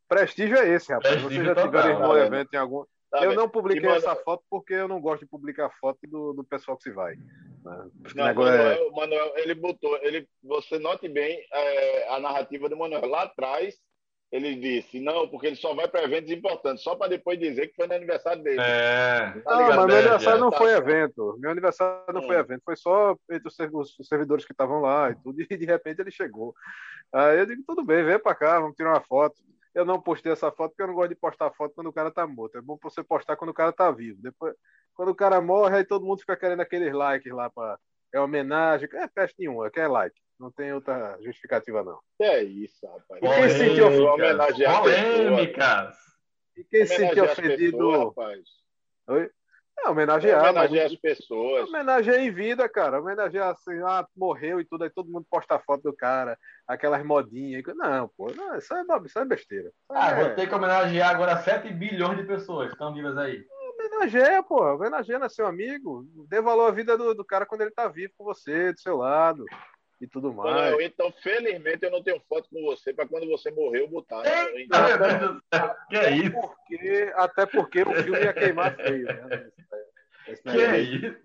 prestígio 0.07 0.57
é 0.57 0.69
esse, 0.69 0.93
rapaz. 0.93 1.15
Prestígio 1.15 1.43
Você 1.43 1.55
já 1.55 1.63
tiveram 1.63 1.89
irmão 1.89 2.11
tá 2.11 2.25
evento 2.25 2.53
em 2.53 2.57
algum. 2.57 2.85
Tá 3.09 3.23
eu 3.23 3.33
não 3.33 3.47
publiquei 3.47 3.89
essa 3.89 4.15
foto 4.15 4.43
porque 4.49 4.73
eu 4.73 4.87
não 4.87 4.99
gosto 4.99 5.21
de 5.21 5.29
publicar 5.29 5.69
foto 5.79 5.99
do, 6.03 6.33
do 6.33 6.43
pessoal 6.43 6.77
que 6.77 6.83
se 6.83 6.91
vai. 6.91 7.15
Né? 7.15 7.89
Não, 8.15 8.25
Manuel, 8.25 8.87
é... 8.87 8.91
Manuel, 8.91 9.33
ele 9.37 9.55
botou, 9.55 9.97
ele, 10.01 10.27
você 10.43 10.77
note 10.77 11.07
bem 11.07 11.39
é, 11.51 12.09
a 12.13 12.19
narrativa 12.19 12.67
do 12.67 12.77
Manuel. 12.77 13.07
Lá 13.07 13.23
atrás, 13.23 13.75
ele 14.35 14.55
disse, 14.55 14.99
não, 14.99 15.27
porque 15.29 15.47
ele 15.47 15.55
só 15.55 15.73
vai 15.73 15.87
para 15.87 16.03
eventos 16.03 16.29
importantes, 16.29 16.83
só 16.83 16.93
para 16.95 17.07
depois 17.07 17.39
dizer 17.39 17.67
que 17.67 17.75
foi 17.75 17.87
no 17.87 17.93
aniversário 17.93 18.43
dele. 18.43 18.59
É. 18.59 19.31
Tá 19.43 19.55
não, 19.55 19.67
mas 19.67 19.85
meu 19.85 19.95
aniversário 19.95 20.37
é, 20.37 20.41
não 20.41 20.49
tá. 20.51 20.57
foi 20.57 20.73
evento. 20.73 21.37
Meu 21.39 21.51
aniversário 21.51 22.13
não 22.13 22.21
hum. 22.21 22.27
foi 22.27 22.35
evento, 22.35 22.61
foi 22.65 22.75
só 22.75 23.15
entre 23.31 23.47
os 23.47 23.95
servidores 24.03 24.43
que 24.43 24.51
estavam 24.51 24.81
lá 24.81 25.09
e 25.11 25.15
tudo, 25.15 25.39
e 25.49 25.57
de 25.57 25.65
repente 25.65 26.01
ele 26.01 26.11
chegou. 26.11 26.53
Aí 27.13 27.39
eu 27.39 27.45
digo, 27.45 27.63
tudo 27.65 27.83
bem, 27.83 28.03
vem 28.03 28.19
para 28.19 28.35
cá, 28.35 28.59
vamos 28.59 28.75
tirar 28.75 28.89
uma 28.89 29.01
foto. 29.01 29.35
Eu 29.73 29.85
não 29.85 30.01
postei 30.01 30.31
essa 30.31 30.51
foto 30.51 30.71
porque 30.71 30.83
eu 30.83 30.87
não 30.87 30.93
gosto 30.93 31.09
de 31.09 31.15
postar 31.15 31.51
foto 31.51 31.73
quando 31.73 31.87
o 31.87 31.93
cara 31.93 32.11
tá 32.11 32.27
morto. 32.27 32.57
É 32.57 32.61
bom 32.61 32.77
você 32.81 33.03
postar 33.03 33.35
quando 33.37 33.51
o 33.51 33.53
cara 33.53 33.71
tá 33.71 33.89
vivo. 33.91 34.21
Depois, 34.21 34.53
quando 34.93 35.09
o 35.09 35.15
cara 35.15 35.39
morre, 35.41 35.77
aí 35.77 35.85
todo 35.85 36.05
mundo 36.05 36.19
fica 36.19 36.35
querendo 36.35 36.61
aqueles 36.61 36.93
likes 36.93 37.31
lá 37.31 37.49
para 37.49 37.77
é 38.13 38.19
homenagem, 38.19 38.87
é 38.93 39.07
peste 39.07 39.35
nenhuma, 39.39 39.69
quer 39.69 39.87
like. 39.87 40.15
Não 40.39 40.51
tem 40.51 40.73
outra 40.73 41.17
justificativa, 41.21 41.83
não. 41.83 41.99
É 42.19 42.43
isso, 42.43 42.85
rapaz. 42.85 43.21
E 43.23 43.27
quem 43.27 43.49
se 43.49 43.57
sentiu 43.57 44.05
homenagear 44.05 44.81
Polêmicas. 44.81 45.95
E 46.57 46.63
quem 46.65 46.85
se 46.85 46.95
sentiu 46.95 47.23
ofendido. 47.25 47.77
Pessoas, 47.77 47.99
rapaz. 47.99 48.39
Oi? 49.07 49.31
É, 49.79 49.89
homenagear. 49.89 50.41
Homenagear 50.41 50.85
as 50.87 50.95
pessoas. 50.95 51.69
Homenagear 51.69 52.19
em 52.19 52.31
vida, 52.31 52.67
cara. 52.67 52.99
Homenagear 52.99 53.49
assim, 53.49 53.79
ah, 53.85 54.05
morreu 54.15 54.59
e 54.59 54.65
tudo, 54.65 54.83
aí 54.83 54.89
todo 54.89 55.11
mundo 55.11 55.25
posta 55.29 55.55
a 55.55 55.59
foto 55.59 55.83
do 55.83 55.95
cara, 55.95 56.37
aquelas 56.67 57.03
modinhas. 57.05 57.63
Não, 57.75 58.09
pô, 58.17 58.31
não, 58.33 58.57
isso, 58.57 58.73
é, 58.73 58.83
isso 59.05 59.19
é 59.19 59.25
besteira. 59.25 59.71
ah, 59.89 60.11
é... 60.11 60.23
vou 60.23 60.35
ter 60.35 60.47
que 60.47 60.55
homenagear 60.55 61.11
agora 61.11 61.37
7 61.37 61.71
bilhões 61.73 62.17
de 62.17 62.23
pessoas 62.23 62.67
que 62.67 62.73
estão 62.73 62.93
vivas 62.93 63.17
aí. 63.17 63.45
Homenageia, 63.73 64.43
pô. 64.43 64.63
Homenageia, 64.63 65.17
é 65.17 65.29
seu 65.29 65.45
amigo. 65.45 66.05
Dê 66.29 66.41
valor 66.41 66.67
à 66.67 66.71
vida 66.71 66.97
do, 66.97 67.13
do 67.13 67.25
cara 67.25 67.45
quando 67.45 67.61
ele 67.61 67.71
tá 67.71 67.87
vivo 67.87 68.13
com 68.17 68.23
você, 68.23 68.73
do 68.73 68.79
seu 68.79 68.97
lado 68.97 69.45
e 69.99 70.07
tudo 70.07 70.33
mais. 70.33 70.71
Não, 70.71 70.81
então, 70.81 71.11
felizmente, 71.23 71.83
eu 71.83 71.91
não 71.91 72.03
tenho 72.03 72.21
foto 72.27 72.49
com 72.49 72.61
você 72.63 72.93
para 72.93 73.07
quando 73.07 73.27
você 73.27 73.49
morrer 73.51 73.81
eu 73.81 73.87
botar. 73.87 74.21
Né? 74.21 74.61
Então, 74.61 75.41
que 75.89 75.95
é 75.95 76.11
isso? 76.11 76.31
Porque, 76.31 77.13
até 77.15 77.45
porque 77.45 77.81
o 77.81 77.93
filme 77.93 78.19
ia 78.19 78.33
queimar 78.33 78.75
feio. 78.75 79.05
Né? 79.05 79.51
que 80.43 80.61
é 80.61 80.79
isso? 80.79 81.17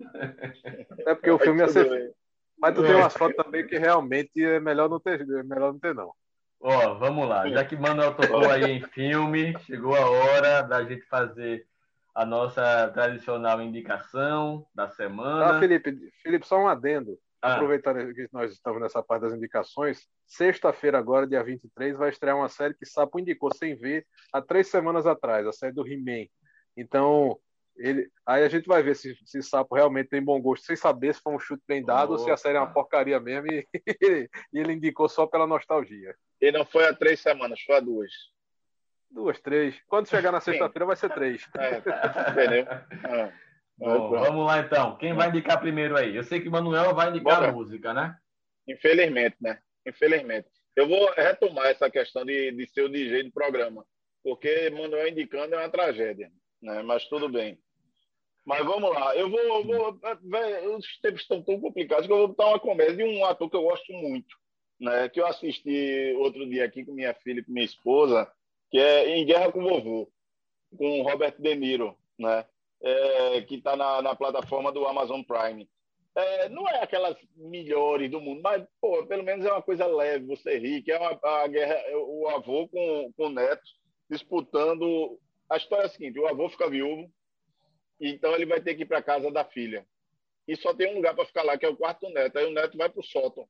Até 1.01 1.14
porque 1.14 1.31
o 1.31 1.39
filme 1.39 1.61
ia 1.61 1.68
ser. 1.68 2.14
Mas 2.59 2.75
tu 2.75 2.83
tem 2.83 2.95
umas 2.95 3.14
fotos 3.14 3.43
também 3.43 3.66
que 3.66 3.79
realmente 3.79 4.45
é 4.45 4.61
melhor 4.61 4.89
não 4.89 5.01
ter, 5.01 5.23
é 5.23 5.43
melhor 5.43 5.73
não 5.73 5.79
ter, 5.79 5.95
não. 5.95 6.12
Ó, 6.61 6.95
vamos 6.95 7.27
lá. 7.27 7.49
Já 7.49 7.64
que 7.64 7.75
Manuel 7.75 8.14
tocou 8.14 8.51
aí 8.51 8.71
em 8.71 8.83
filme, 8.83 9.59
chegou 9.61 9.97
a 9.97 10.11
hora 10.11 10.61
da 10.61 10.85
gente 10.85 11.07
fazer 11.07 11.66
a 12.14 12.27
nossa 12.27 12.89
tradicional 12.89 13.62
indicação 13.62 14.66
da 14.75 14.91
semana. 14.91 15.57
Ah, 15.57 15.59
Felipe, 15.59 16.12
Felipe, 16.23 16.47
só 16.47 16.59
um 16.59 16.68
adendo. 16.68 17.18
Ah. 17.43 17.55
Aproveitando 17.55 18.14
que 18.14 18.28
nós 18.32 18.53
estamos 18.53 18.80
nessa 18.80 19.03
parte 19.03 19.22
das 19.22 19.32
indicações, 19.32 20.07
sexta-feira, 20.26 20.99
agora, 20.99 21.26
dia 21.26 21.43
23, 21.43 21.97
vai 21.97 22.11
estrear 22.11 22.36
uma 22.36 22.49
série 22.49 22.74
que 22.74 22.84
Sapo 22.84 23.18
indicou 23.18 23.53
sem 23.55 23.74
ver 23.74 24.07
há 24.32 24.43
três 24.43 24.68
semanas 24.68 25.07
atrás, 25.07 25.47
a 25.47 25.53
série 25.53 25.72
do 25.72 25.86
He-Man. 25.86 26.26
Então, 26.76 27.38
ele, 27.76 28.11
aí 28.26 28.45
a 28.45 28.49
gente 28.49 28.66
vai 28.66 28.82
ver 28.82 28.95
se, 28.95 29.16
se 29.24 29.43
Sapo 29.43 29.74
realmente 29.74 30.11
tem 30.11 30.22
bom 30.22 30.41
gosto, 30.41 30.66
sem 30.66 30.76
saber 30.76 31.14
se 31.14 31.22
foi 31.22 31.34
um 31.34 31.38
chute 31.38 31.62
bem 31.66 31.82
dado 31.82 32.12
ou 32.12 32.18
se 32.18 32.30
a 32.30 32.36
série 32.36 32.59
é 32.59 32.61
uma 32.61 32.72
porcaria 32.72 33.18
mesmo 33.18 33.47
e, 33.51 33.66
e 34.53 34.59
ele 34.59 34.74
indicou 34.74 35.09
só 35.09 35.26
pela 35.26 35.47
nostalgia. 35.47 36.14
E 36.41 36.53
não 36.53 36.66
foi 36.66 36.86
há 36.86 36.95
três 36.95 37.20
semanas, 37.20 37.61
foi 37.62 37.76
há 37.76 37.80
duas. 37.80 38.12
Duas, 39.11 39.41
três. 39.41 39.80
Quando 39.88 40.09
chegar 40.09 40.30
na 40.30 40.41
sexta-feira 40.41 40.86
vai 40.86 40.95
ser 40.95 41.11
três. 41.11 41.49
É, 41.57 41.78
entendeu? 42.30 42.66
É. 43.09 43.32
Bom, 43.81 44.11
vamos 44.11 44.47
lá 44.47 44.59
então. 44.59 44.97
Quem 44.99 45.14
vai 45.14 45.31
indicar 45.31 45.59
primeiro 45.59 45.97
aí? 45.97 46.14
Eu 46.14 46.22
sei 46.22 46.39
que 46.39 46.49
o 46.49 46.53
Manuel 46.53 46.95
vai 46.95 47.09
indicar 47.09 47.37
Bora. 47.37 47.49
a 47.49 47.53
música, 47.53 47.95
né? 47.95 48.14
Infelizmente, 48.68 49.37
né? 49.41 49.59
Infelizmente. 49.87 50.49
Eu 50.76 50.87
vou 50.87 51.11
retomar 51.12 51.68
essa 51.68 51.91
questão 51.91 52.24
de, 52.24 52.53
de 52.53 52.66
ser 52.66 52.83
o 52.83 52.91
DJ 52.91 53.22
do 53.22 53.33
programa, 53.33 53.85
porque 54.22 54.68
Manuel 54.68 55.09
indicando 55.09 55.55
é 55.55 55.59
uma 55.59 55.70
tragédia, 55.70 56.31
né? 56.61 56.83
Mas 56.83 57.09
tudo 57.09 57.26
bem. 57.26 57.59
Mas 58.45 58.64
vamos 58.66 58.91
lá. 58.91 59.16
Eu 59.16 59.31
vou, 59.31 59.41
eu 59.41 59.64
vou 59.64 59.99
véio, 60.24 60.76
os 60.76 60.99
tempos 61.01 61.22
estão 61.22 61.43
tão 61.43 61.59
complicados 61.59 62.07
que 62.07 62.12
eu 62.12 62.18
vou 62.18 62.28
botar 62.28 62.49
uma 62.49 62.61
comédia 62.61 62.97
de 62.97 63.05
um 63.05 63.24
ator 63.24 63.49
que 63.49 63.57
eu 63.57 63.62
gosto 63.62 63.93
muito, 63.95 64.37
né? 64.78 65.09
Que 65.09 65.20
eu 65.20 65.26
assisti 65.26 66.14
outro 66.18 66.47
dia 66.47 66.66
aqui 66.66 66.85
com 66.85 66.93
minha 66.93 67.14
filha 67.14 67.41
e 67.41 67.45
com 67.45 67.53
minha 67.53 67.64
esposa, 67.64 68.31
que 68.70 68.78
é 68.78 69.16
Em 69.16 69.24
Guerra 69.24 69.51
com 69.51 69.61
o 69.61 69.68
Vovô, 69.68 70.12
com 70.76 71.03
Robert 71.03 71.37
De 71.39 71.55
Niro, 71.55 71.97
né? 72.18 72.45
É, 72.83 73.43
que 73.43 73.57
está 73.57 73.76
na, 73.76 74.03
na, 74.03 74.14
plataforma 74.14 74.72
do 74.72 74.87
Amazon 74.87 75.22
Prime. 75.22 75.68
É, 76.14 76.49
não 76.49 76.68
é 76.68 76.83
aquelas 76.83 77.16
melhores 77.37 78.11
do 78.11 78.20
mundo, 78.20 78.41
mas 78.43 78.64
pô, 78.81 79.07
pelo 79.07 79.22
menos 79.22 79.47
é 79.47 79.53
uma 79.53 79.62
coisa 79.62 79.87
leve, 79.87 80.26
você 80.26 80.59
ri, 80.59 80.83
que 80.83 80.91
é 80.91 80.99
uma, 80.99 81.18
a 81.22 81.47
guerra, 81.47 81.76
o 81.97 82.28
avô 82.28 82.68
com, 82.68 83.12
com 83.16 83.26
o 83.26 83.31
neto 83.31 83.62
disputando. 84.11 85.18
A 85.49 85.57
história 85.57 85.85
é 85.85 85.87
a 85.87 85.91
seguinte: 85.91 86.18
o 86.18 86.26
avô 86.26 86.49
fica 86.49 86.68
viúvo, 86.68 87.11
então 88.01 88.35
ele 88.35 88.47
vai 88.47 88.61
ter 88.61 88.74
que 88.74 88.83
ir 88.83 88.87
para 88.87 89.03
casa 89.03 89.31
da 89.31 89.45
filha. 89.45 89.87
E 90.49 90.57
só 90.57 90.74
tem 90.74 90.91
um 90.91 90.97
lugar 90.97 91.14
para 91.14 91.26
ficar 91.26 91.45
lá, 91.45 91.57
que 91.57 91.64
é 91.64 91.68
o 91.68 91.76
quarto 91.76 92.07
do 92.07 92.12
neto. 92.12 92.37
Aí 92.37 92.47
o 92.47 92.51
neto 92.51 92.76
vai 92.76 92.89
para 92.89 93.01
o 93.01 93.05
sótão. 93.05 93.49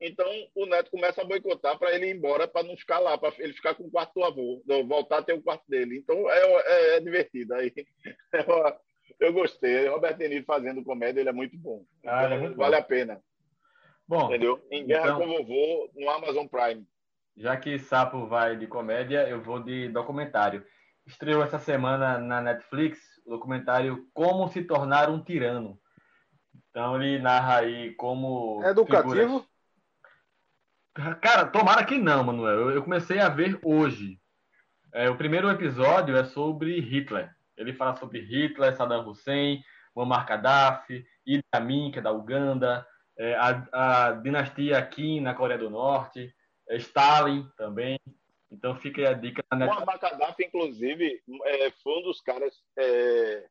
Então 0.00 0.26
o 0.54 0.66
neto 0.66 0.90
começa 0.90 1.22
a 1.22 1.24
boicotar 1.24 1.78
para 1.78 1.94
ele 1.94 2.06
ir 2.06 2.16
embora, 2.16 2.46
para 2.46 2.66
não 2.66 2.76
ficar 2.76 3.00
lá, 3.00 3.18
para 3.18 3.32
ele 3.38 3.52
ficar 3.52 3.74
com 3.74 3.84
o 3.84 3.90
quarto 3.90 4.14
do 4.14 4.24
avô, 4.24 4.62
voltar 4.86 5.18
a 5.18 5.22
ter 5.22 5.32
o 5.32 5.42
quarto 5.42 5.64
dele. 5.68 5.98
Então 5.98 6.30
é, 6.30 6.40
é, 6.40 6.96
é 6.96 7.00
divertido. 7.00 7.54
Aí 7.54 7.72
eu 9.18 9.32
gostei. 9.32 9.88
Robert 9.88 10.16
De 10.16 10.28
Niro 10.28 10.44
fazendo 10.44 10.84
comédia, 10.84 11.20
ele 11.20 11.28
é 11.28 11.32
muito 11.32 11.56
bom. 11.58 11.84
Ah, 12.06 12.24
é 12.24 12.38
muito 12.38 12.56
vale 12.56 12.76
bom. 12.76 12.82
a 12.82 12.84
pena. 12.84 13.20
Bom, 14.06 14.26
entendeu? 14.26 14.64
Em 14.70 14.86
Guerra 14.86 15.06
então, 15.06 15.18
com 15.18 15.26
o 15.26 15.44
Vovô 15.44 15.90
no 15.94 16.08
Amazon 16.08 16.46
Prime. 16.46 16.86
Já 17.36 17.56
que 17.56 17.78
Sapo 17.78 18.26
vai 18.26 18.56
de 18.56 18.66
comédia, 18.66 19.28
eu 19.28 19.42
vou 19.42 19.62
de 19.62 19.88
documentário. 19.88 20.64
Estreou 21.06 21.42
essa 21.42 21.58
semana 21.58 22.18
na 22.18 22.40
Netflix 22.40 22.98
o 23.26 23.30
documentário 23.30 24.06
Como 24.14 24.48
se 24.48 24.62
tornar 24.62 25.10
um 25.10 25.22
tirano. 25.22 25.78
Então 26.70 27.00
ele 27.00 27.18
narra 27.18 27.58
aí 27.58 27.94
como. 27.94 28.62
É 28.64 28.70
educativo? 28.70 29.14
Figuras... 29.14 29.47
Cara, 31.20 31.46
tomara 31.46 31.84
que 31.84 31.96
não, 31.96 32.24
Manuel. 32.24 32.70
Eu 32.70 32.82
comecei 32.82 33.20
a 33.20 33.28
ver 33.28 33.58
hoje. 33.62 34.20
É, 34.92 35.08
o 35.08 35.16
primeiro 35.16 35.48
episódio 35.48 36.16
é 36.16 36.24
sobre 36.24 36.80
Hitler. 36.80 37.32
Ele 37.56 37.72
fala 37.72 37.94
sobre 37.96 38.20
Hitler, 38.20 38.74
Saddam 38.74 39.06
Hussein, 39.06 39.62
Muammar 39.94 40.26
Gaddafi, 40.26 41.06
Idi 41.24 41.44
Amin, 41.52 41.92
que 41.92 42.00
é 42.00 42.02
da 42.02 42.10
Uganda, 42.10 42.86
é, 43.16 43.34
a, 43.36 44.08
a, 44.08 44.12
dinastia 44.12 44.84
Kim 44.86 45.20
na 45.20 45.34
Coreia 45.34 45.58
do 45.58 45.70
Norte, 45.70 46.34
é, 46.68 46.76
Stalin 46.76 47.48
também. 47.56 47.98
Então 48.50 48.74
fica 48.76 49.00
aí 49.00 49.06
a 49.06 49.12
dica. 49.12 49.44
Muammar 49.52 50.00
Gaddafi, 50.00 50.46
inclusive, 50.46 51.22
é, 51.44 51.70
foi 51.82 51.98
um 52.00 52.02
dos 52.02 52.20
caras 52.20 52.60
é, 52.76 53.46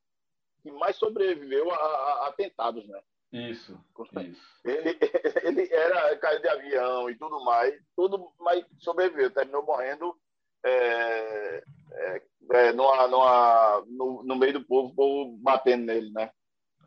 que 0.61 0.71
mais 0.71 0.97
sobreviveu 0.97 1.71
a, 1.71 1.75
a 1.75 2.27
atentados, 2.27 2.85
né? 2.89 2.99
Isso, 3.31 3.77
isso. 4.23 4.61
Ele, 4.63 4.97
ele 5.43 5.73
era 5.73 6.17
caiu 6.17 6.41
de 6.41 6.47
avião 6.47 7.09
e 7.09 7.15
tudo 7.15 7.43
mais, 7.43 7.75
tudo, 7.95 8.31
mas 8.39 8.65
sobreviveu, 8.79 9.29
terminou 9.31 9.65
morrendo 9.65 10.15
é, 10.63 11.63
é, 11.91 12.21
é, 12.51 12.73
numa, 12.73 13.07
numa, 13.07 13.83
no, 13.87 14.23
no, 14.23 14.35
meio 14.35 14.53
do 14.53 14.63
povo, 14.63 14.89
o 14.89 14.95
povo 14.95 15.37
batendo 15.41 15.85
nele, 15.85 16.09
né? 16.11 16.31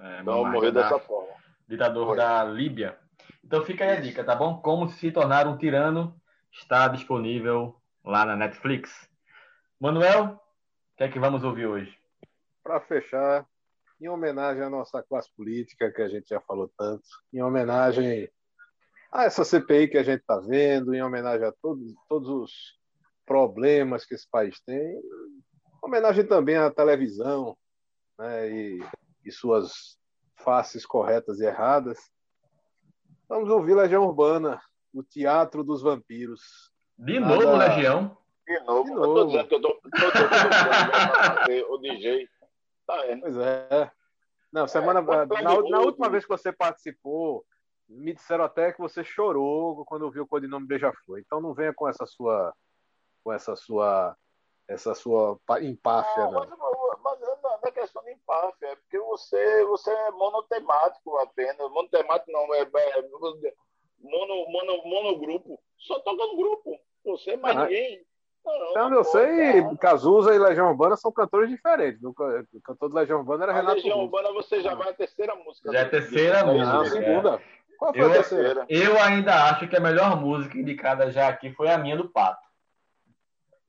É, 0.00 0.20
então 0.20 0.44
morreu 0.44 0.72
dessa 0.72 0.98
forma. 0.98 1.32
Ditador 1.68 2.08
Foi. 2.08 2.16
da 2.16 2.44
Líbia. 2.44 2.98
Então 3.44 3.64
fica 3.64 3.84
aí 3.84 3.96
a 3.96 4.00
dica, 4.00 4.24
tá 4.24 4.34
bom? 4.34 4.60
Como 4.60 4.88
se 4.88 5.12
tornar 5.12 5.46
um 5.46 5.56
tirano 5.56 6.18
está 6.52 6.88
disponível 6.88 7.76
lá 8.04 8.24
na 8.24 8.36
Netflix. 8.36 9.08
Manuel, 9.78 10.24
o 10.24 10.96
que 10.96 11.04
é 11.04 11.08
que 11.08 11.18
vamos 11.18 11.44
ouvir 11.44 11.66
hoje? 11.66 11.98
Para 12.62 12.80
fechar, 12.80 13.46
em 14.00 14.08
homenagem 14.08 14.62
à 14.62 14.70
nossa 14.70 15.02
classe 15.02 15.28
política, 15.36 15.92
que 15.92 16.00
a 16.00 16.08
gente 16.08 16.28
já 16.28 16.40
falou 16.40 16.72
tanto, 16.76 17.04
em 17.32 17.42
homenagem 17.42 18.30
a 19.12 19.24
essa 19.24 19.44
CPI 19.44 19.88
que 19.88 19.98
a 19.98 20.02
gente 20.02 20.20
está 20.20 20.38
vendo, 20.38 20.94
em 20.94 21.02
homenagem 21.02 21.46
a 21.46 21.52
todos, 21.60 21.92
todos 22.08 22.28
os 22.28 22.52
problemas 23.26 24.06
que 24.06 24.14
esse 24.14 24.28
país 24.30 24.60
tem, 24.60 24.78
em 24.78 25.02
homenagem 25.82 26.26
também 26.26 26.56
à 26.56 26.70
televisão 26.70 27.56
né, 28.18 28.50
e, 28.50 28.84
e 29.24 29.30
suas 29.30 29.98
faces 30.36 30.86
corretas 30.86 31.40
e 31.40 31.44
erradas. 31.44 31.98
Vamos 33.28 33.50
ouvir 33.50 33.74
Legião 33.74 34.06
Urbana, 34.06 34.60
o 34.94 35.02
Teatro 35.02 35.62
dos 35.62 35.82
Vampiros. 35.82 36.72
De 36.98 37.20
Nada... 37.20 37.36
novo, 37.36 37.56
Legião? 37.56 38.16
De 38.46 38.60
novo. 38.60 38.84
De 38.84 38.90
novo. 38.90 39.06
Eu 39.06 39.14
tô 39.14 39.24
dizendo 39.26 39.48
que 39.48 39.54
eu 39.54 39.60
tô, 39.60 39.68
tô, 39.68 39.80
tô, 39.82 39.90
tô, 39.90 40.10
tô, 40.10 41.68
tô, 41.68 41.74
o 41.74 41.78
DJ 41.78 42.28
Tá 42.90 43.06
é. 43.06 43.16
Pois 43.16 43.36
é. 43.36 43.90
Não, 44.52 44.66
semana, 44.66 45.00
é, 45.00 45.42
na, 45.42 45.62
na, 45.62 45.80
última 45.80 46.08
vez 46.08 46.24
que 46.24 46.30
você 46.30 46.52
participou, 46.52 47.44
me 47.88 48.12
disseram 48.12 48.44
até 48.44 48.72
que 48.72 48.80
você 48.80 49.04
chorou 49.04 49.84
quando 49.84 50.10
viu 50.10 50.24
o 50.24 50.26
codinome 50.26 50.66
Beija-Flor. 50.66 51.20
Então 51.20 51.40
não 51.40 51.54
venha 51.54 51.72
com 51.72 51.88
essa 51.88 52.04
sua 52.04 52.52
com 53.22 53.32
essa 53.32 53.54
sua 53.54 54.16
essa 54.66 54.94
sua 54.94 55.38
empáfia, 55.60 56.24
não. 56.30 56.46
Mas, 56.46 56.58
mas 57.02 57.20
não, 57.20 57.58
é 57.64 57.70
questão 57.70 58.02
de 58.02 58.12
empáfia, 58.12 58.68
é 58.68 58.76
porque 58.76 58.98
você 58.98 59.64
você 59.66 59.90
é 59.90 60.10
monotemático 60.10 61.16
apenas. 61.18 61.70
Monotemático 61.70 62.32
não, 62.32 62.52
é, 62.54 62.62
é 62.62 63.02
mono, 64.00 64.48
mono, 64.50 64.84
monogrupo. 64.84 65.60
Só 65.78 65.98
toca 66.00 66.26
no 66.26 66.36
grupo. 66.36 66.78
Você 67.04 67.32
é 67.32 67.36
mais 67.36 67.56
ah, 67.56 67.64
ninguém. 67.64 68.04
Então, 68.70 68.92
eu 68.92 69.04
sei, 69.04 69.62
Cazuza 69.78 70.34
e 70.34 70.38
Legião 70.38 70.70
Urbana 70.70 70.96
são 70.96 71.12
cantores 71.12 71.50
diferentes. 71.50 72.02
O 72.02 72.14
cantor 72.14 72.88
do 72.88 72.94
Legião 72.94 73.18
Urbana 73.18 73.44
era 73.44 73.52
a 73.52 73.54
Renato 73.54 73.76
Legião 73.76 74.00
Urbana 74.00 74.32
você 74.32 74.60
já 74.62 74.74
vai 74.74 74.90
a 74.90 74.94
terceira 74.94 75.34
música. 75.36 75.72
Já 75.72 75.78
é 75.78 75.82
a 75.82 75.88
terceira 75.88 76.44
música. 76.44 76.72
Não, 76.72 76.80
a 76.80 76.86
segunda. 76.86 77.42
Qual 77.78 77.92
foi 77.92 78.02
eu, 78.02 78.10
a 78.10 78.12
terceira? 78.12 78.66
Eu 78.68 79.00
ainda 79.00 79.50
acho 79.50 79.68
que 79.68 79.76
a 79.76 79.80
melhor 79.80 80.20
música 80.20 80.58
indicada 80.58 81.10
já 81.10 81.28
aqui 81.28 81.52
foi 81.52 81.70
a 81.70 81.78
minha 81.78 81.96
do 81.96 82.08
Pato. 82.08 82.50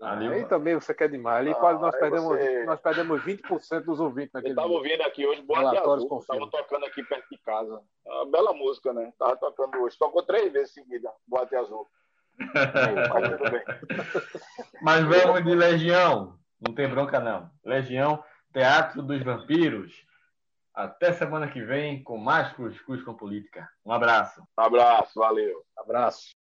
Ali, 0.01 0.27
Aí 0.27 0.45
também 0.45 0.73
você 0.73 0.95
quer 0.95 1.07
demais. 1.09 1.37
Ali 1.37 1.51
ah, 1.51 1.55
quase 1.55 1.79
nós 1.79 1.95
perdemos, 1.95 2.27
você... 2.27 2.63
nós 2.65 2.79
perdemos 2.81 3.21
20% 3.21 3.81
dos 3.81 3.99
ouvintes 3.99 4.33
naquele 4.33 4.53
Eu 4.53 4.55
estava 4.55 4.73
ouvindo 4.73 5.01
aqui 5.01 5.27
hoje, 5.27 5.43
Boate 5.43 5.77
Azul. 5.77 6.19
Estava 6.19 6.49
tocando 6.49 6.85
aqui 6.85 7.03
perto 7.03 7.29
de 7.29 7.37
casa. 7.37 7.81
Uma 8.03 8.25
bela 8.25 8.51
música, 8.51 8.91
né? 8.91 9.09
Estava 9.09 9.37
tocando 9.37 9.79
hoje. 9.79 9.95
Tocou 9.99 10.23
três 10.23 10.51
vezes 10.51 10.73
seguida, 10.73 11.11
Boate 11.27 11.55
Azul. 11.55 11.87
Mas 14.81 15.03
vamos 15.03 15.43
de 15.43 15.55
Legião. 15.55 16.39
Não 16.59 16.73
tem 16.73 16.87
bronca, 16.87 17.19
não. 17.19 17.49
Legião, 17.63 18.23
Teatro 18.53 19.01
dos 19.01 19.23
Vampiros. 19.23 19.93
Até 20.73 21.13
semana 21.13 21.49
que 21.49 21.63
vem 21.63 22.03
com 22.03 22.17
mais 22.17 22.51
Cuscuz 22.53 23.03
com 23.03 23.13
Política. 23.13 23.69
Um 23.85 23.91
abraço. 23.91 24.41
Um 24.57 24.63
abraço, 24.63 25.19
valeu. 25.19 25.63
abraço. 25.77 26.40